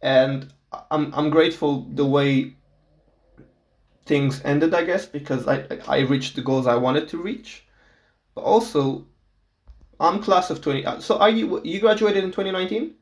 and 0.02 0.54
I'm 0.92 1.14
I'm 1.14 1.30
grateful 1.30 1.82
the 1.94 2.06
way 2.06 2.54
things 4.06 4.42
ended. 4.46 4.74
I 4.74 4.84
guess 4.84 5.06
because 5.06 5.48
I 5.48 5.66
I 5.88 6.00
reached 6.00 6.36
the 6.36 6.42
goals 6.42 6.68
I 6.68 6.76
wanted 6.76 7.08
to 7.10 7.18
reach, 7.18 7.64
but 8.36 8.42
also 8.42 9.06
I'm 10.00 10.22
class 10.22 10.50
of 10.50 10.62
twenty. 10.62 10.86
uh, 10.86 11.00
So 11.00 11.18
are 11.18 11.30
you 11.30 11.62
you 11.64 11.80
graduated 11.80 12.24
in 12.24 12.32
2019 12.32 12.94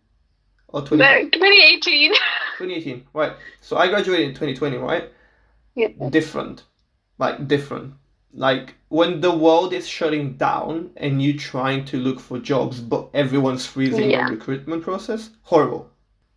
or 0.70 0.82
20? 0.82 1.04
No, 1.04 1.22
2018. 1.30 2.12
2018, 2.58 3.06
right. 3.14 3.34
So 3.62 3.78
I 3.78 3.88
graduated 3.90 4.28
in 4.30 4.34
2020, 4.34 4.78
right? 4.78 5.12
Yeah. 5.76 5.90
Different. 6.10 6.64
Like, 7.18 7.48
different. 7.48 7.94
Like, 8.34 8.76
when 8.90 9.20
the 9.22 9.32
world 9.36 9.74
is 9.74 9.88
shutting 9.88 10.34
down 10.38 10.92
and 10.98 11.22
you're 11.22 11.38
trying 11.38 11.86
to 11.86 11.98
look 11.98 12.20
for 12.20 12.40
jobs, 12.40 12.80
but 12.80 13.10
everyone's 13.14 13.66
freezing 13.66 14.10
Yeah. 14.10 14.26
the 14.28 14.36
recruitment 14.36 14.84
process, 14.84 15.30
horrible. 15.44 15.90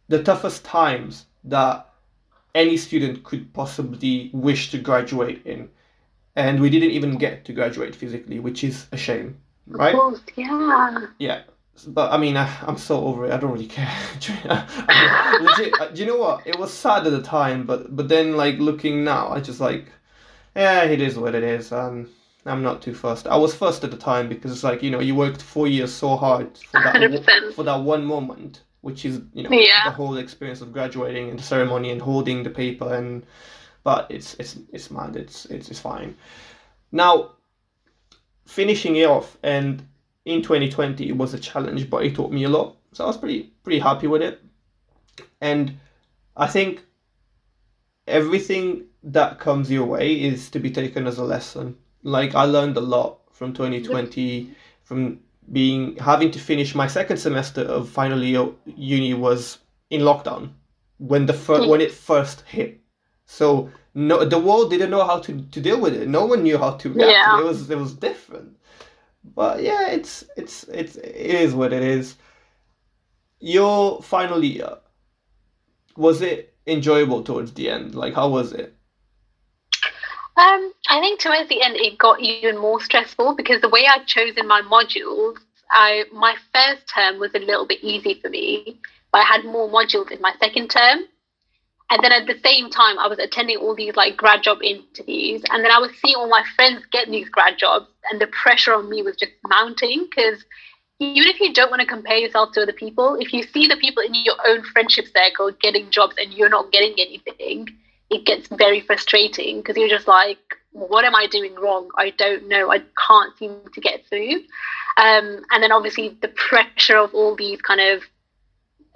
The 0.08 0.22
toughest 0.22 0.64
times 0.64 1.26
that 1.44 1.86
any 2.54 2.76
student 2.76 3.24
could 3.24 3.52
possibly 3.52 4.30
wish 4.32 4.70
to 4.70 4.78
graduate 4.78 5.42
in. 5.44 5.68
And 6.36 6.60
we 6.60 6.70
didn't 6.70 6.90
even 6.90 7.18
get 7.18 7.44
to 7.46 7.52
graduate 7.52 7.94
physically, 7.94 8.38
which 8.38 8.62
is 8.64 8.86
a 8.92 8.96
shame, 8.96 9.36
right? 9.66 9.94
Course, 9.94 10.20
yeah. 10.36 11.06
Yeah, 11.18 11.42
but 11.88 12.12
I 12.12 12.16
mean, 12.16 12.36
I, 12.36 12.48
I'm 12.66 12.78
so 12.78 13.04
over 13.04 13.26
it. 13.26 13.32
I 13.32 13.36
don't 13.38 13.52
really 13.52 13.66
care. 13.66 13.92
Legit, 15.40 15.80
uh, 15.80 15.88
do 15.88 16.00
you 16.00 16.06
know 16.06 16.16
what? 16.18 16.46
It 16.46 16.58
was 16.58 16.72
sad 16.72 17.06
at 17.06 17.10
the 17.12 17.22
time, 17.22 17.64
but 17.66 17.94
but 17.94 18.08
then 18.08 18.36
like 18.36 18.58
looking 18.58 19.04
now, 19.04 19.28
I 19.30 19.40
just 19.40 19.60
like, 19.60 19.86
yeah, 20.56 20.84
it 20.84 21.00
is 21.00 21.18
what 21.18 21.34
it 21.34 21.42
is. 21.42 21.72
Um, 21.72 22.08
I'm 22.46 22.62
not 22.62 22.82
too 22.82 22.94
fussed. 22.94 23.26
I 23.26 23.36
was 23.36 23.54
fussed 23.54 23.82
at 23.84 23.90
the 23.90 23.96
time 23.96 24.28
because 24.28 24.52
it's 24.52 24.64
like 24.64 24.82
you 24.82 24.90
know 24.90 25.00
you 25.00 25.14
worked 25.16 25.42
four 25.42 25.66
years 25.66 25.92
so 25.92 26.16
hard 26.16 26.56
for 26.56 26.80
that 26.82 26.94
one- 27.00 27.12
100%. 27.24 27.54
for 27.54 27.64
that 27.64 27.80
one 27.80 28.04
moment, 28.04 28.62
which 28.80 29.04
is 29.04 29.20
you 29.34 29.42
know 29.42 29.50
Yeah. 29.50 29.84
the 29.84 29.90
whole 29.90 30.16
experience 30.18 30.60
of 30.60 30.72
graduating 30.72 31.30
and 31.30 31.38
the 31.38 31.42
ceremony 31.42 31.90
and 31.90 32.00
holding 32.00 32.42
the 32.42 32.50
paper 32.50 32.94
and, 32.94 33.24
but 33.84 34.06
it's 34.10 34.34
it's 34.34 34.58
it's 34.72 34.90
mad. 34.90 35.16
It's 35.16 35.46
it's 35.46 35.68
it's 35.70 35.80
fine. 35.80 36.16
Now, 36.92 37.32
finishing 38.46 38.96
it 38.96 39.06
off 39.06 39.36
and 39.42 39.86
in 40.24 40.42
2020 40.42 41.08
it 41.08 41.16
was 41.16 41.34
a 41.34 41.38
challenge 41.38 41.88
but 41.90 42.04
it 42.04 42.14
taught 42.14 42.32
me 42.32 42.44
a 42.44 42.48
lot 42.48 42.76
so 42.92 43.04
i 43.04 43.06
was 43.06 43.16
pretty 43.16 43.52
pretty 43.62 43.78
happy 43.78 44.06
with 44.06 44.22
it 44.22 44.40
and 45.40 45.72
i 46.36 46.46
think 46.46 46.82
everything 48.06 48.84
that 49.02 49.38
comes 49.38 49.70
your 49.70 49.84
way 49.86 50.12
is 50.14 50.50
to 50.50 50.58
be 50.58 50.70
taken 50.70 51.06
as 51.06 51.18
a 51.18 51.24
lesson 51.24 51.76
like 52.02 52.34
i 52.34 52.44
learned 52.44 52.76
a 52.76 52.80
lot 52.80 53.18
from 53.32 53.52
2020 53.52 54.50
from 54.82 55.20
being 55.52 55.96
having 55.96 56.30
to 56.30 56.38
finish 56.38 56.74
my 56.74 56.86
second 56.86 57.16
semester 57.16 57.62
of 57.62 57.88
final 57.88 58.22
year 58.22 58.48
uni 58.66 59.14
was 59.14 59.58
in 59.90 60.02
lockdown 60.02 60.50
when 60.98 61.26
the 61.26 61.32
fir- 61.32 61.62
hmm. 61.62 61.70
when 61.70 61.80
it 61.80 61.92
first 61.92 62.42
hit. 62.42 62.80
So 63.26 63.70
no 63.94 64.24
the 64.24 64.38
world 64.38 64.70
didn't 64.70 64.90
know 64.90 65.04
how 65.04 65.18
to, 65.20 65.40
to 65.40 65.60
deal 65.60 65.80
with 65.80 65.94
it. 65.94 66.08
No 66.08 66.26
one 66.26 66.42
knew 66.42 66.58
how 66.58 66.72
to 66.72 66.88
react 66.88 67.10
Yeah. 67.10 67.40
it 67.40 67.44
was 67.44 67.70
it 67.70 67.78
was 67.78 67.94
different. 67.94 68.56
But 69.34 69.62
yeah 69.62 69.88
it's 69.90 70.24
it's 70.36 70.64
it's 70.64 70.96
it 70.96 71.16
is 71.16 71.54
what 71.54 71.72
it 71.72 71.82
is. 71.82 72.16
Your 73.40 74.02
final 74.02 74.42
year 74.42 74.78
was 75.96 76.22
it 76.22 76.54
enjoyable 76.66 77.22
towards 77.22 77.52
the 77.52 77.70
end? 77.70 77.94
Like 77.94 78.14
how 78.14 78.28
was 78.28 78.52
it 78.52 78.74
Um, 80.38 80.72
I 80.88 81.00
think 81.00 81.18
towards 81.18 81.48
the 81.48 81.62
end 81.62 81.74
it 81.76 81.98
got 81.98 82.20
even 82.20 82.58
more 82.58 82.80
stressful 82.80 83.34
because 83.34 83.60
the 83.60 83.68
way 83.68 83.86
I'd 83.88 84.06
chosen 84.06 84.46
my 84.46 84.62
modules, 84.62 85.36
I 85.68 86.04
my 86.12 86.36
first 86.54 86.86
term 86.94 87.18
was 87.18 87.34
a 87.34 87.40
little 87.40 87.66
bit 87.66 87.82
easy 87.82 88.20
for 88.22 88.30
me, 88.30 88.78
but 89.10 89.18
I 89.18 89.24
had 89.24 89.44
more 89.44 89.68
modules 89.68 90.12
in 90.12 90.20
my 90.20 90.32
second 90.38 90.68
term. 90.70 91.00
And 91.90 92.04
then 92.04 92.12
at 92.12 92.28
the 92.28 92.38
same 92.44 92.70
time, 92.70 93.00
I 93.00 93.08
was 93.08 93.18
attending 93.18 93.56
all 93.56 93.74
these 93.74 93.96
like 93.96 94.16
grad 94.16 94.44
job 94.44 94.62
interviews, 94.62 95.42
and 95.50 95.64
then 95.64 95.72
I 95.72 95.78
was 95.78 95.90
seeing 96.00 96.14
all 96.14 96.28
my 96.28 96.44
friends 96.54 96.86
get 96.92 97.08
these 97.10 97.28
grad 97.28 97.58
jobs, 97.58 97.88
and 98.08 98.20
the 98.20 98.28
pressure 98.28 98.74
on 98.74 98.88
me 98.88 99.02
was 99.02 99.16
just 99.16 99.32
mounting 99.48 100.06
because 100.08 100.44
even 101.00 101.28
if 101.28 101.40
you 101.40 101.52
don't 101.52 101.70
want 101.70 101.80
to 101.80 101.86
compare 101.86 102.16
yourself 102.16 102.52
to 102.52 102.62
other 102.62 102.72
people, 102.72 103.16
if 103.18 103.32
you 103.32 103.42
see 103.42 103.66
the 103.66 103.76
people 103.76 104.04
in 104.04 104.14
your 104.14 104.36
own 104.46 104.62
friendship 104.62 105.06
circle 105.06 105.50
getting 105.60 105.90
jobs 105.90 106.14
and 106.16 106.32
you're 106.32 106.48
not 106.48 106.70
getting 106.70 106.94
anything, 106.98 107.68
it 108.10 108.24
gets 108.24 108.48
very 108.48 108.80
frustrating 108.80 109.58
because 109.58 109.76
you're 109.76 109.88
just 109.88 110.08
like, 110.08 110.38
what 110.72 111.04
am 111.04 111.14
I 111.14 111.26
doing 111.26 111.54
wrong? 111.54 111.88
I 111.96 112.10
don't 112.10 112.48
know. 112.48 112.72
I 112.72 112.78
can't 113.06 113.36
seem 113.36 113.60
to 113.72 113.80
get 113.80 114.06
through. 114.06 114.42
Um, 114.96 115.44
and 115.50 115.62
then 115.62 115.72
obviously 115.72 116.16
the 116.22 116.28
pressure 116.28 116.96
of 116.96 117.14
all 117.14 117.36
these 117.36 117.60
kind 117.60 117.80
of 117.80 118.02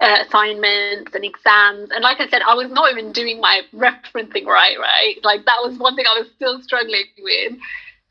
uh, 0.01 0.17
assignments 0.25 1.13
and 1.13 1.23
exams. 1.23 1.89
And 1.91 2.01
like 2.01 2.19
I 2.19 2.27
said, 2.27 2.41
I 2.41 2.55
was 2.55 2.69
not 2.71 2.91
even 2.91 3.11
doing 3.11 3.39
my 3.39 3.61
referencing 3.73 4.45
right, 4.45 4.77
right? 4.79 5.15
Like 5.23 5.45
that 5.45 5.59
was 5.61 5.77
one 5.77 5.95
thing 5.95 6.05
I 6.07 6.19
was 6.19 6.29
still 6.35 6.61
struggling 6.61 7.05
with. 7.19 7.53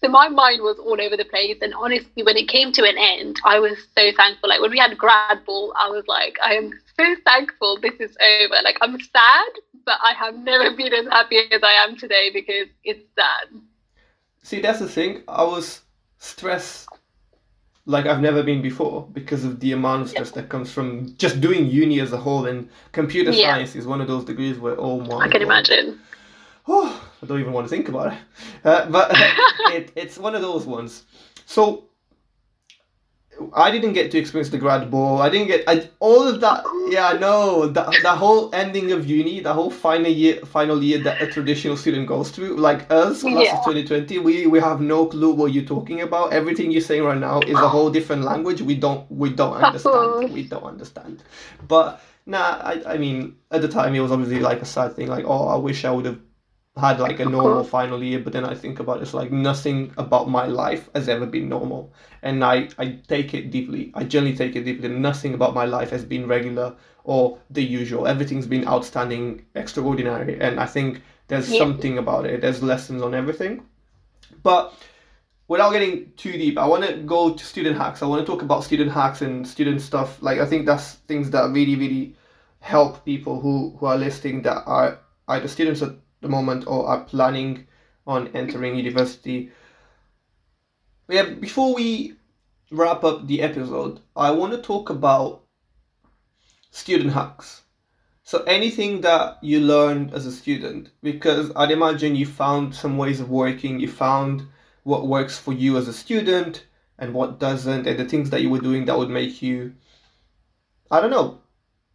So 0.02 0.08
my 0.08 0.28
mind 0.28 0.62
was 0.62 0.78
all 0.78 1.00
over 1.00 1.16
the 1.16 1.24
place. 1.24 1.58
And 1.60 1.74
honestly, 1.74 2.22
when 2.22 2.36
it 2.36 2.48
came 2.48 2.72
to 2.72 2.82
an 2.82 2.96
end, 2.98 3.40
I 3.44 3.58
was 3.58 3.78
so 3.96 4.10
thankful. 4.16 4.48
Like 4.48 4.60
when 4.60 4.70
we 4.70 4.78
had 4.78 4.96
grad 4.98 5.44
ball, 5.44 5.72
I 5.78 5.88
was 5.90 6.04
like, 6.08 6.36
I 6.44 6.54
am 6.54 6.72
so 7.02 7.22
thankful 7.26 7.80
this 7.90 8.00
is 8.00 8.16
over. 8.30 8.62
Like 8.64 8.78
I'm 8.82 9.00
sad, 9.00 9.52
but 9.86 9.98
I 10.02 10.14
have 10.14 10.36
never 10.38 10.76
been 10.76 10.94
as 10.94 11.06
happy 11.06 11.38
as 11.38 11.62
I 11.62 11.72
am 11.84 11.96
today 11.96 12.30
because 12.32 12.68
it's 12.84 13.04
sad. 13.16 13.62
see 14.42 14.60
that's 14.60 14.80
the 14.80 14.88
thing 14.88 15.22
i 15.28 15.42
was 15.42 15.82
stressed 16.18 17.00
like 17.86 18.06
i've 18.06 18.20
never 18.20 18.42
been 18.42 18.62
before 18.62 19.08
because 19.12 19.44
of 19.44 19.60
the 19.60 19.72
amount 19.72 20.02
of 20.02 20.08
stress 20.10 20.30
that 20.32 20.48
comes 20.48 20.70
from 20.72 21.14
just 21.16 21.40
doing 21.40 21.66
uni 21.66 22.00
as 22.00 22.12
a 22.12 22.16
whole 22.18 22.46
and 22.46 22.68
computer 22.92 23.32
Yeah. 23.32 23.42
science 23.42 23.74
is 23.76 23.86
one 23.86 24.00
of 24.00 24.08
those 24.08 24.24
degrees 24.24 24.58
where 24.58 24.76
oh 24.78 25.00
my 25.00 25.24
I 25.24 25.28
can 25.28 25.42
God. 25.42 25.42
imagine. 25.42 26.00
Oh, 26.68 27.10
I 27.22 27.26
don't 27.26 27.40
even 27.40 27.52
want 27.52 27.66
to 27.66 27.70
think 27.70 27.88
about 27.88 28.12
it. 28.12 28.18
Uh, 28.64 28.88
but 28.90 29.10
it, 29.66 29.92
it's 29.96 30.18
one 30.18 30.34
of 30.34 30.42
those 30.42 30.66
ones. 30.66 31.04
So 31.46 31.84
I 33.54 33.70
didn't 33.70 33.92
get 33.92 34.10
to 34.12 34.18
experience 34.18 34.50
the 34.50 34.58
grad 34.58 34.90
ball. 34.90 35.20
I 35.22 35.28
didn't 35.28 35.48
get 35.48 35.64
I, 35.66 35.88
all 36.00 36.26
of 36.26 36.40
that. 36.40 36.64
Yeah, 36.88 37.08
I 37.08 37.18
know 37.18 37.66
that 37.66 37.88
the 38.02 38.10
whole 38.10 38.54
ending 38.54 38.92
of 38.92 39.06
uni, 39.06 39.40
the 39.40 39.52
whole 39.52 39.70
final 39.70 40.10
year, 40.10 40.36
final 40.46 40.82
year 40.82 40.98
that 40.98 41.20
a 41.22 41.26
traditional 41.26 41.76
student 41.76 42.06
goes 42.06 42.30
through. 42.30 42.56
Like 42.56 42.90
us, 42.90 43.22
class 43.22 43.44
Yeah. 43.46 43.58
of 43.58 43.64
2020, 43.64 44.18
we 44.18 44.46
we 44.46 44.60
have 44.60 44.80
no 44.80 45.06
clue 45.06 45.32
what 45.32 45.52
you're 45.52 45.64
talking 45.64 46.00
about. 46.02 46.32
Everything 46.32 46.70
you're 46.70 46.80
saying 46.80 47.04
right 47.04 47.18
now 47.18 47.40
is 47.40 47.58
a 47.58 47.68
whole 47.68 47.90
different 47.90 48.22
language. 48.22 48.62
We 48.62 48.74
don't 48.74 49.10
we 49.10 49.30
don't 49.30 49.54
understand. 49.54 50.32
We 50.32 50.44
don't 50.44 50.64
understand. 50.64 51.22
But 51.66 52.00
nah, 52.26 52.58
I 52.62 52.82
I 52.86 52.98
mean 52.98 53.36
at 53.50 53.62
the 53.62 53.68
time 53.68 53.94
it 53.94 54.00
was 54.00 54.12
obviously 54.12 54.40
like 54.40 54.62
a 54.62 54.66
sad 54.66 54.94
thing. 54.96 55.08
Like 55.08 55.24
oh, 55.26 55.48
I 55.48 55.56
wish 55.56 55.84
I 55.84 55.90
would 55.90 56.04
have 56.06 56.18
had 56.76 56.98
like 57.00 57.20
a 57.20 57.24
normal 57.24 57.64
final 57.64 58.02
year, 58.02 58.18
but 58.18 58.32
then 58.32 58.44
I 58.46 58.54
think 58.54 58.80
about 58.80 58.98
it, 58.98 59.02
it's 59.02 59.12
like 59.12 59.30
nothing 59.30 59.92
about 59.98 60.30
my 60.30 60.46
life 60.46 60.88
has 60.94 61.08
ever 61.08 61.26
been 61.26 61.48
normal. 61.48 61.92
And 62.22 62.42
I, 62.42 62.68
I 62.78 62.98
take 63.08 63.34
it 63.34 63.50
deeply. 63.50 63.92
I 63.94 64.04
generally 64.04 64.36
take 64.36 64.56
it 64.56 64.64
deeply. 64.64 64.88
Nothing 64.88 65.34
about 65.34 65.54
my 65.54 65.66
life 65.66 65.90
has 65.90 66.04
been 66.04 66.26
regular 66.26 66.74
or 67.04 67.38
the 67.50 67.62
usual. 67.62 68.06
Everything's 68.06 68.46
been 68.46 68.66
outstanding, 68.66 69.44
extraordinary. 69.54 70.40
And 70.40 70.58
I 70.58 70.66
think 70.66 71.02
there's 71.28 71.50
yeah. 71.50 71.58
something 71.58 71.98
about 71.98 72.24
it. 72.24 72.40
There's 72.40 72.62
lessons 72.62 73.02
on 73.02 73.14
everything. 73.14 73.66
But 74.42 74.72
without 75.48 75.72
getting 75.72 76.12
too 76.16 76.32
deep, 76.32 76.56
I 76.56 76.66
want 76.66 76.86
to 76.86 76.96
go 76.96 77.34
to 77.34 77.44
student 77.44 77.76
hacks. 77.76 78.02
I 78.02 78.06
want 78.06 78.24
to 78.24 78.32
talk 78.32 78.40
about 78.40 78.64
student 78.64 78.90
hacks 78.90 79.20
and 79.20 79.46
student 79.46 79.82
stuff. 79.82 80.22
Like 80.22 80.38
I 80.38 80.46
think 80.46 80.64
that's 80.64 80.94
things 81.06 81.28
that 81.30 81.50
really, 81.50 81.76
really 81.76 82.16
help 82.60 83.04
people 83.04 83.40
who, 83.40 83.76
who 83.78 83.84
are 83.84 83.98
listening 83.98 84.40
that 84.42 84.62
are 84.64 85.00
either 85.28 85.48
students 85.48 85.82
at 85.82 85.90
the 86.22 86.28
moment 86.28 86.64
or 86.66 86.86
are 86.86 87.04
planning 87.04 87.66
on 88.06 88.28
entering 88.28 88.76
university. 88.76 89.52
Yeah, 91.08 91.24
before 91.34 91.74
we 91.74 92.14
wrap 92.70 93.04
up 93.04 93.26
the 93.26 93.42
episode, 93.42 94.00
I 94.16 94.30
want 94.30 94.52
to 94.52 94.62
talk 94.62 94.88
about 94.88 95.42
student 96.70 97.12
hacks. 97.12 97.62
So 98.22 98.42
anything 98.44 99.02
that 99.02 99.38
you 99.42 99.60
learned 99.60 100.14
as 100.14 100.24
a 100.26 100.32
student, 100.32 100.90
because 101.02 101.52
I'd 101.54 101.70
imagine 101.70 102.16
you 102.16 102.24
found 102.24 102.74
some 102.74 102.96
ways 102.96 103.20
of 103.20 103.28
working, 103.28 103.78
you 103.78 103.88
found 103.88 104.46
what 104.84 105.06
works 105.06 105.36
for 105.38 105.52
you 105.52 105.76
as 105.76 105.88
a 105.88 105.92
student 105.92 106.64
and 106.98 107.12
what 107.12 107.38
doesn't, 107.38 107.86
and 107.86 107.98
the 107.98 108.04
things 108.04 108.30
that 108.30 108.40
you 108.40 108.48
were 108.48 108.60
doing 108.60 108.84
that 108.86 108.96
would 108.96 109.10
make 109.10 109.42
you, 109.42 109.74
I 110.90 111.00
don't 111.00 111.10
know, 111.10 111.41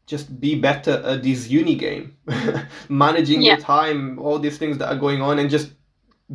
just 0.08 0.40
be 0.40 0.56
better 0.56 1.04
at 1.06 1.22
this 1.22 1.50
uni 1.50 1.76
game, 1.76 2.18
managing 2.90 3.42
yeah. 3.42 3.54
your 3.54 3.62
time, 3.62 4.18
all 4.20 4.40
these 4.40 4.58
things 4.58 4.78
that 4.78 4.88
are 4.90 4.98
going 4.98 5.22
on, 5.22 5.38
and 5.38 5.50
just 5.50 5.74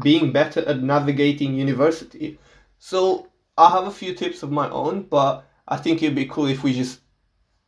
being 0.02 0.30
better 0.30 0.60
at 0.68 0.82
navigating 0.82 1.54
university. 1.54 2.38
So 2.78 3.28
I 3.56 3.70
have 3.70 3.86
a 3.86 3.90
few 3.90 4.14
tips 4.14 4.42
of 4.42 4.52
my 4.52 4.68
own, 4.70 5.04
but 5.04 5.44
I 5.66 5.78
think 5.78 6.02
it'd 6.02 6.14
be 6.14 6.26
cool 6.26 6.46
if 6.46 6.62
we 6.62 6.74
just 6.74 7.00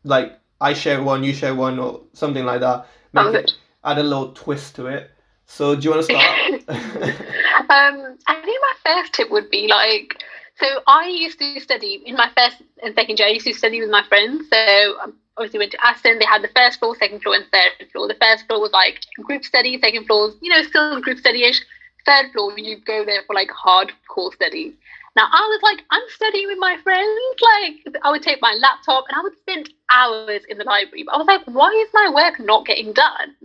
like 0.05 0.39
I 0.61 0.75
share 0.75 1.03
one, 1.03 1.25
you 1.25 1.33
share 1.33 1.55
one, 1.55 1.79
or 1.79 2.03
something 2.13 2.45
like 2.45 2.61
that. 2.61 2.87
Make 3.13 3.35
it, 3.35 3.53
add 3.83 3.99
a 3.99 4.03
little 4.03 4.33
twist 4.33 4.77
to 4.77 4.87
it. 4.87 5.11
So 5.47 5.75
do 5.75 5.83
you 5.83 5.91
want 5.91 6.07
to 6.07 6.13
start? 6.13 6.69
um, 6.69 8.19
I 8.27 8.41
think 8.45 8.63
my 8.63 8.75
first 8.85 9.15
tip 9.15 9.31
would 9.31 9.51
be 9.51 9.69
like. 9.69 10.23
So 10.57 10.67
I 10.87 11.09
used 11.09 11.41
to 11.41 11.59
study 11.61 12.01
in 12.07 12.15
my 12.15 12.31
first 12.37 12.63
and 12.83 12.95
second 12.95 13.19
year. 13.19 13.29
I 13.29 13.33
used 13.33 13.47
to 13.47 13.55
study 13.55 13.81
with 13.81 13.91
my 13.91 14.05
friends. 14.05 14.49
So 14.53 14.95
um, 15.03 15.15
obviously 15.37 15.59
went 15.59 15.73
to 15.73 15.87
Aston. 15.87 16.19
They 16.19 16.25
had 16.25 16.43
the 16.43 16.51
first 16.55 16.79
floor, 16.79 16.95
second 16.97 17.23
floor, 17.23 17.35
and 17.35 17.45
third 17.53 17.91
floor. 17.91 18.09
The 18.09 18.17
first 18.21 18.47
floor 18.47 18.61
was 18.61 18.73
like 18.73 19.01
group 19.23 19.45
study. 19.45 19.79
Second 19.81 20.07
floor, 20.07 20.33
you 20.41 20.51
know, 20.51 20.63
still 20.63 21.01
group 21.01 21.19
study-ish. 21.19 21.61
Third 22.07 22.33
floor, 22.33 22.59
you 22.59 22.79
go 22.85 23.05
there 23.05 23.23
for 23.27 23.35
like 23.35 23.49
hardcore 23.49 24.33
study. 24.35 24.75
Now 25.17 25.29
I 25.31 25.47
was 25.49 25.61
like, 25.63 25.85
I'm 25.91 26.03
studying 26.09 26.49
with 26.49 26.59
my 26.59 26.77
friends. 26.83 27.09
Like 27.41 27.97
I 28.03 28.11
would 28.11 28.23
take 28.23 28.43
my 28.43 28.57
laptop 28.61 29.05
and 29.09 29.19
I 29.19 29.23
would 29.23 29.39
spend 29.39 29.71
hours 29.91 30.43
in 30.49 30.59
the 30.59 30.65
library. 30.65 31.05
But 31.05 31.15
I 31.15 31.19
was 31.19 31.27
like, 31.27 31.43
why 31.47 31.71
is 31.71 31.89
my 31.95 32.11
work 32.13 32.41
not 32.41 32.67
getting 32.67 32.93
done? 32.93 33.37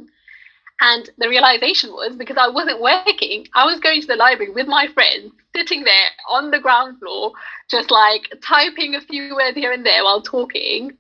And 0.82 1.10
the 1.18 1.30
realization 1.30 1.92
was 1.92 2.16
because 2.16 2.38
I 2.38 2.48
wasn't 2.48 2.82
working, 2.82 3.46
I 3.54 3.66
was 3.66 3.82
going 3.82 4.02
to 4.02 4.08
the 4.08 4.16
library 4.16 4.52
with 4.52 4.68
my 4.68 4.88
friends, 4.88 5.34
sitting 5.54 5.84
there 5.84 6.10
on 6.30 6.52
the 6.52 6.60
ground 6.60 7.00
floor, 7.00 7.34
just 7.70 7.92
like 7.92 8.34
typing 8.42 8.96
a 8.96 9.02
few 9.02 9.36
words 9.36 9.58
here 9.58 9.74
and 9.74 9.86
there 9.86 10.06
while 10.06 10.22
talking. 10.22 10.98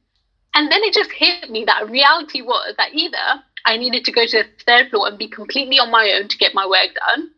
And 0.53 0.71
then 0.71 0.81
it 0.83 0.93
just 0.93 1.11
hit 1.11 1.49
me 1.49 1.65
that 1.65 1.89
reality 1.89 2.41
was 2.41 2.75
that 2.77 2.93
either 2.93 3.43
I 3.65 3.77
needed 3.77 4.03
to 4.05 4.11
go 4.11 4.25
to 4.25 4.43
the 4.43 4.63
third 4.65 4.89
floor 4.89 5.07
and 5.07 5.17
be 5.17 5.27
completely 5.27 5.79
on 5.79 5.91
my 5.91 6.11
own 6.19 6.27
to 6.27 6.37
get 6.37 6.53
my 6.53 6.65
work 6.65 6.95
done, 6.95 7.31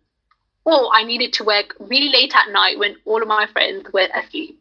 or 0.66 0.90
I 0.94 1.04
needed 1.04 1.34
to 1.34 1.44
work 1.44 1.76
really 1.80 2.10
late 2.10 2.34
at 2.36 2.52
night 2.52 2.80
when 2.80 2.96
all 3.06 3.22
of 3.22 3.28
my 3.28 3.48
friends 3.52 3.88
were 3.94 4.08
asleep 4.16 4.60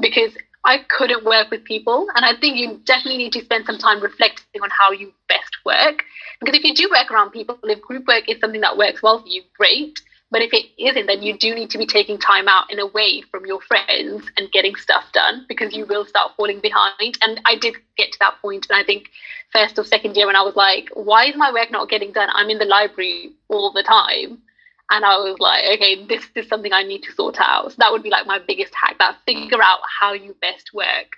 because 0.00 0.32
I 0.64 0.78
couldn't 0.88 1.24
work 1.24 1.50
with 1.50 1.64
people. 1.64 2.08
And 2.14 2.24
I 2.24 2.38
think 2.38 2.56
you 2.56 2.80
definitely 2.84 3.18
need 3.18 3.32
to 3.32 3.44
spend 3.44 3.66
some 3.66 3.78
time 3.78 4.00
reflecting 4.00 4.62
on 4.62 4.70
how 4.70 4.92
you 4.92 5.12
best 5.28 5.56
work. 5.64 6.04
Because 6.40 6.58
if 6.58 6.64
you 6.64 6.74
do 6.74 6.88
work 6.90 7.10
around 7.10 7.30
people, 7.30 7.58
if 7.64 7.80
group 7.80 8.06
work 8.06 8.28
is 8.28 8.38
something 8.40 8.60
that 8.60 8.76
works 8.76 9.02
well 9.02 9.20
for 9.20 9.28
you, 9.28 9.42
great. 9.56 10.00
But 10.30 10.42
if 10.42 10.52
it 10.52 10.66
isn't, 10.78 11.06
then 11.06 11.22
you 11.22 11.38
do 11.38 11.54
need 11.54 11.70
to 11.70 11.78
be 11.78 11.86
taking 11.86 12.18
time 12.18 12.48
out 12.48 12.70
and 12.70 12.78
away 12.78 13.22
from 13.22 13.46
your 13.46 13.62
friends 13.62 14.26
and 14.36 14.52
getting 14.52 14.74
stuff 14.74 15.04
done 15.12 15.46
because 15.48 15.74
you 15.74 15.86
will 15.86 16.04
start 16.04 16.32
falling 16.36 16.60
behind. 16.60 17.18
And 17.22 17.40
I 17.46 17.56
did 17.56 17.76
get 17.96 18.12
to 18.12 18.18
that 18.20 18.34
point, 18.42 18.66
and 18.68 18.78
I 18.78 18.84
think 18.84 19.10
first 19.52 19.78
or 19.78 19.84
second 19.84 20.16
year 20.16 20.26
when 20.26 20.36
I 20.36 20.42
was 20.42 20.54
like, 20.54 20.90
why 20.92 21.24
is 21.24 21.36
my 21.36 21.50
work 21.50 21.70
not 21.70 21.88
getting 21.88 22.12
done? 22.12 22.28
I'm 22.32 22.50
in 22.50 22.58
the 22.58 22.66
library 22.66 23.32
all 23.48 23.72
the 23.72 23.82
time. 23.82 24.42
And 24.90 25.04
I 25.04 25.16
was 25.18 25.38
like, 25.38 25.64
okay, 25.74 26.04
this 26.06 26.24
is 26.34 26.48
something 26.48 26.72
I 26.72 26.82
need 26.82 27.02
to 27.04 27.12
sort 27.12 27.38
out. 27.40 27.72
So 27.72 27.76
that 27.78 27.92
would 27.92 28.02
be 28.02 28.10
like 28.10 28.26
my 28.26 28.38
biggest 28.38 28.74
hack 28.74 28.96
that 28.98 29.16
figure 29.26 29.62
out 29.62 29.80
how 30.00 30.12
you 30.12 30.34
best 30.40 30.72
work. 30.74 31.16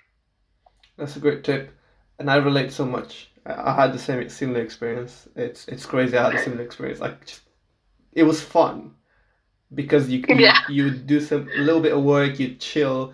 That's 0.97 1.15
a 1.15 1.19
great 1.19 1.43
tip. 1.43 1.71
And 2.19 2.29
I 2.29 2.35
relate 2.35 2.71
so 2.71 2.85
much. 2.85 3.29
I 3.45 3.73
had 3.73 3.93
the 3.93 3.99
same 3.99 4.27
similar 4.29 4.61
experience. 4.61 5.27
It's 5.35 5.67
it's 5.67 5.85
crazy. 5.85 6.17
I 6.17 6.25
had 6.25 6.35
a 6.35 6.43
similar 6.43 6.63
experience. 6.63 6.99
Like, 6.99 7.25
just, 7.25 7.41
it 8.11 8.23
was 8.23 8.41
fun 8.41 8.93
because 9.73 10.09
you 10.09 10.23
you, 10.27 10.35
yeah. 10.35 10.59
you 10.69 10.91
do 10.91 11.19
some 11.19 11.49
a 11.55 11.59
little 11.61 11.81
bit 11.81 11.93
of 11.93 12.03
work, 12.03 12.39
you 12.39 12.55
chill, 12.55 13.13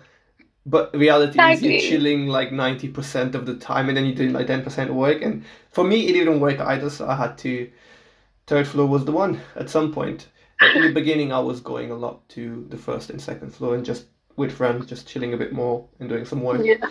but 0.66 0.94
reality 0.94 1.32
exactly. 1.32 1.76
is 1.76 1.84
you're 1.84 1.92
chilling 1.92 2.26
like 2.26 2.52
ninety 2.52 2.88
percent 2.88 3.34
of 3.34 3.46
the 3.46 3.56
time, 3.56 3.88
and 3.88 3.96
then 3.96 4.06
you're 4.06 4.14
doing 4.14 4.32
like 4.32 4.46
ten 4.46 4.62
percent 4.62 4.92
work. 4.92 5.22
And 5.22 5.44
for 5.70 5.84
me, 5.84 6.08
it 6.08 6.12
didn't 6.12 6.40
work 6.40 6.60
either, 6.60 6.90
so 6.90 7.08
I 7.08 7.16
had 7.16 7.38
to. 7.38 7.70
Third 8.46 8.66
floor 8.66 8.86
was 8.86 9.04
the 9.04 9.12
one 9.12 9.40
at 9.56 9.68
some 9.68 9.92
point. 9.92 10.28
But 10.58 10.74
in 10.74 10.82
the 10.82 10.92
beginning, 10.92 11.32
I 11.32 11.38
was 11.38 11.60
going 11.60 11.90
a 11.90 11.94
lot 11.94 12.28
to 12.30 12.66
the 12.70 12.76
first 12.76 13.10
and 13.10 13.20
second 13.20 13.54
floor 13.54 13.74
and 13.74 13.84
just 13.84 14.06
with 14.36 14.52
friends, 14.52 14.86
just 14.86 15.06
chilling 15.06 15.34
a 15.34 15.36
bit 15.36 15.52
more 15.52 15.86
and 16.00 16.08
doing 16.08 16.24
some 16.24 16.42
work. 16.42 16.62
Yeah. 16.64 16.88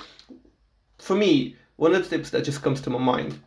For 0.99 1.15
me, 1.15 1.55
one 1.77 1.93
of 1.93 2.03
the 2.03 2.17
tips 2.17 2.29
that 2.29 2.43
just 2.43 2.61
comes 2.61 2.79
to 2.81 2.89
my 2.89 2.99
mind, 2.99 3.39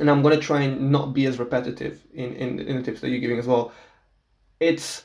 and 0.00 0.10
I'm 0.10 0.22
gonna 0.22 0.38
try 0.38 0.62
and 0.62 0.90
not 0.90 1.12
be 1.12 1.26
as 1.26 1.38
repetitive 1.38 2.02
in, 2.14 2.34
in, 2.34 2.58
in 2.60 2.76
the 2.76 2.82
tips 2.82 3.00
that 3.00 3.10
you're 3.10 3.20
giving 3.20 3.38
as 3.38 3.46
well. 3.46 3.72
It's 4.60 5.04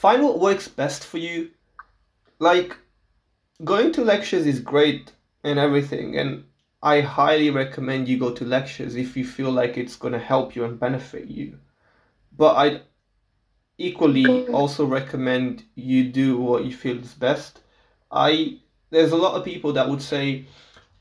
find 0.00 0.22
what 0.22 0.40
works 0.40 0.66
best 0.66 1.04
for 1.04 1.18
you. 1.18 1.50
Like, 2.38 2.74
going 3.62 3.92
to 3.92 4.02
lectures 4.02 4.46
is 4.46 4.58
great 4.58 5.12
and 5.44 5.58
everything, 5.58 6.16
and 6.16 6.44
I 6.82 7.02
highly 7.02 7.50
recommend 7.50 8.08
you 8.08 8.18
go 8.18 8.32
to 8.32 8.44
lectures 8.46 8.96
if 8.96 9.14
you 9.14 9.26
feel 9.26 9.52
like 9.52 9.76
it's 9.76 9.96
going 9.96 10.14
to 10.14 10.18
help 10.18 10.56
you 10.56 10.64
and 10.64 10.80
benefit 10.80 11.28
you. 11.28 11.58
But 12.34 12.56
I 12.56 12.80
equally 13.76 14.48
also 14.48 14.86
recommend 14.86 15.64
you 15.74 16.04
do 16.04 16.38
what 16.38 16.64
you 16.64 16.72
feel 16.72 16.98
is 16.98 17.12
best. 17.12 17.60
I 18.10 18.58
there's 18.88 19.12
a 19.12 19.22
lot 19.24 19.34
of 19.34 19.44
people 19.44 19.74
that 19.74 19.88
would 19.88 20.00
say, 20.00 20.46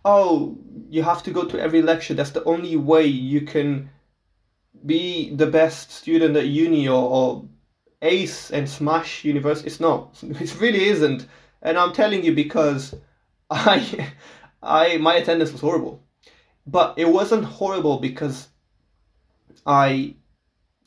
"Oh, 0.04 0.58
you 0.90 1.04
have 1.04 1.24
to 1.24 1.32
go 1.32 1.46
to 1.46 1.58
every 1.58 1.82
lecture. 1.82 2.16
That's 2.16 2.32
the 2.32 2.44
only 2.44 2.76
way 2.76 3.06
you 3.06 3.42
can 3.42 3.90
be 4.86 5.34
the 5.34 5.48
best 5.48 5.92
student 5.92 6.36
at 6.36 6.48
uni 6.48 6.88
or, 6.88 7.04
or 7.18 7.46
ace 8.02 8.52
and 8.52 8.68
smash 8.70 9.24
Universe. 9.24 9.64
It's 9.64 9.80
not. 9.80 10.18
It 10.24 10.60
really 10.60 10.86
isn't. 10.86 11.28
And 11.62 11.78
I'm 11.78 11.94
telling 11.94 12.24
you 12.24 12.34
because 12.34 12.96
I, 13.50 14.12
I 14.64 14.98
my 14.98 15.16
attendance 15.16 15.52
was 15.52 15.62
horrible, 15.62 16.04
but 16.66 16.98
it 16.98 17.08
wasn't 17.08 17.46
horrible 17.46 18.00
because 18.00 18.48
I 19.66 20.16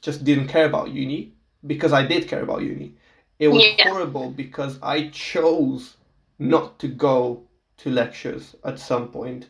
just 0.01 0.25
didn't 0.25 0.49
care 0.49 0.67
about 0.67 0.91
uni. 0.91 1.35
Because 1.65 1.93
I 1.93 2.05
did 2.05 2.27
care 2.27 2.43
about 2.43 2.63
uni. 2.63 2.97
It 3.39 3.49
was 3.49 3.65
yeah. 3.65 3.89
horrible 3.89 4.31
because 4.31 4.79
I 4.83 5.09
chose 5.09 5.97
not 6.39 6.79
to 6.81 6.89
go 6.89 7.45
to 7.79 7.91
lectures 7.91 8.57
at 8.65 8.79
some 8.79 9.09
point. 9.09 9.49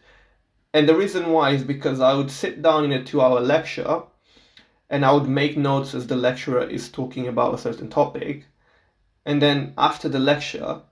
And 0.74 0.88
the 0.88 0.94
reason 0.94 1.30
why 1.30 1.50
is 1.50 1.62
because 1.62 2.00
I 2.00 2.14
would 2.14 2.30
sit 2.30 2.62
down 2.62 2.84
in 2.84 2.92
a 2.92 3.04
two 3.04 3.20
hour 3.20 3.40
lecture 3.40 4.02
and 4.92 5.06
I 5.06 5.12
would 5.12 5.26
make 5.26 5.56
notes 5.56 5.94
as 5.94 6.06
the 6.06 6.16
lecturer 6.16 6.68
is 6.68 6.90
talking 6.90 7.26
about 7.26 7.54
a 7.54 7.58
certain 7.58 7.88
topic. 7.88 8.44
And 9.24 9.40
then 9.40 9.72
after 9.78 10.06
the 10.06 10.18
lecture, 10.18 10.82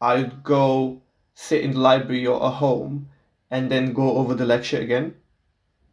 I 0.00 0.16
would 0.16 0.42
go 0.42 1.02
sit 1.34 1.62
in 1.62 1.70
the 1.70 1.78
library 1.78 2.26
or 2.26 2.44
at 2.44 2.54
home 2.54 3.10
and 3.52 3.70
then 3.70 3.92
go 3.92 4.16
over 4.16 4.34
the 4.34 4.44
lecture 4.44 4.80
again 4.80 5.14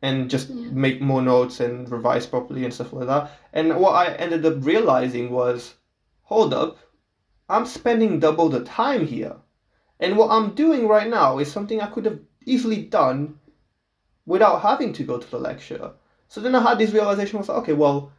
and 0.02 0.28
just 0.28 0.50
yeah. 0.50 0.72
make 0.72 1.02
more 1.02 1.22
notes 1.22 1.60
and 1.60 1.88
revise 1.92 2.26
properly 2.26 2.66
and 2.66 2.74
stuff 2.74 2.94
like 2.94 3.06
that. 3.06 3.32
And 3.54 3.78
what 3.80 3.94
I 3.94 4.16
ended 4.16 4.44
up 4.44 4.66
realizing 4.66 5.30
was 5.30 5.76
hold 6.24 6.56
up, 6.56 6.80
I'm 7.48 7.68
spending 7.68 8.20
double 8.20 8.50
the 8.50 8.64
time 8.64 9.06
here. 9.06 9.36
And 10.00 10.18
what 10.18 10.32
I'm 10.32 10.56
doing 10.56 10.88
right 10.88 11.08
now 11.08 11.38
is 11.38 11.52
something 11.52 11.80
I 11.80 11.92
could 11.92 12.06
have 12.06 12.20
easily 12.44 12.82
done 12.82 13.38
without 14.26 14.64
having 14.64 14.94
to 14.94 15.04
go 15.04 15.20
to 15.20 15.30
the 15.30 15.38
lecture. 15.38 15.92
So 16.32 16.40
then 16.40 16.56
I 16.56 16.62
had 16.62 16.80
this 16.80 16.92
realization 16.92 17.40
was 17.40 17.50
like, 17.50 17.58
okay, 17.58 17.74
well, 17.74 18.10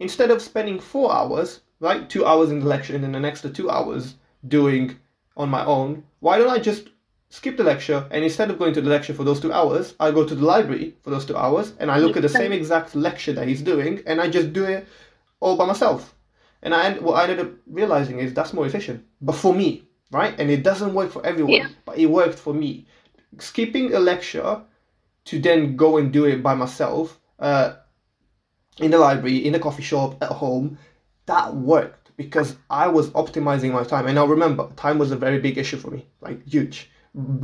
instead 0.00 0.32
of 0.32 0.42
spending 0.42 0.80
four 0.80 1.14
hours, 1.14 1.60
right, 1.78 2.10
two 2.10 2.26
hours 2.26 2.50
in 2.50 2.58
the 2.58 2.66
lecture 2.66 2.96
and 2.96 3.04
then 3.04 3.12
the 3.12 3.20
next 3.20 3.46
two 3.54 3.70
hours 3.70 4.16
doing 4.48 4.96
on 5.36 5.48
my 5.48 5.64
own, 5.64 6.02
why 6.18 6.36
don't 6.36 6.50
I 6.50 6.58
just 6.58 6.88
skip 7.28 7.56
the 7.56 7.62
lecture, 7.62 8.08
and 8.10 8.24
instead 8.24 8.50
of 8.50 8.58
going 8.58 8.74
to 8.74 8.80
the 8.80 8.90
lecture 8.90 9.14
for 9.14 9.22
those 9.22 9.38
two 9.38 9.52
hours, 9.52 9.94
I 10.00 10.10
go 10.10 10.26
to 10.26 10.34
the 10.34 10.44
library 10.44 10.96
for 11.02 11.10
those 11.10 11.24
two 11.24 11.36
hours, 11.36 11.74
and 11.78 11.92
I 11.92 11.98
look 11.98 12.16
at 12.16 12.22
the 12.22 12.28
same 12.28 12.50
exact 12.50 12.96
lecture 12.96 13.32
that 13.34 13.46
he's 13.46 13.62
doing, 13.62 14.02
and 14.04 14.20
I 14.20 14.28
just 14.28 14.52
do 14.52 14.64
it 14.64 14.88
all 15.38 15.56
by 15.56 15.64
myself. 15.64 16.16
And 16.64 16.74
I 16.74 16.94
what 16.94 17.14
I 17.14 17.22
ended 17.22 17.38
up 17.38 17.52
realizing 17.68 18.18
is 18.18 18.34
that's 18.34 18.52
more 18.52 18.66
efficient, 18.66 19.06
but 19.20 19.36
for 19.36 19.54
me, 19.54 19.84
right? 20.10 20.34
And 20.40 20.50
it 20.50 20.64
doesn't 20.64 20.92
work 20.92 21.12
for 21.12 21.24
everyone, 21.24 21.52
Yeah. 21.52 21.68
but 21.84 21.98
it 21.98 22.06
worked 22.06 22.38
for 22.40 22.52
me. 22.52 22.88
Skipping 23.38 23.94
a 23.94 24.00
lecture 24.00 24.60
to 25.26 25.38
then 25.40 25.76
go 25.76 25.98
and 25.98 26.12
do 26.12 26.24
it 26.24 26.42
by 26.42 26.54
myself 26.54 27.18
uh, 27.38 27.74
in 28.78 28.90
the 28.90 28.98
library, 28.98 29.36
in 29.46 29.54
a 29.54 29.58
coffee 29.58 29.82
shop, 29.82 30.22
at 30.22 30.30
home, 30.30 30.78
that 31.26 31.54
worked 31.54 32.10
because 32.16 32.56
I 32.70 32.88
was 32.88 33.10
optimizing 33.10 33.72
my 33.72 33.84
time. 33.84 34.06
And 34.06 34.14
now 34.14 34.26
remember, 34.26 34.68
time 34.76 34.98
was 34.98 35.10
a 35.10 35.16
very 35.16 35.38
big 35.38 35.58
issue 35.58 35.76
for 35.76 35.90
me, 35.90 36.06
like 36.20 36.46
huge. 36.46 36.90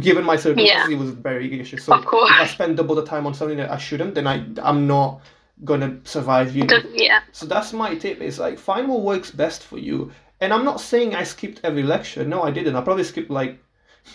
Given 0.00 0.24
my 0.24 0.36
circumstances, 0.36 0.88
Yeah. 0.90 0.96
it 0.96 0.98
was 0.98 1.10
a 1.10 1.12
very 1.12 1.48
big 1.48 1.60
issue. 1.60 1.76
So 1.76 1.94
if 1.94 2.06
I 2.12 2.46
spend 2.46 2.76
double 2.78 2.94
the 2.94 3.04
time 3.04 3.26
on 3.26 3.34
something 3.34 3.58
that 3.58 3.70
I 3.70 3.76
shouldn't, 3.76 4.14
then 4.14 4.26
I 4.26 4.46
I'm 4.62 4.86
not 4.86 5.20
gonna 5.64 5.98
survive 6.04 6.56
you. 6.56 6.66
Yeah. 6.92 7.20
So 7.32 7.44
that's 7.44 7.72
my 7.74 7.94
tip. 7.94 8.20
Is 8.22 8.38
like 8.38 8.58
find 8.58 8.88
what 8.88 9.02
works 9.02 9.30
best 9.30 9.62
for 9.62 9.78
you. 9.78 10.10
And 10.40 10.54
I'm 10.54 10.64
not 10.64 10.80
saying 10.80 11.14
I 11.14 11.24
skipped 11.24 11.60
every 11.64 11.82
lecture. 11.82 12.24
No, 12.24 12.42
I 12.42 12.50
didn't. 12.50 12.76
I 12.76 12.80
probably 12.80 13.04
skipped 13.04 13.30
like 13.30 13.58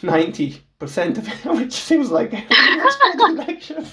ninety 0.02 0.62
percent 0.80 1.18
of 1.18 1.28
it, 1.28 1.46
which 1.60 1.74
seems 1.74 2.10
like 2.12 2.34
every 2.34 3.34
lecture. 3.46 3.86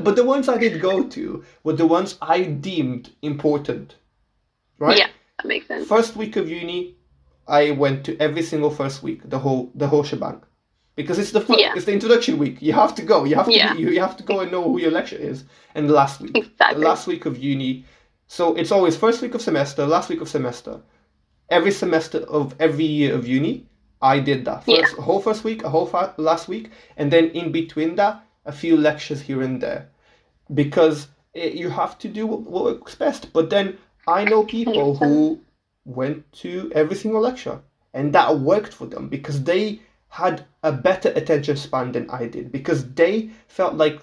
but 0.00 0.16
the 0.16 0.24
ones 0.24 0.48
I 0.48 0.58
did 0.58 0.80
go 0.80 1.04
to 1.04 1.44
were 1.64 1.72
the 1.74 1.86
ones 1.86 2.16
I 2.20 2.42
deemed 2.42 3.10
important. 3.22 3.96
Right. 4.78 4.98
Yeah, 4.98 5.08
that 5.38 5.46
makes 5.46 5.66
sense. 5.68 5.88
First 5.88 6.16
week 6.16 6.36
of 6.36 6.48
uni, 6.48 6.96
I 7.46 7.72
went 7.72 8.04
to 8.06 8.16
every 8.18 8.42
single 8.42 8.70
first 8.70 9.02
week, 9.02 9.28
the 9.28 9.38
whole 9.38 9.70
the 9.74 9.88
whole 9.88 10.04
shebang, 10.04 10.42
because 10.96 11.18
it's 11.18 11.32
the 11.32 11.40
fir- 11.40 11.56
Yeah. 11.58 11.72
it's 11.74 11.84
the 11.86 11.92
introduction 11.92 12.38
week. 12.38 12.60
You 12.62 12.72
have 12.74 12.94
to 12.96 13.02
go. 13.02 13.24
You 13.24 13.36
have 13.36 13.46
to 13.46 13.52
Yeah. 13.54 13.74
you, 13.74 13.90
you 13.90 14.00
have 14.00 14.16
to 14.18 14.22
go 14.22 14.40
and 14.40 14.52
know 14.52 14.62
who 14.62 14.78
your 14.80 14.90
lecture 14.92 15.16
is. 15.16 15.44
And 15.74 15.90
last 15.90 16.20
week, 16.20 16.36
Exactly. 16.36 16.80
the 16.80 16.86
last 16.88 17.06
week 17.06 17.26
of 17.26 17.38
uni, 17.38 17.84
so 18.26 18.54
it's 18.54 18.70
always 18.72 18.96
first 18.96 19.22
week 19.22 19.34
of 19.34 19.40
semester, 19.42 19.86
last 19.86 20.08
week 20.08 20.20
of 20.20 20.28
semester. 20.28 20.80
Every 21.50 21.70
semester 21.70 22.18
of 22.28 22.54
every 22.60 22.84
year 22.84 23.14
of 23.14 23.26
uni, 23.26 23.66
I 24.00 24.20
did 24.20 24.44
that. 24.44 24.64
First, 24.64 24.96
a 24.98 25.02
whole 25.02 25.20
first 25.20 25.44
week, 25.44 25.64
a 25.64 25.68
whole 25.68 25.86
fa- 25.86 26.14
last 26.16 26.48
week, 26.48 26.70
and 26.96 27.10
then 27.10 27.30
in 27.30 27.50
between 27.52 27.96
that, 27.96 28.24
a 28.44 28.52
few 28.52 28.76
lectures 28.76 29.20
here 29.20 29.42
and 29.42 29.60
there, 29.60 29.88
because 30.54 31.08
it, 31.34 31.54
you 31.54 31.68
have 31.68 31.98
to 31.98 32.08
do 32.08 32.26
what, 32.26 32.40
what 32.42 32.64
works 32.64 32.94
best. 32.94 33.32
But 33.32 33.50
then 33.50 33.76
I 34.06 34.24
know 34.24 34.44
people 34.44 34.94
who 34.96 35.40
went 35.84 36.30
to 36.44 36.70
every 36.74 36.96
single 36.96 37.20
lecture, 37.20 37.60
and 37.92 38.12
that 38.14 38.38
worked 38.38 38.72
for 38.72 38.86
them 38.86 39.08
because 39.08 39.42
they 39.42 39.80
had 40.08 40.44
a 40.62 40.72
better 40.72 41.10
attention 41.10 41.56
span 41.56 41.92
than 41.92 42.08
I 42.10 42.26
did 42.26 42.50
because 42.50 42.88
they 42.94 43.30
felt 43.46 43.74
like 43.74 44.00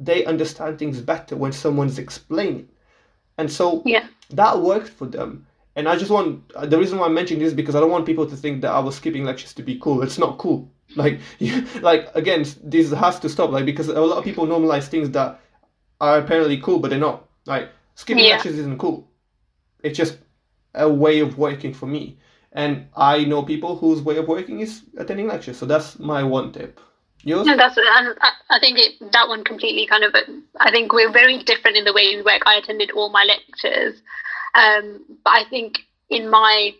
they 0.00 0.24
understand 0.24 0.78
things 0.78 1.00
better 1.00 1.36
when 1.36 1.52
someone's 1.52 1.98
explaining, 1.98 2.68
and 3.38 3.50
so 3.50 3.82
Yeah. 3.84 4.06
that 4.30 4.58
worked 4.60 4.88
for 4.88 5.06
them. 5.06 5.46
And 5.76 5.88
I 5.88 5.96
just 5.96 6.10
want 6.10 6.52
the 6.70 6.78
reason 6.78 6.98
why 6.98 7.06
I'm 7.06 7.14
mentioning 7.14 7.40
this 7.42 7.48
is 7.48 7.54
because 7.54 7.74
I 7.74 7.80
don't 7.80 7.90
want 7.90 8.06
people 8.06 8.26
to 8.26 8.36
think 8.36 8.62
that 8.62 8.70
I 8.70 8.78
was 8.78 8.94
skipping 8.96 9.24
lectures 9.24 9.52
to 9.54 9.62
be 9.62 9.78
cool. 9.78 10.02
It's 10.02 10.18
not 10.18 10.38
cool. 10.38 10.70
Like, 10.96 11.18
you, 11.38 11.62
like 11.80 12.14
again, 12.14 12.44
this 12.62 12.92
has 12.92 13.18
to 13.20 13.28
stop. 13.28 13.50
Like 13.50 13.64
because 13.64 13.88
a 13.88 14.00
lot 14.00 14.18
of 14.18 14.22
people 14.24 14.46
normalize 14.46 14.86
things 14.86 15.10
that 15.10 15.40
are 16.00 16.18
apparently 16.18 16.58
cool, 16.60 16.78
but 16.78 16.90
they're 16.90 16.98
not. 17.00 17.26
Like 17.46 17.70
skipping 17.94 18.24
Yeah. 18.24 18.34
lectures 18.34 18.58
isn't 18.58 18.78
cool. 18.78 19.08
It's 19.82 19.96
just 19.96 20.18
a 20.74 20.88
way 20.88 21.20
of 21.20 21.38
working 21.38 21.72
for 21.74 21.86
me. 21.86 22.18
And 22.52 22.86
I 22.96 23.24
know 23.24 23.42
people 23.42 23.76
whose 23.76 24.02
way 24.02 24.16
of 24.18 24.28
working 24.28 24.60
is 24.60 24.82
attending 24.96 25.26
lectures. 25.26 25.56
So 25.58 25.66
that's 25.66 25.98
my 25.98 26.22
one 26.22 26.52
tip. 26.52 26.80
Yours? 27.24 27.46
No, 27.46 27.56
that's 27.56 27.76
and 27.78 27.86
I, 28.20 28.30
I 28.50 28.58
think 28.60 28.78
it, 28.78 29.12
that 29.12 29.28
one 29.28 29.42
completely 29.44 29.86
kind 29.86 30.04
of. 30.04 30.14
I 30.60 30.70
think 30.70 30.92
we're 30.92 31.10
very 31.10 31.42
different 31.42 31.76
in 31.78 31.84
the 31.84 31.92
way 31.92 32.14
we 32.14 32.22
work. 32.22 32.42
I 32.46 32.56
attended 32.56 32.90
all 32.90 33.08
my 33.08 33.24
lectures, 33.24 34.00
um, 34.54 35.04
but 35.24 35.30
I 35.30 35.44
think 35.50 35.80
in 36.10 36.30
my, 36.30 36.72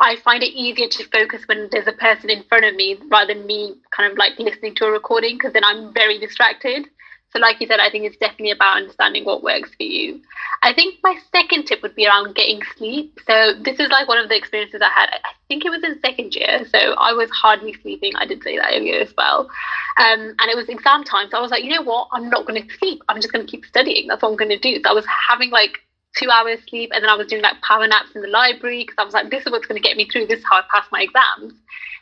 I 0.00 0.16
find 0.24 0.42
it 0.42 0.52
easier 0.52 0.88
to 0.88 1.04
focus 1.08 1.42
when 1.46 1.68
there's 1.70 1.86
a 1.86 1.92
person 1.92 2.30
in 2.30 2.42
front 2.44 2.64
of 2.64 2.74
me 2.74 2.98
rather 3.10 3.34
than 3.34 3.46
me 3.46 3.76
kind 3.90 4.10
of 4.10 4.18
like 4.18 4.38
listening 4.38 4.74
to 4.76 4.86
a 4.86 4.90
recording 4.90 5.36
because 5.36 5.52
then 5.52 5.64
I'm 5.64 5.92
very 5.94 6.18
distracted. 6.18 6.86
So, 7.32 7.40
like 7.40 7.60
you 7.60 7.66
said, 7.66 7.80
I 7.80 7.90
think 7.90 8.04
it's 8.04 8.16
definitely 8.16 8.52
about 8.52 8.76
understanding 8.76 9.24
what 9.24 9.42
works 9.42 9.70
for 9.76 9.82
you. 9.82 10.22
I 10.62 10.72
think 10.72 11.00
my 11.02 11.18
second 11.32 11.66
tip 11.66 11.82
would 11.82 11.94
be 11.94 12.06
around 12.06 12.34
getting 12.34 12.62
sleep. 12.76 13.18
So, 13.26 13.52
this 13.60 13.78
is 13.78 13.90
like 13.90 14.08
one 14.08 14.18
of 14.18 14.28
the 14.28 14.36
experiences 14.36 14.80
I 14.80 14.88
had. 14.88 15.10
I 15.10 15.32
think 15.48 15.64
it 15.64 15.70
was 15.70 15.82
in 15.82 16.00
second 16.00 16.34
year. 16.34 16.64
So, 16.72 16.94
I 16.94 17.12
was 17.12 17.28
hardly 17.30 17.74
sleeping. 17.82 18.12
I 18.16 18.26
did 18.26 18.42
say 18.42 18.56
that 18.56 18.72
earlier 18.72 19.00
as 19.00 19.12
well. 19.18 19.50
Um, 19.98 20.34
and 20.38 20.50
it 20.50 20.56
was 20.56 20.68
exam 20.68 21.04
time. 21.04 21.28
So, 21.30 21.38
I 21.38 21.40
was 21.42 21.50
like, 21.50 21.64
you 21.64 21.70
know 21.70 21.82
what? 21.82 22.08
I'm 22.12 22.30
not 22.30 22.46
going 22.46 22.62
to 22.62 22.74
sleep. 22.76 23.02
I'm 23.08 23.20
just 23.20 23.32
going 23.32 23.44
to 23.44 23.50
keep 23.50 23.66
studying. 23.66 24.06
That's 24.06 24.22
what 24.22 24.30
I'm 24.30 24.36
going 24.36 24.50
to 24.50 24.58
do. 24.58 24.80
So, 24.82 24.88
I 24.88 24.94
was 24.94 25.06
having 25.28 25.50
like 25.50 25.80
two 26.16 26.30
hours 26.30 26.58
sleep 26.68 26.90
and 26.92 27.02
then 27.02 27.10
I 27.10 27.14
was 27.14 27.26
doing 27.26 27.42
like 27.42 27.60
power 27.62 27.86
naps 27.86 28.14
in 28.14 28.22
the 28.22 28.28
library 28.28 28.82
because 28.82 28.96
I 28.98 29.04
was 29.04 29.14
like, 29.14 29.30
this 29.30 29.44
is 29.46 29.52
what's 29.52 29.66
going 29.66 29.80
to 29.80 29.86
get 29.86 29.96
me 29.96 30.08
through. 30.08 30.26
This 30.26 30.40
is 30.40 30.44
how 30.48 30.58
I 30.58 30.62
pass 30.72 30.86
my 30.90 31.02
exams. 31.02 31.54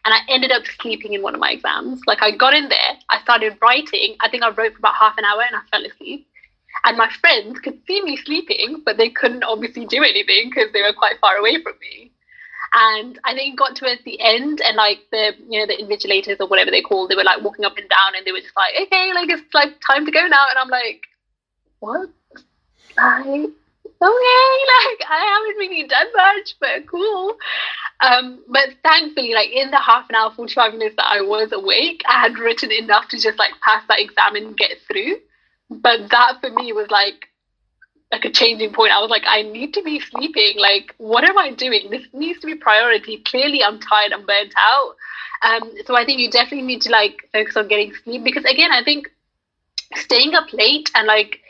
And 0.05 0.13
I 0.13 0.19
ended 0.29 0.53
up 0.53 0.65
sleeping 0.81 1.15
in 1.15 1.23
one 1.23 1.35
of 1.35 1.41
my 1.41 1.51
exams. 1.53 2.01
Like 2.07 2.23
I 2.23 2.31
got 2.31 2.55
in 2.55 2.69
there, 2.69 2.93
I 3.11 3.21
started 3.23 3.57
writing. 3.61 4.17
I 4.21 4.29
think 4.29 4.43
I 4.43 4.51
wrote 4.51 4.73
for 4.73 4.79
about 4.79 4.95
half 4.95 5.17
an 5.19 5.25
hour 5.25 5.43
and 5.43 5.57
I 5.57 5.61
fell 5.71 5.85
asleep. 5.85 6.27
And 6.85 6.99
my 6.99 7.09
friends 7.21 7.59
could 7.61 7.81
see 7.87 8.03
me 8.03 8.17
sleeping, 8.17 8.83
but 8.85 8.99
they 8.99 9.09
couldn't 9.09 9.45
obviously 9.45 9.87
do 9.87 10.03
anything 10.03 10.51
because 10.51 10.73
they 10.73 10.83
were 10.83 10.93
quite 10.93 11.19
far 11.21 11.37
away 11.37 11.63
from 11.63 11.75
me. 11.81 12.11
And 12.77 13.19
I 13.25 13.35
think 13.35 13.55
it 13.55 13.57
got 13.57 13.77
towards 13.77 14.03
the 14.05 14.21
end, 14.21 14.61
and 14.61 14.77
like 14.77 14.99
the 15.13 15.33
you 15.49 15.61
know 15.61 15.67
the 15.67 15.81
invigilators 15.81 16.41
or 16.41 16.49
whatever 16.49 16.73
they 16.73 16.83
call, 16.83 17.07
they 17.07 17.15
were 17.15 17.23
like 17.23 17.41
walking 17.41 17.65
up 17.65 17.79
and 17.79 17.89
down, 17.89 18.17
and 18.17 18.27
they 18.27 18.33
were 18.33 18.41
just 18.41 18.57
like, 18.57 18.75
okay, 18.83 19.13
like 19.15 19.31
it's 19.31 19.55
like 19.55 19.81
time 19.87 20.05
to 20.05 20.11
go 20.11 20.27
now. 20.27 20.45
And 20.51 20.59
I'm 20.59 20.69
like, 20.69 21.03
what? 21.79 22.11
I 22.99 23.47
like 24.01 25.01
I 25.09 25.45
haven't 25.47 25.59
really 25.59 25.87
done 25.89 26.07
much, 26.15 26.57
but 26.61 26.87
cool. 26.89 27.37
Um, 28.01 28.45
but 28.49 28.69
thankfully, 28.83 29.33
like 29.35 29.51
in 29.51 29.71
the 29.71 29.79
half 29.79 30.09
an 30.09 30.17
hour, 30.17 30.31
45 30.31 30.75
minutes 30.75 30.97
that 30.97 31.07
I 31.07 31.23
was 31.23 31.53
awake, 31.53 32.03
I 32.07 32.21
had 32.21 32.39
written 32.39 32.71
enough 32.73 33.09
to 33.09 33.19
just 33.19 33.39
like 33.39 33.53
pass 33.63 33.83
that 33.89 34.01
exam 34.01 34.37
and 34.37 34.57
get 34.57 34.79
through. 34.89 35.17
But 35.71 36.11
that 36.11 36.41
for 36.41 36.51
me 36.51 36.73
was 36.73 36.91
like 36.91 37.29
like 38.13 38.25
a 38.25 38.31
changing 38.31 38.73
point. 38.73 38.93
I 38.93 39.01
was 39.01 39.11
like, 39.11 39.25
I 39.27 39.43
need 39.43 39.75
to 39.75 39.83
be 39.83 40.01
sleeping. 40.01 40.55
Like, 40.59 40.95
what 40.99 41.25
am 41.25 41.37
I 41.39 41.51
doing? 41.53 41.91
This 41.91 42.07
needs 42.13 42.41
to 42.41 42.47
be 42.47 42.55
priority. 42.55 43.19
Clearly, 43.19 43.63
I'm 43.63 43.81
tired. 43.81 44.13
I'm 44.13 44.27
burnt 44.27 44.53
out. 44.57 44.95
Um, 45.43 45.73
so 45.85 45.97
I 45.97 46.05
think 46.05 46.21
you 46.21 46.31
definitely 46.31 46.67
need 46.67 46.83
to 46.83 46.91
like 46.91 47.29
focus 47.33 47.57
on 47.57 47.69
getting 47.69 47.93
sleep 48.03 48.25
because 48.25 48.45
again, 48.45 48.71
I 48.73 48.83
think 48.85 49.11
staying 49.97 50.35
up 50.35 50.53
late 50.53 50.91
and 50.95 51.07
like 51.07 51.41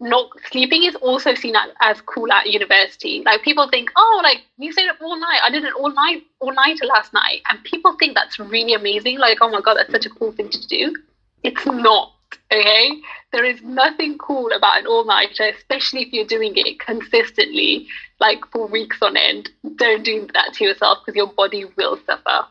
not 0.00 0.30
sleeping 0.50 0.84
is 0.84 0.94
also 0.96 1.34
seen 1.34 1.56
as, 1.56 1.70
as 1.80 2.00
cool 2.02 2.30
at 2.32 2.46
university. 2.46 3.22
Like 3.24 3.42
people 3.42 3.68
think, 3.68 3.90
oh, 3.96 4.20
like 4.22 4.42
you 4.56 4.72
stayed 4.72 4.88
up 4.88 4.96
all 5.00 5.18
night. 5.18 5.40
I 5.44 5.50
did 5.50 5.64
it 5.64 5.74
all 5.74 5.92
night 5.92 6.22
all 6.40 6.52
nighter 6.52 6.86
last 6.86 7.12
night, 7.12 7.40
and 7.50 7.62
people 7.64 7.96
think 7.98 8.14
that's 8.14 8.38
really 8.38 8.74
amazing. 8.74 9.18
Like, 9.18 9.38
oh 9.40 9.50
my 9.50 9.60
god, 9.60 9.74
that's 9.74 9.90
such 9.90 10.06
a 10.06 10.10
cool 10.10 10.32
thing 10.32 10.48
to 10.50 10.66
do. 10.68 10.94
It's 11.42 11.64
not. 11.66 12.12
Okay, 12.52 12.90
there 13.32 13.44
is 13.44 13.62
nothing 13.62 14.18
cool 14.18 14.52
about 14.52 14.78
an 14.78 14.86
all 14.86 15.04
nighter, 15.04 15.44
especially 15.44 16.02
if 16.02 16.12
you're 16.12 16.26
doing 16.26 16.52
it 16.56 16.78
consistently, 16.78 17.86
like 18.20 18.40
for 18.52 18.66
weeks 18.66 18.98
on 19.00 19.16
end. 19.16 19.50
Don't 19.76 20.04
do 20.04 20.28
that 20.34 20.52
to 20.54 20.64
yourself 20.64 20.98
because 21.04 21.16
your 21.16 21.32
body 21.32 21.64
will 21.76 21.98
suffer. 22.04 22.46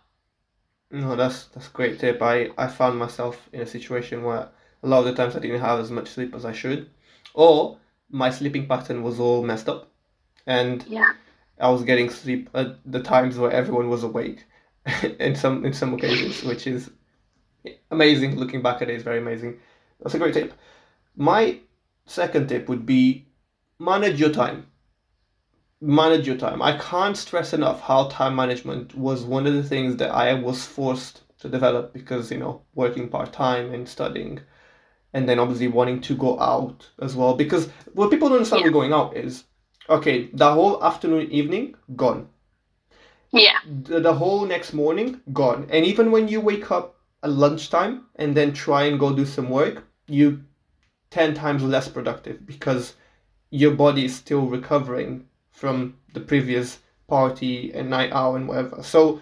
No, 0.89 1.15
that's 1.15 1.45
that's 1.45 1.67
great 1.67 1.99
tip. 1.99 2.21
I, 2.21 2.51
I 2.57 2.67
found 2.67 2.97
myself 2.97 3.49
in 3.53 3.61
a 3.61 3.67
situation 3.67 4.23
where 4.23 4.49
a 4.83 4.87
lot 4.87 4.99
of 4.99 5.05
the 5.05 5.13
times 5.13 5.35
I 5.35 5.39
didn't 5.39 5.61
have 5.61 5.79
as 5.79 5.91
much 5.91 6.09
sleep 6.09 6.33
as 6.33 6.45
I 6.45 6.53
should, 6.53 6.89
or 7.38 7.77
my 8.09 8.31
sleeping 8.31 8.67
pattern 8.67 9.03
was 9.03 9.19
all 9.19 9.43
messed 9.43 9.69
up, 9.69 9.91
and 10.47 10.83
Yeah. 10.88 11.13
I 11.59 11.69
was 11.69 11.83
getting 11.83 12.09
sleep 12.09 12.49
at 12.53 12.77
the 12.85 13.01
times 13.01 13.38
where 13.38 13.51
everyone 13.51 13.89
was 13.89 14.03
awake, 14.03 14.43
in 15.19 15.35
some 15.35 15.63
in 15.65 15.73
some 15.73 15.93
occasions, 15.93 16.43
which 16.43 16.65
is 16.67 16.89
amazing. 17.91 18.35
Looking 18.38 18.61
back 18.61 18.81
at 18.81 18.89
it, 18.89 18.95
is 18.95 19.03
very 19.03 19.19
amazing. 19.19 19.59
That's 19.99 20.15
a 20.15 20.19
great 20.19 20.33
tip. 20.33 20.53
My 21.15 21.59
second 22.05 22.47
tip 22.49 22.67
would 22.69 22.85
be 22.85 23.27
manage 23.79 24.19
your 24.19 24.31
time. 24.31 24.65
Manage 25.79 26.25
your 26.27 26.38
time. 26.38 26.61
I 26.61 26.77
can't 26.77 27.15
stress 27.17 27.53
enough 27.53 27.81
how 27.81 28.07
time 28.09 28.35
management 28.35 28.95
was 28.95 29.23
one 29.23 29.45
of 29.45 29.53
the 29.53 29.63
things 29.63 29.97
that 29.97 30.09
I 30.11 30.33
was 30.33 30.65
forced 30.65 31.21
to 31.39 31.49
develop 31.49 31.93
because 31.93 32.31
you 32.31 32.39
know 32.39 32.61
working 32.73 33.09
part 33.09 33.31
time 33.31 33.73
and 33.73 33.88
studying, 33.88 34.39
and 35.14 35.28
then 35.28 35.39
obviously 35.39 35.68
wanting 35.68 36.01
to 36.01 36.16
go 36.16 36.39
out 36.39 36.89
as 37.01 37.16
well. 37.16 37.34
Because 37.36 37.70
what 37.93 38.10
people 38.12 38.30
don't 38.30 38.38
understand 38.38 38.62
Yeah. 38.62 38.66
with 38.68 38.74
going 38.74 38.93
out 38.93 39.16
is 39.16 39.43
okay, 39.89 40.30
the 40.34 40.53
whole 40.53 40.84
afternoon, 40.84 41.32
evening 41.32 41.76
gone 41.95 42.28
Yeah. 43.32 43.60
the, 43.84 43.99
the 43.99 44.14
whole 44.14 44.45
next 44.45 44.74
morning 44.74 45.22
gone 45.34 45.68
and 45.70 45.86
even 45.86 46.12
when 46.12 46.28
you 46.28 46.41
wake 46.41 46.72
up 46.72 46.95
at 47.24 47.32
lunchtime 47.32 48.05
and 48.16 48.36
then 48.36 48.53
try 48.53 48.84
and 48.84 48.99
go 48.99 49.14
do 49.16 49.26
some 49.26 49.49
work 49.49 49.84
you 50.08 50.43
10 51.12 51.34
times 51.34 51.64
less 51.64 51.88
productive 51.88 52.45
because 52.45 52.95
your 53.49 53.72
body 53.76 54.05
is 54.05 54.16
still 54.16 54.45
recovering 54.45 55.26
from 55.51 55.95
the 56.14 56.20
previous 56.20 56.80
party 57.08 57.72
and 57.74 57.89
night 57.89 58.12
out 58.12 58.36
and 58.36 58.47
whatever 58.47 58.84
so 58.84 59.22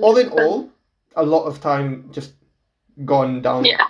all 0.00 0.16
in 0.18 0.28
all 0.28 0.70
a 1.16 1.24
lot 1.24 1.44
of 1.44 1.60
time 1.60 2.08
just 2.12 2.32
gone 3.04 3.42
down, 3.42 3.64
Yeah. 3.64 3.86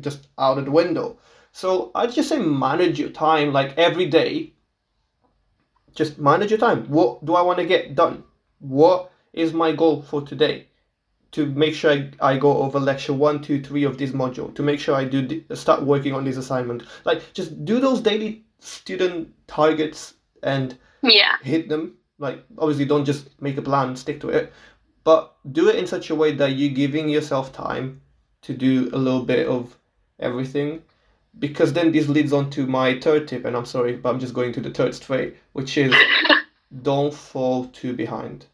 Just 0.00 0.28
out 0.38 0.58
of 0.58 0.64
the 0.64 0.70
window. 0.70 1.18
So 1.52 1.90
I'd 1.94 2.12
just 2.12 2.28
say 2.28 2.38
manage 2.38 2.98
your 2.98 3.10
time 3.10 3.52
like 3.52 3.76
every 3.76 4.06
day. 4.06 4.52
Just 5.94 6.18
manage 6.18 6.50
your 6.50 6.58
time. 6.60 6.84
What 6.88 7.24
do 7.24 7.34
I 7.34 7.42
want 7.42 7.58
to 7.58 7.66
get 7.66 7.94
done? 7.96 8.22
What 8.60 9.10
is 9.32 9.52
my 9.52 9.72
goal 9.72 10.02
for 10.02 10.22
today? 10.22 10.66
To 11.32 11.46
make 11.46 11.74
sure 11.74 11.92
I, 11.92 12.10
I 12.20 12.38
go 12.38 12.58
over 12.58 12.80
lecture 12.80 13.12
one, 13.12 13.40
two, 13.42 13.62
three 13.62 13.84
of 13.84 13.98
this 13.98 14.10
module. 14.10 14.54
To 14.54 14.62
make 14.62 14.80
sure 14.80 14.94
I 14.94 15.04
do 15.04 15.42
start 15.54 15.82
working 15.82 16.12
on 16.12 16.24
this 16.24 16.36
assignment. 16.36 16.84
Like 17.04 17.32
just 17.32 17.64
do 17.64 17.80
those 17.80 18.00
daily 18.00 18.44
student 18.60 19.32
targets 19.46 20.14
and 20.42 20.76
Yeah. 21.02 21.36
hit 21.42 21.68
them. 21.68 21.96
Like 22.18 22.44
obviously 22.58 22.84
don't 22.84 23.04
just 23.04 23.40
make 23.40 23.56
a 23.56 23.62
plan, 23.62 23.96
stick 23.96 24.20
to 24.20 24.28
it, 24.28 24.52
but 25.04 25.34
do 25.52 25.68
it 25.68 25.76
in 25.76 25.86
such 25.86 26.10
a 26.10 26.14
way 26.14 26.32
that 26.34 26.52
you're 26.52 26.74
giving 26.74 27.08
yourself 27.08 27.52
time 27.52 28.00
to 28.42 28.54
do 28.54 28.90
a 28.92 28.98
little 28.98 29.22
bit 29.22 29.46
of 29.48 29.76
everything. 30.20 30.82
Because 31.38 31.72
then 31.72 31.92
this 31.92 32.08
leads 32.08 32.32
on 32.32 32.50
to 32.50 32.66
my 32.66 32.98
third 32.98 33.28
tip, 33.28 33.44
and 33.44 33.56
I'm 33.56 33.64
sorry, 33.64 33.96
but 33.96 34.10
I'm 34.10 34.20
just 34.20 34.34
going 34.34 34.52
to 34.54 34.60
the 34.60 34.70
third 34.70 34.94
straight, 34.94 35.36
which 35.52 35.78
is 35.78 35.94
don't 36.82 37.14
fall 37.14 37.66
too 37.66 37.94
behind. 37.94 38.46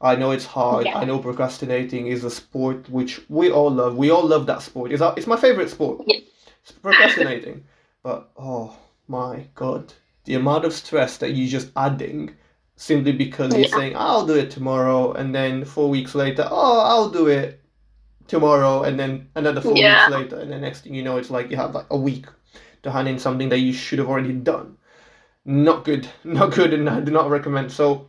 I 0.00 0.14
know 0.14 0.30
it's 0.30 0.44
hard. 0.44 0.86
Yeah. 0.86 0.98
I 0.98 1.04
know 1.04 1.18
procrastinating 1.18 2.06
is 2.06 2.24
a 2.24 2.30
sport 2.30 2.88
which 2.88 3.20
we 3.28 3.50
all 3.50 3.70
love. 3.70 3.96
We 3.96 4.10
all 4.10 4.26
love 4.26 4.46
that 4.46 4.62
sport. 4.62 4.92
It's, 4.92 5.02
our, 5.02 5.14
it's 5.16 5.26
my 5.26 5.36
favorite 5.36 5.70
sport. 5.70 6.02
Yeah. 6.06 6.20
It's 6.62 6.72
procrastinating. 6.72 7.64
but 8.02 8.30
oh 8.36 8.76
my 9.08 9.46
god, 9.54 9.92
the 10.24 10.34
amount 10.34 10.64
of 10.64 10.72
stress 10.72 11.16
that 11.18 11.32
you're 11.32 11.48
just 11.48 11.70
adding 11.76 12.34
simply 12.76 13.12
because 13.12 13.56
you're 13.56 13.68
saying 13.68 13.94
I'll 13.96 14.26
do 14.26 14.34
it 14.34 14.50
tomorrow, 14.50 15.12
and 15.12 15.34
then 15.34 15.64
four 15.64 15.88
weeks 15.88 16.14
later, 16.14 16.46
oh 16.48 16.80
I'll 16.80 17.10
do 17.10 17.26
it 17.26 17.60
tomorrow, 18.28 18.82
and 18.84 18.98
then 18.98 19.28
another 19.34 19.60
four 19.60 19.74
Yeah. 19.76 20.06
weeks 20.06 20.16
later, 20.16 20.38
and 20.38 20.52
the 20.52 20.58
next 20.58 20.82
thing 20.82 20.94
you 20.94 21.02
know, 21.02 21.16
it's 21.16 21.30
like 21.30 21.50
you 21.50 21.56
have 21.56 21.74
like 21.74 21.86
a 21.90 21.96
week 21.96 22.26
to 22.84 22.90
hand 22.92 23.08
in 23.08 23.18
something 23.18 23.48
that 23.48 23.58
you 23.58 23.72
should 23.72 23.98
have 23.98 24.08
already 24.08 24.32
done. 24.32 24.76
Not 25.44 25.84
good, 25.84 26.08
not 26.24 26.52
good, 26.52 26.72
and 26.72 26.88
I 26.88 27.00
do 27.00 27.10
not 27.10 27.28
recommend. 27.30 27.72
So 27.72 28.08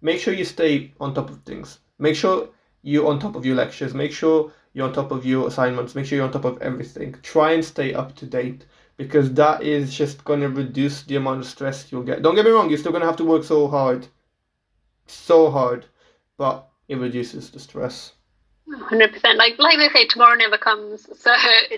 make 0.00 0.20
sure 0.20 0.32
you 0.32 0.44
stay 0.46 0.94
on 1.00 1.12
top 1.14 1.28
of 1.30 1.42
things. 1.42 1.80
Make 1.98 2.16
sure 2.16 2.48
you're 2.82 3.06
on 3.08 3.18
top 3.18 3.36
of 3.36 3.44
your 3.44 3.56
lectures. 3.56 3.92
Make 3.92 4.12
sure 4.12 4.52
you're 4.72 4.86
on 4.86 4.94
top 4.94 5.10
of 5.10 5.26
your 5.26 5.48
assignments. 5.48 5.94
Make 5.94 6.06
sure 6.06 6.16
you're 6.16 6.26
on 6.26 6.32
top 6.32 6.44
of 6.46 6.62
everything. 6.62 7.14
Try 7.22 7.52
and 7.52 7.64
stay 7.64 7.92
up 7.92 8.14
to 8.16 8.26
date 8.26 8.64
because 8.96 9.32
that 9.32 9.62
is 9.62 9.94
just 9.94 10.24
going 10.24 10.40
to 10.40 10.48
reduce 10.48 11.02
the 11.04 11.16
amount 11.16 11.40
of 11.40 11.46
stress 11.46 11.90
you'll 11.90 12.02
get. 12.02 12.22
Don't 12.22 12.34
get 12.34 12.44
me 12.44 12.50
wrong, 12.50 12.68
you're 12.68 12.78
still 12.78 12.92
going 12.92 13.00
to 13.00 13.06
have 13.06 13.16
to 13.16 13.24
work 13.24 13.44
so 13.44 13.66
hard, 13.66 14.06
so 15.06 15.50
hard, 15.50 15.86
but 16.36 16.68
it 16.86 16.98
reduces 16.98 17.50
the 17.50 17.58
stress. 17.58 18.12
Hundred 18.72 19.12
percent. 19.12 19.36
Like 19.36 19.58
like 19.58 19.78
they 19.78 19.88
say, 19.88 20.06
tomorrow 20.06 20.36
never 20.36 20.58
comes. 20.58 21.08
So 21.20 21.32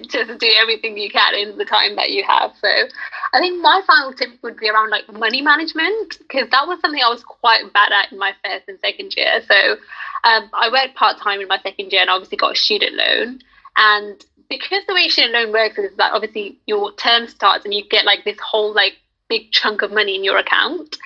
just 0.09 0.38
do 0.38 0.49
everything 0.61 0.97
you 0.97 1.11
can 1.11 1.34
in 1.34 1.59
the 1.59 1.64
time 1.64 1.97
that 1.97 2.11
you 2.11 2.22
have. 2.24 2.53
So 2.61 2.68
I 3.32 3.40
think 3.40 3.61
my 3.61 3.80
final 3.86 4.12
tip 4.12 4.30
would 4.43 4.57
be 4.59 4.68
around 4.68 4.90
like 4.90 5.11
money 5.12 5.43
management 5.43 6.18
because 6.18 6.49
that 6.51 6.66
was 6.66 6.80
something 6.80 7.01
I 7.05 7.09
was 7.09 7.24
quite 7.24 7.72
bad 7.72 7.93
at 7.93 8.12
in 8.12 8.18
my 8.18 8.34
first 8.45 8.68
and 8.68 8.78
second 8.80 9.16
year. 9.16 9.40
So 9.49 9.76
um, 10.24 10.51
I 10.53 10.68
worked 10.70 10.97
part 10.97 11.18
time 11.18 11.40
in 11.40 11.49
my 11.49 11.59
second 11.62 11.93
year 11.93 12.03
and 12.03 12.11
obviously 12.11 12.36
got 12.36 12.53
a 12.53 12.57
student 12.57 12.95
loan. 12.95 13.40
And 13.76 14.24
because 14.49 14.84
the 14.86 14.95
way 14.95 15.09
student 15.09 15.34
loan 15.34 15.53
works 15.53 15.78
is 15.78 15.97
that 15.97 16.12
obviously 16.12 16.59
your 16.66 16.95
term 16.95 17.26
starts 17.26 17.64
and 17.64 17.72
you 17.72 17.88
get 17.88 18.05
like 18.05 18.24
this 18.24 18.38
whole 18.38 18.74
like 18.74 18.95
big 19.28 19.51
chunk 19.51 19.82
of 19.82 19.93
money 19.93 20.14
in 20.14 20.24
your 20.24 20.36
account. 20.36 20.99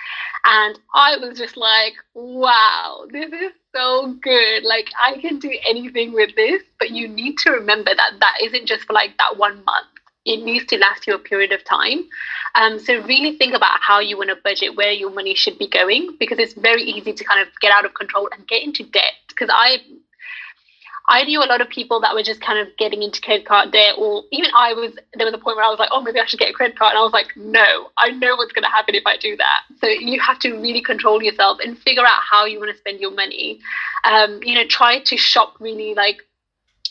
And 0.45 0.79
I 0.95 1.17
was 1.17 1.39
just 1.39 1.57
like, 1.57 1.95
wow, 2.15 3.07
this 3.11 3.33
is 3.33 3.53
so 3.77 4.15
good. 4.23 4.65
Like, 4.65 4.89
I 5.03 5.19
can 5.21 5.39
do 5.39 5.53
anything 5.69 6.13
with 6.13 6.35
this. 6.35 6.63
But 6.79 6.91
you 6.91 7.09
need 7.09 7.37
to 7.39 7.51
remember 7.51 7.95
that 7.95 8.13
that 8.21 8.39
isn't 8.43 8.67
just 8.67 8.85
for 8.85 8.93
like 8.93 9.17
that 9.19 9.37
one 9.37 9.65
month, 9.65 9.89
it 10.25 10.45
needs 10.45 10.67
to 10.67 10.79
last 10.79 11.07
you 11.07 11.15
a 11.15 11.19
period 11.19 11.53
of 11.53 11.65
time. 11.65 12.09
Um, 12.55 12.79
so, 12.79 13.01
really 13.03 13.37
think 13.37 13.55
about 13.55 13.81
how 13.81 14.01
you 14.01 14.17
want 14.17 14.31
to 14.31 14.37
budget 14.37 14.77
where 14.77 14.93
your 14.93 15.11
money 15.11 15.35
should 15.35 15.59
be 15.59 15.69
going 15.69 16.17
because 16.19 16.39
it's 16.39 16.55
very 16.55 16.83
easy 16.83 17.13
to 17.13 17.25
kind 17.25 17.41
of 17.41 17.49
get 17.61 17.73
out 17.73 17.85
of 17.85 17.95
control 17.95 18.29
and 18.33 18.47
get 18.49 18.63
into 18.63 18.85
debt. 18.85 19.13
Because 19.29 19.51
I 19.53 19.79
I 21.09 21.23
knew 21.23 21.41
a 21.41 21.47
lot 21.47 21.61
of 21.61 21.69
people 21.69 22.01
that 22.01 22.15
were 22.15 22.23
just 22.23 22.41
kind 22.41 22.59
of 22.59 22.77
getting 22.77 23.03
into 23.03 23.21
credit 23.21 23.47
card 23.47 23.71
debt, 23.71 23.95
or 23.97 24.25
even 24.33 24.51
I 24.57 24.73
was. 24.73 24.93
There 25.15 25.25
was 25.25 25.35
a 25.35 25.39
point 25.39 25.57
where 25.57 25.65
I 25.65 25.69
was 25.69 25.79
like, 25.79 25.91
"Oh, 25.93 26.01
maybe 26.01 26.19
I 26.19 26.27
should 26.27 26.41
get 26.41 26.51
a 26.51 26.53
credit 26.53 26.77
card," 26.77 26.93
and 26.93 26.99
I 26.99 27.03
was 27.03 27.13
like, 27.13 27.37
"No, 27.37 27.91
I 27.97 28.11
know 28.11 28.35
what's 28.35 28.53
going 28.53 28.65
to 28.65 28.71
happen 28.71 28.95
if 28.97 29.07
I 29.07 29.17
do 29.17 29.37
that." 29.37 29.63
So 29.81 29.87
you 29.87 30.21
have 30.21 30.41
to 30.41 30.53
really 30.55 30.83
control 30.83 31.23
yourself 31.23 31.59
and 31.63 31.79
figure 31.79 32.05
out 32.05 32.23
how 32.29 32.45
you 32.45 32.59
want 32.59 32.73
to 32.73 32.79
spend 32.79 33.01
your 33.01 33.13
money. 33.13 33.61
Um, 34.03 34.41
you 34.43 34.55
know, 34.55 34.67
try 34.67 35.01
to 35.01 35.17
shop 35.17 35.55
really 35.61 35.95
like 35.95 36.23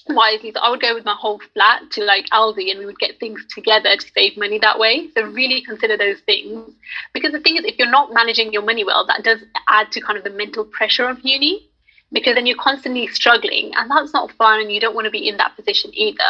wisely. 0.08 0.54
So 0.54 0.62
I 0.62 0.70
would 0.70 0.82
go 0.82 0.94
with 0.94 1.04
my 1.04 1.16
whole 1.20 1.42
flat 1.54 1.92
to 1.92 2.04
like 2.04 2.28
Aldi, 2.32 2.72
and 2.72 2.80
we 2.80 2.86
would 2.86 3.00
get 3.00 3.20
things 3.20 3.46
together 3.54 3.98
to 3.98 4.12
save 4.14 4.38
money 4.38 4.60
that 4.60 4.80
way. 4.80 5.10
So 5.14 5.24
really 5.24 5.62
consider 5.62 5.98
those 5.98 6.22
things, 6.22 6.72
because 7.14 7.34
the 7.34 7.42
thing 7.42 7.58
is, 7.58 7.66
if 7.66 7.78
you're 7.78 7.92
not 7.92 8.14
managing 8.14 8.54
your 8.54 8.62
money 8.62 8.86
well, 8.86 9.06
that 9.08 9.24
does 9.24 9.44
add 9.68 9.92
to 9.92 10.00
kind 10.00 10.18
of 10.18 10.24
the 10.24 10.30
mental 10.30 10.64
pressure 10.64 11.10
of 11.10 11.20
uni 11.24 11.70
because 12.16 12.36
then 12.36 12.48
you're 12.48 12.58
constantly 12.58 13.08
struggling 13.08 13.74
and 13.76 13.92
that's 13.92 14.14
not 14.14 14.32
fun 14.34 14.62
and 14.62 14.72
you 14.72 14.82
don't 14.82 14.96
want 14.96 15.06
to 15.06 15.12
be 15.12 15.28
in 15.30 15.38
that 15.38 15.56
position 15.56 15.92
either 15.94 16.24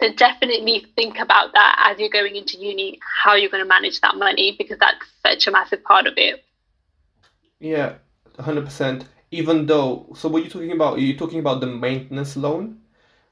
so 0.00 0.12
definitely 0.14 0.86
think 0.96 1.18
about 1.18 1.52
that 1.54 1.76
as 1.90 1.98
you're 2.00 2.10
going 2.10 2.36
into 2.36 2.58
uni 2.58 3.00
how 3.24 3.34
you're 3.34 3.50
going 3.50 3.62
to 3.64 3.68
manage 3.68 4.00
that 4.02 4.16
money 4.16 4.54
because 4.58 4.78
that's 4.78 5.06
such 5.26 5.48
a 5.48 5.52
massive 5.52 5.82
part 5.84 6.06
of 6.06 6.14
it 6.18 6.44
Yeah, 7.60 7.96
100%. 8.38 9.06
Even 9.30 9.66
though, 9.66 10.12
so 10.16 10.28
what 10.28 10.42
you're 10.42 10.50
talking 10.50 10.72
about, 10.72 11.00
you're 11.00 11.16
talking 11.16 11.40
about 11.40 11.60
the 11.60 11.66
maintenance 11.66 12.36
loan, 12.36 12.80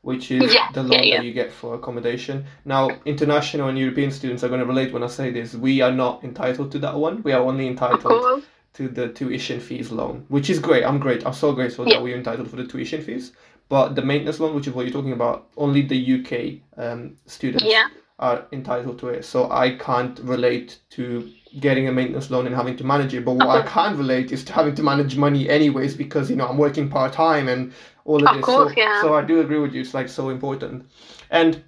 which 0.03 0.30
is 0.30 0.55
Yeah, 0.55 0.68
the 0.72 0.82
loan 0.82 1.09
yeah. 1.09 1.18
that 1.18 1.24
you 1.24 1.32
get 1.32 1.53
for 1.53 1.74
accommodation. 1.74 2.47
Now, 2.64 3.01
international 3.05 3.68
and 3.68 3.78
European 3.78 4.11
students 4.12 4.45
are 4.45 4.49
going 4.49 4.61
to 4.61 4.66
relate 4.66 4.93
when 4.93 5.05
I 5.05 5.09
say 5.09 5.30
this. 5.30 5.55
We 5.55 5.80
are 5.82 5.93
not 5.93 6.24
entitled 6.24 6.72
to 6.72 6.78
that 6.80 6.97
one. 6.97 7.22
We 7.22 7.32
are 7.32 7.43
only 7.43 7.66
entitled 7.68 8.28
to 8.75 8.89
the 8.89 9.09
tuition 9.11 9.61
fees 9.61 9.91
loan, 9.91 10.25
which 10.29 10.49
is 10.51 10.59
great. 10.59 10.85
I'm 10.85 10.99
great. 10.99 11.27
I'm 11.27 11.33
so 11.35 11.53
grateful 11.53 11.87
Yeah. 11.87 11.95
that 11.95 12.03
we're 12.03 12.16
entitled 12.16 12.49
for 12.49 12.57
the 12.57 12.66
tuition 12.66 13.03
fees. 13.03 13.33
But 13.68 13.95
the 13.95 14.03
maintenance 14.03 14.41
loan, 14.41 14.55
which 14.55 14.66
is 14.66 14.75
what 14.75 14.85
you're 14.87 14.93
talking 14.93 15.12
about, 15.12 15.49
only 15.57 15.83
the 15.83 15.97
UK 16.16 16.61
um, 16.83 17.16
students 17.27 17.64
yeah 17.64 17.89
are 18.18 18.47
entitled 18.53 18.99
to 19.01 19.09
it. 19.09 19.25
So 19.25 19.51
I 19.51 19.77
can't 19.77 20.18
relate 20.20 20.79
to 20.91 21.29
getting 21.59 21.89
a 21.89 21.93
maintenance 21.93 22.31
loan 22.31 22.47
and 22.47 22.55
having 22.55 22.77
to 22.77 22.85
manage 22.85 23.14
it. 23.14 23.25
But 23.25 23.33
what 23.35 23.49
I 23.49 23.62
can 23.62 23.97
relate 23.99 24.31
is 24.31 24.45
to 24.45 24.53
having 24.53 24.75
to 24.77 24.83
manage 24.83 25.16
money 25.16 25.49
anyways 25.49 25.97
because 25.97 26.31
you 26.31 26.37
know 26.37 26.47
I'm 26.47 26.57
working 26.59 26.89
part 26.89 27.12
time 27.12 27.49
and 27.49 27.73
all 28.05 28.23
of, 28.23 28.29
Of 28.29 28.37
this. 28.37 28.45
course, 28.45 28.73
so, 28.75 28.81
yeah. 28.81 29.01
so 29.03 29.14
I 29.14 29.23
do 29.23 29.41
agree 29.41 29.59
with 29.59 29.75
you. 29.75 29.81
It's 29.81 29.95
like 29.95 30.09
so 30.09 30.29
important. 30.29 30.87
And 31.31 31.62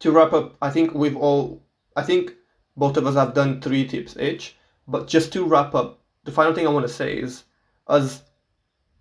to 0.00 0.10
wrap 0.12 0.32
up, 0.34 0.56
I 0.60 0.70
think 0.70 0.92
we've 0.94 1.16
all, 1.16 1.62
I 1.96 2.02
think 2.02 2.34
both 2.76 2.96
of 2.96 3.06
us 3.06 3.14
have 3.14 3.32
done 3.34 3.60
three 3.62 3.86
tips 3.86 4.16
each. 4.18 4.55
But 4.88 5.08
just 5.08 5.32
to 5.32 5.44
wrap 5.44 5.74
up, 5.74 6.00
the 6.24 6.32
final 6.32 6.54
thing 6.54 6.66
I 6.66 6.70
want 6.70 6.86
to 6.86 6.92
say 6.92 7.16
is, 7.16 7.44
as 7.88 8.22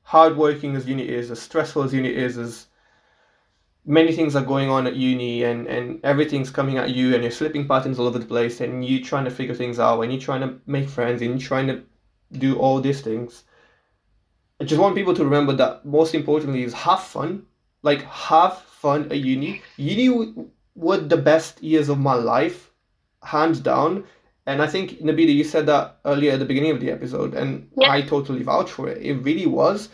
hardworking 0.04 0.76
as 0.76 0.88
uni 0.88 1.08
is, 1.08 1.32
as 1.32 1.40
stressful 1.40 1.84
as 1.84 1.94
uni 1.94 2.14
is, 2.14 2.38
as 2.38 2.68
many 3.86 4.12
things 4.12 4.36
are 4.36 4.44
going 4.44 4.70
on 4.70 4.88
at 4.88 4.96
uni 4.96 5.44
and, 5.44 5.68
and 5.68 6.00
everything's 6.04 6.50
coming 6.50 6.78
at 6.78 6.90
you 6.90 7.14
and 7.14 7.24
you're 7.24 7.32
slipping 7.32 7.68
patterns 7.68 8.00
all 8.00 8.08
over 8.08 8.20
the 8.20 8.26
place 8.26 8.62
and 8.62 8.84
you're 8.84 9.04
trying 9.04 9.26
to 9.26 9.32
figure 9.32 9.54
things 9.54 9.80
out 9.80 10.02
and 10.02 10.12
you're 10.12 10.22
trying 10.22 10.42
to 10.42 10.60
make 10.66 10.90
friends 10.90 11.22
and 11.22 11.32
you're 11.32 11.48
trying 11.48 11.68
to 11.68 11.84
do 12.34 12.58
all 12.58 12.82
these 12.82 13.02
things. 13.02 13.44
I 14.60 14.64
just 14.64 14.82
want 14.82 14.96
people 14.96 15.14
to 15.14 15.24
remember 15.24 15.54
that 15.54 15.86
most 15.86 16.16
importantly 16.16 16.64
is 16.64 16.74
have 16.74 17.02
fun. 17.02 17.46
Like 17.84 18.04
have 18.04 18.60
fun 18.62 19.12
at 19.12 19.20
uni. 19.20 19.62
Uni 19.78 20.34
were 20.76 20.98
the 20.98 21.18
best 21.18 21.62
years 21.62 21.90
of 21.90 22.00
my 22.00 22.16
life, 22.16 22.72
hands 23.22 23.60
down. 23.60 24.06
And 24.48 24.62
I 24.62 24.68
think 24.68 25.02
Nabila, 25.02 25.34
you 25.34 25.44
said 25.44 25.66
that 25.68 25.98
earlier 26.06 26.34
at 26.34 26.40
the 26.40 26.46
beginning 26.46 26.72
of 26.72 26.80
the 26.80 26.92
episode, 26.92 27.34
and 27.34 27.70
Yeah. 27.78 27.92
I 27.92 28.02
totally 28.02 28.44
vouch 28.44 28.72
for 28.72 28.88
it. 28.88 29.02
It 29.02 29.16
really 29.16 29.46
was. 29.48 29.90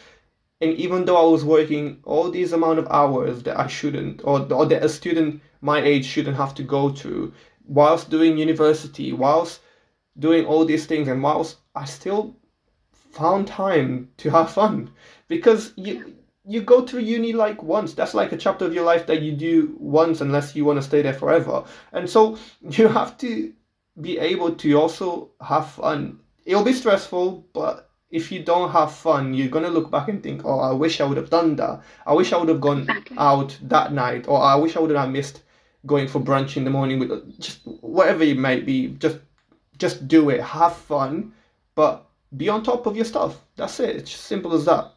And 0.60 0.74
even 0.74 1.06
though 1.06 1.18
I 1.18 1.32
was 1.32 1.44
working 1.46 2.00
all 2.04 2.30
these 2.30 2.54
amount 2.54 2.80
of 2.80 2.88
hours 2.90 3.44
that 3.44 3.60
I 3.60 3.68
shouldn't, 3.68 4.22
or, 4.24 4.42
or 4.54 4.66
that 4.68 4.84
a 4.84 4.90
student 4.90 5.42
my 5.62 5.82
age 5.82 6.06
shouldn't 6.06 6.38
have 6.38 6.54
to 6.56 6.64
go 6.64 6.90
to, 6.92 7.34
whilst 7.66 8.10
doing 8.10 8.38
university, 8.38 9.14
whilst 9.14 9.62
doing 10.20 10.46
all 10.46 10.66
these 10.66 10.86
things, 10.86 11.08
and 11.08 11.24
whilst 11.24 11.58
I 11.76 11.86
still 11.86 12.36
found 13.12 13.48
time 13.48 14.10
to 14.18 14.30
have 14.30 14.52
fun, 14.52 14.92
because 15.28 15.74
you 15.78 16.14
you 16.46 16.62
go 16.62 16.84
to 16.86 17.00
uni 17.00 17.34
like 17.34 17.62
once. 17.64 17.94
That's 17.94 18.14
like 18.14 18.32
a 18.32 18.38
chapter 18.38 18.66
of 18.66 18.74
your 18.74 18.84
life 18.84 19.06
that 19.08 19.22
you 19.22 19.32
do 19.32 19.76
once, 19.80 20.22
unless 20.22 20.56
you 20.56 20.66
want 20.66 20.78
to 20.78 20.84
stay 20.84 21.02
there 21.02 21.14
forever. 21.14 21.64
And 21.94 22.10
so 22.10 22.38
you 22.70 22.88
have 22.88 23.18
to 23.20 23.54
be 24.00 24.18
able 24.20 24.56
to 24.56 24.74
also 24.74 25.32
have 25.42 25.70
fun. 25.72 26.20
It'll 26.46 26.64
be 26.64 26.74
stressful, 26.74 27.48
but 27.54 27.90
if 28.10 28.32
you 28.32 28.44
don't 28.44 28.72
have 28.72 28.94
fun, 28.94 29.34
you're 29.34 29.50
gonna 29.50 29.70
look 29.70 29.92
back 29.92 30.08
and 30.08 30.22
think, 30.22 30.44
"Oh, 30.46 30.60
I 30.60 30.72
wish 30.72 31.00
I 31.02 31.06
would 31.06 31.18
have 31.18 31.30
done 31.30 31.56
that. 31.58 31.82
I 32.06 32.14
wish 32.14 32.34
I 32.34 32.38
would 32.38 32.50
have 32.50 32.62
gone 32.62 32.82
Exactly. 32.82 33.18
out 33.18 33.58
that 33.64 33.94
night, 33.94 34.28
or 34.28 34.40
I 34.42 34.56
wish 34.56 34.76
I 34.76 34.80
would 34.80 34.92
have 34.92 35.10
missed 35.10 35.42
going 35.86 36.08
for 36.08 36.20
brunch 36.20 36.58
in 36.58 36.64
the 36.64 36.70
morning 36.70 37.00
with 37.00 37.40
just 37.40 37.60
whatever 37.66 38.24
it 38.24 38.38
might 38.38 38.66
be. 38.66 38.90
Just, 39.00 39.18
just 39.78 40.08
do 40.08 40.30
it. 40.30 40.42
Have 40.42 40.76
fun, 40.76 41.34
but 41.76 42.08
be 42.38 42.50
on 42.50 42.64
top 42.64 42.86
of 42.86 42.96
your 42.96 43.06
stuff. 43.06 43.42
That's 43.56 43.80
it. 43.80 43.96
It's 43.96 44.12
simple 44.16 44.54
as 44.54 44.66
that. 44.66 44.94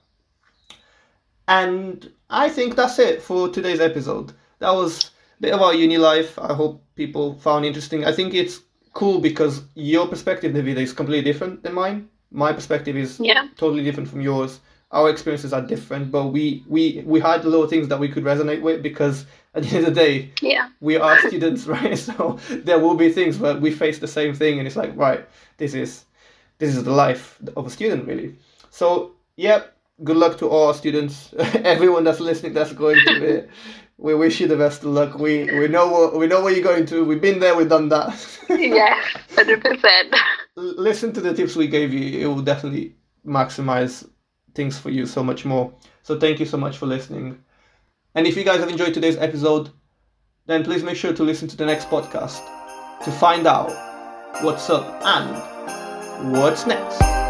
And 1.47 2.11
I 2.31 2.49
think 2.49 2.75
that's 2.75 2.99
it 2.99 3.23
for 3.23 3.49
today's 3.49 3.81
episode. 3.81 4.33
That 4.61 4.73
was 4.73 5.11
a 5.39 5.43
bit 5.43 5.53
of 5.53 5.61
our 5.63 5.75
uni 5.75 5.99
life. 5.99 6.39
I 6.39 6.55
hope 6.55 6.83
people 6.97 7.35
found 7.39 7.65
interesting. 7.65 8.05
I 8.05 8.13
think 8.13 8.35
it's 8.35 8.61
cool 8.95 9.19
because 9.21 9.63
your 9.75 10.07
perspective, 10.09 10.53
Navida, 10.55 10.79
is 10.79 10.93
completely 10.93 11.31
different 11.31 11.63
than 11.63 11.75
mine. 11.75 12.09
My 12.31 12.53
perspective 12.53 12.97
is 12.97 13.21
Yeah. 13.21 13.49
totally 13.57 13.85
different 13.85 14.09
from 14.09 14.21
yours. 14.21 14.61
Our 14.91 15.11
experiences 15.11 15.53
are 15.53 15.61
different, 15.63 16.11
but 16.13 16.27
we 16.33 16.63
we 16.69 17.03
we 17.07 17.21
had 17.21 17.45
little 17.45 17.67
things 17.67 17.89
that 17.89 17.99
we 17.99 18.09
could 18.09 18.25
resonate 18.25 18.63
with 18.63 18.83
because 18.83 19.27
at 19.55 19.63
the 19.65 19.77
end 19.77 19.87
of 19.87 19.95
the 19.95 20.01
day, 20.01 20.31
Yeah. 20.41 20.69
we 20.81 20.97
are 20.97 21.19
students, 21.29 21.67
right? 21.67 21.99
So 21.99 22.39
there 22.51 22.79
will 22.79 22.95
be 22.95 23.11
things 23.11 23.39
where 23.39 23.57
we 23.57 23.71
face 23.73 23.99
the 23.99 24.09
same 24.09 24.35
thing, 24.35 24.59
and 24.59 24.67
it's 24.67 24.77
like, 24.77 24.93
right, 24.97 25.27
this 25.59 25.75
is 25.75 26.05
this 26.59 26.77
is 26.77 26.85
the 26.85 26.93
life 26.93 27.39
of 27.57 27.67
a 27.67 27.71
student, 27.71 28.07
really. 28.07 28.37
So 28.71 29.13
yeah, 29.37 29.63
good 30.05 30.17
luck 30.17 30.39
to 30.39 30.49
all 30.49 30.69
our 30.69 30.75
students, 30.75 31.35
everyone 31.65 32.05
that's 32.05 32.21
listening, 32.21 32.53
that's 32.55 32.73
going 32.73 33.01
to 33.07 33.15
it. 33.25 33.51
We 33.97 34.15
wish 34.15 34.41
you 34.41 34.49
the 34.49 34.57
best 34.57 34.81
of 34.83 34.89
luck. 34.91 35.19
We 35.19 35.45
we 35.45 35.69
know 35.69 35.89
what 35.89 36.19
we 36.19 36.27
know 36.27 36.41
what 36.41 36.55
you're 36.55 36.65
going 36.65 36.87
to. 36.87 37.05
We've 37.05 37.21
been 37.21 37.39
there. 37.39 37.57
We've 37.57 37.69
done 37.69 37.89
that. 37.91 38.15
Yes. 38.49 39.17
Hundred 39.35 39.63
percent. 39.63 40.15
Listen 40.57 41.13
to 41.13 41.21
the 41.21 41.33
tips 41.33 41.57
we 41.57 41.67
gave 41.67 41.93
you. 41.93 42.21
It 42.21 42.27
will 42.27 42.43
definitely 42.43 42.97
maximize 43.27 44.09
things 44.55 44.79
for 44.79 44.91
you 44.91 45.07
so 45.07 45.23
much 45.23 45.45
more. 45.45 45.73
So 46.03 46.19
thank 46.19 46.41
you 46.41 46.47
so 46.47 46.57
much 46.59 46.77
for 46.77 46.87
listening. 46.87 47.39
And 48.15 48.27
if 48.27 48.37
you 48.37 48.45
guys 48.45 48.61
have 48.61 48.69
enjoyed 48.69 48.95
today's 48.95 49.17
episode, 49.17 49.71
then 50.47 50.63
please 50.63 50.83
make 50.83 50.97
sure 50.97 51.13
to 51.13 51.23
listen 51.23 51.49
to 51.49 51.57
the 51.57 51.67
next 51.67 51.89
podcast 51.89 52.43
to 53.05 53.11
find 53.11 53.47
out 53.47 53.71
what's 54.43 54.69
up 54.71 54.85
and 55.05 56.33
what's 56.33 56.67
next. 56.67 57.24